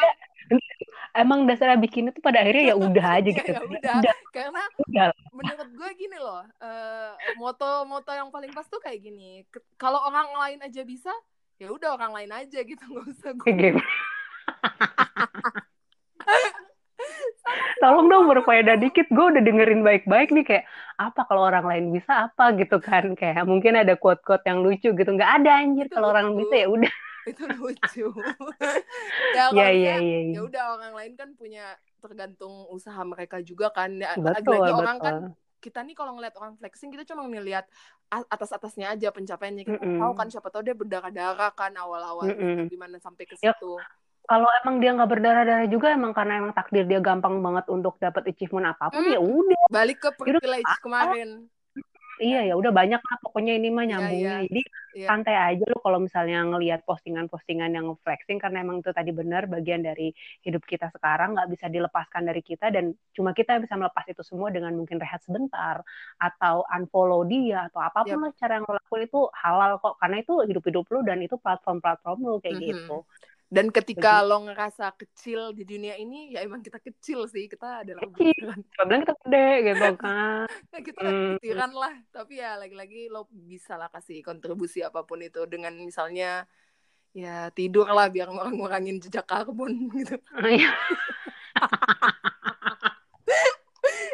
emang 1.17 1.49
dasarnya 1.49 1.81
bikin 1.81 2.13
itu 2.13 2.21
pada 2.21 2.45
akhirnya 2.45 2.73
ya 2.73 2.75
udah 2.87 3.05
aja 3.19 3.29
gitu. 3.33 3.49
ya, 3.51 3.61
udah. 3.65 3.95
udah. 3.99 4.15
Karena 4.29 4.61
udah. 4.85 5.09
menurut 5.33 5.69
gue 5.73 5.89
gini 5.97 6.17
loh, 6.21 6.45
uh, 6.61 7.11
moto-moto 7.41 8.13
yang 8.13 8.29
paling 8.29 8.53
pas 8.53 8.69
tuh 8.69 8.77
kayak 8.77 9.01
gini. 9.01 9.41
Kalau 9.81 9.97
orang 10.05 10.29
lain 10.37 10.59
aja 10.61 10.81
bisa, 10.85 11.11
ya 11.57 11.73
udah 11.73 11.97
orang 11.97 12.13
lain 12.13 12.31
aja 12.31 12.59
gitu, 12.61 12.83
nggak 12.93 13.05
usah 13.09 13.31
gue. 13.33 13.49
Gitu. 13.49 13.81
Tolong 17.77 18.09
dong 18.11 18.27
berfaedah 18.27 18.75
dikit, 18.75 19.07
gue 19.07 19.25
udah 19.37 19.39
dengerin 19.39 19.79
baik-baik 19.85 20.33
nih 20.33 20.43
kayak 20.43 20.65
apa 20.97 21.23
kalau 21.29 21.45
orang 21.47 21.63
lain 21.63 21.85
bisa 21.93 22.27
apa 22.27 22.51
gitu 22.57 22.81
kan 22.81 23.13
kayak 23.13 23.45
mungkin 23.45 23.77
ada 23.77 23.93
quote-quote 23.93 24.43
yang 24.49 24.65
lucu 24.65 24.91
gitu 24.91 25.07
nggak 25.13 25.31
ada 25.39 25.61
anjir 25.61 25.85
kalau 25.93 26.09
orang 26.09 26.33
bisa 26.33 26.65
ya 26.65 26.67
udah 26.67 26.89
itu 27.27 27.43
lucu. 27.59 28.07
Ya 29.37 29.53
ya, 29.53 29.69
ya, 29.69 29.95
ya, 30.01 30.19
ya 30.33 30.41
udah 30.41 30.63
orang 30.79 30.93
lain 30.97 31.13
kan 31.13 31.29
punya 31.37 31.77
tergantung 32.01 32.65
usaha 32.73 32.97
mereka 33.05 33.37
juga 33.43 33.69
kan. 33.69 33.93
Ya, 33.93 34.17
betul, 34.17 34.57
lagi 34.57 34.73
orang 34.73 34.97
kan 34.97 35.15
kita 35.57 35.83
nih 35.83 35.93
kalau 35.97 36.17
ngeliat 36.17 36.33
orang 36.37 36.53
flexing 36.57 36.89
kita 36.93 37.03
cuma 37.05 37.25
ngeliat 37.27 37.65
atas 38.09 38.49
atasnya 38.55 38.93
aja 38.95 39.13
pencapaiannya. 39.13 39.63
Kita 39.67 39.77
mm 39.77 39.93
-mm. 39.97 40.01
tahu 40.01 40.13
kan 40.17 40.27
siapa 40.31 40.47
tahu 40.49 40.61
dia 40.65 40.73
berdarah 40.73 41.11
darah 41.13 41.51
kan 41.53 41.75
awal 41.77 42.01
awal 42.01 42.25
mm 42.31 42.37
-mm. 42.37 42.65
gimana 42.71 42.97
sampai 42.97 43.29
ke 43.29 43.37
ya, 43.43 43.53
situ. 43.53 43.77
ya, 43.77 43.85
kalau 44.27 44.49
emang 44.63 44.75
dia 44.83 44.91
nggak 44.95 45.09
berdarah 45.09 45.43
darah 45.47 45.67
juga 45.69 45.87
emang 45.93 46.11
karena 46.11 46.33
emang 46.43 46.53
takdir 46.55 46.83
dia 46.83 46.99
gampang 46.99 47.39
banget 47.39 47.65
untuk 47.71 47.95
dapat 48.01 48.27
achievement 48.31 48.73
apa 48.73 48.89
pun 48.89 49.03
mm. 49.05 49.13
ya 49.13 49.21
udah. 49.21 49.63
Balik 49.69 49.97
ke 50.01 50.09
privilege 50.15 50.73
kemarin 50.81 51.51
Iya 52.17 52.49
ya 52.49 52.53
udah 52.57 52.73
banyak 52.73 52.97
lah 52.97 53.17
pokoknya 53.21 53.53
ini 53.61 53.69
mah 53.69 53.85
iya, 53.85 53.91
nyambungnya. 53.93 54.17
Iya, 54.17 54.37
iya. 54.41 54.49
Jadi 54.49 54.61
iya. 54.97 55.07
santai 55.07 55.35
aja 55.37 55.63
lu 55.69 55.77
kalau 55.77 55.99
misalnya 56.01 56.39
ngelihat 56.49 56.81
postingan-postingan 56.89 57.71
yang 57.77 57.87
flexing 58.01 58.41
karena 58.41 58.65
emang 58.65 58.81
itu 58.81 58.89
tadi 58.89 59.13
benar 59.13 59.45
bagian 59.45 59.85
dari 59.85 60.09
hidup 60.41 60.65
kita 60.65 60.89
sekarang 60.89 61.37
nggak 61.37 61.49
bisa 61.53 61.69
dilepaskan 61.69 62.25
dari 62.25 62.41
kita 62.41 62.73
dan 62.73 62.97
cuma 63.13 63.37
kita 63.37 63.61
bisa 63.61 63.77
melepas 63.77 64.05
itu 64.09 64.25
semua 64.25 64.49
dengan 64.49 64.73
mungkin 64.73 64.97
rehat 64.97 65.21
sebentar 65.21 65.85
atau 66.17 66.65
unfollow 66.73 67.21
dia 67.29 67.69
atau 67.69 67.85
apa 67.85 68.01
pun 68.01 68.17
yep. 68.17 68.23
lah 68.25 68.33
cara 68.33 68.51
yang 68.57 68.65
lo 68.65 68.73
lakuin 68.73 69.03
itu 69.05 69.21
halal 69.37 69.71
kok 69.77 69.95
karena 70.01 70.17
itu 70.25 70.33
hidup-hidup 70.41 70.85
lu 70.89 70.99
dan 71.05 71.21
itu 71.21 71.35
platform-platform 71.37 72.17
lu 72.25 72.35
kayak 72.41 72.57
mm 72.57 72.61
-hmm. 72.61 72.71
gitu. 72.73 72.97
Dan 73.47 73.71
ketika 73.71 74.19
lo 74.27 74.43
ngerasa 74.43 74.91
kecil 74.99 75.55
di 75.55 75.63
dunia 75.63 75.95
ini, 75.95 76.35
ya 76.35 76.43
emang 76.43 76.59
kita 76.59 76.83
kecil 76.83 77.31
sih. 77.31 77.47
Kita 77.47 77.79
adalah 77.79 78.03
kecil. 78.11 78.35
bilang 78.83 79.01
kita 79.07 79.15
gede 79.23 79.51
gitu 79.71 79.87
kan. 80.03 80.51
ya, 80.51 80.79
kita 80.83 80.99
hmm. 80.99 81.71
lah. 81.71 81.95
Tapi 82.11 82.43
ya 82.43 82.59
lagi-lagi 82.59 83.07
lo 83.07 83.31
bisa 83.31 83.79
lah 83.79 83.87
kasih 83.87 84.19
kontribusi 84.19 84.83
apa 84.83 85.07
pun 85.07 85.23
itu 85.23 85.47
dengan 85.47 85.71
misalnya 85.79 86.43
ya 87.15 87.47
tidur 87.55 87.87
lah 87.87 88.11
biar 88.11 88.27
ngurangin 88.29 88.99
jejak 88.99 89.23
karbon 89.23 89.87
gitu. 89.95 90.19
Oh, 90.35 90.51
iya. 90.51 90.67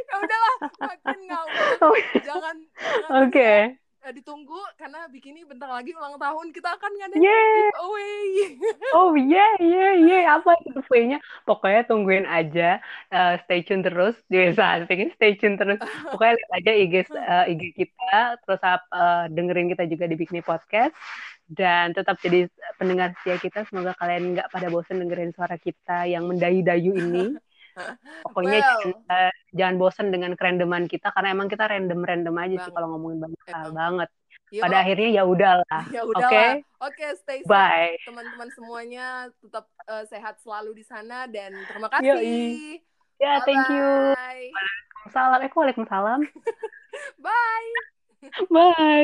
ya 0.08 0.14
udahlah, 0.22 0.54
makin 0.78 1.20
ngawur. 1.26 1.66
Oh, 1.82 1.98
iya. 1.98 2.22
jangan, 2.22 2.58
jangan 2.78 3.10
Oke. 3.26 3.34
Okay 3.34 3.83
ditunggu 4.12 4.60
karena 4.76 5.08
bikini 5.08 5.48
bentar 5.48 5.72
lagi 5.72 5.96
ulang 5.96 6.20
tahun 6.20 6.52
kita 6.52 6.76
akan 6.76 6.92
ngadain 7.00 7.24
yeah. 7.24 7.72
giveaway. 7.72 8.20
oh 9.00 9.14
yeah 9.16 9.54
yeah 9.64 9.92
yeah 9.96 10.22
apa 10.36 10.60
giveaway-nya? 10.68 11.24
Pokoknya 11.48 11.88
tungguin 11.88 12.28
aja, 12.28 12.84
uh, 13.16 13.40
stay 13.48 13.64
tune 13.64 13.86
terus. 13.86 14.20
Biasa 14.28 14.84
stay 14.90 15.40
tune 15.40 15.56
terus. 15.56 15.80
Pokoknya 16.12 16.36
lihat 16.36 16.52
aja 16.60 16.72
IG 16.76 16.94
uh, 17.16 17.46
IG 17.56 17.64
kita, 17.80 18.42
terus 18.44 18.62
uh, 18.66 19.30
dengerin 19.32 19.72
kita 19.72 19.88
juga 19.88 20.10
di 20.12 20.16
Bikini 20.20 20.44
Podcast 20.44 20.92
dan 21.48 21.94
tetap 21.94 22.20
jadi 22.20 22.50
pendengar 22.76 23.16
setia 23.22 23.40
kita. 23.40 23.64
Semoga 23.70 23.96
kalian 23.96 24.36
nggak 24.36 24.52
pada 24.52 24.68
bosan 24.68 25.00
dengerin 25.00 25.32
suara 25.32 25.56
kita 25.56 26.10
yang 26.10 26.28
mendayu-dayu 26.28 26.92
ini. 26.98 27.26
Pokoknya 28.26 28.60
well, 28.60 28.80
jangan, 28.82 28.94
uh, 29.10 29.34
jangan 29.54 29.76
bosen 29.82 30.08
dengan 30.14 30.32
kerandoman 30.38 30.86
kita 30.86 31.10
karena 31.14 31.30
emang 31.34 31.48
kita 31.50 31.66
random-random 31.66 32.36
aja 32.38 32.56
sih 32.68 32.72
kalau 32.74 32.88
ngomongin 32.96 33.20
banyak 33.30 33.42
hal 33.50 33.72
banget. 33.74 34.10
Yo. 34.54 34.62
Pada 34.62 34.86
akhirnya 34.86 35.10
ya 35.10 35.24
udahlah. 35.26 35.84
Ya 35.98 36.02
udahlah. 36.06 36.30
Oke. 36.30 36.38
Okay? 36.38 36.50
Oke, 36.78 36.94
okay, 36.94 37.10
stay 37.18 37.40
safe. 37.42 37.50
Bye. 37.50 37.98
Teman-teman 38.06 38.50
semuanya 38.54 39.06
tetap 39.42 39.66
uh, 39.90 40.06
sehat 40.06 40.38
selalu 40.46 40.78
di 40.78 40.86
sana 40.86 41.26
dan 41.26 41.58
terima 41.66 41.90
kasih. 41.90 42.78
Ya, 43.18 43.26
yeah, 43.26 43.38
thank 43.48 43.66
you. 43.74 44.14
Waalaikumsalam. 45.10 45.40
Eh, 45.42 45.52
Waalaikumsalam. 45.54 46.20
Bye. 47.26 47.72
Bye. 48.48 49.02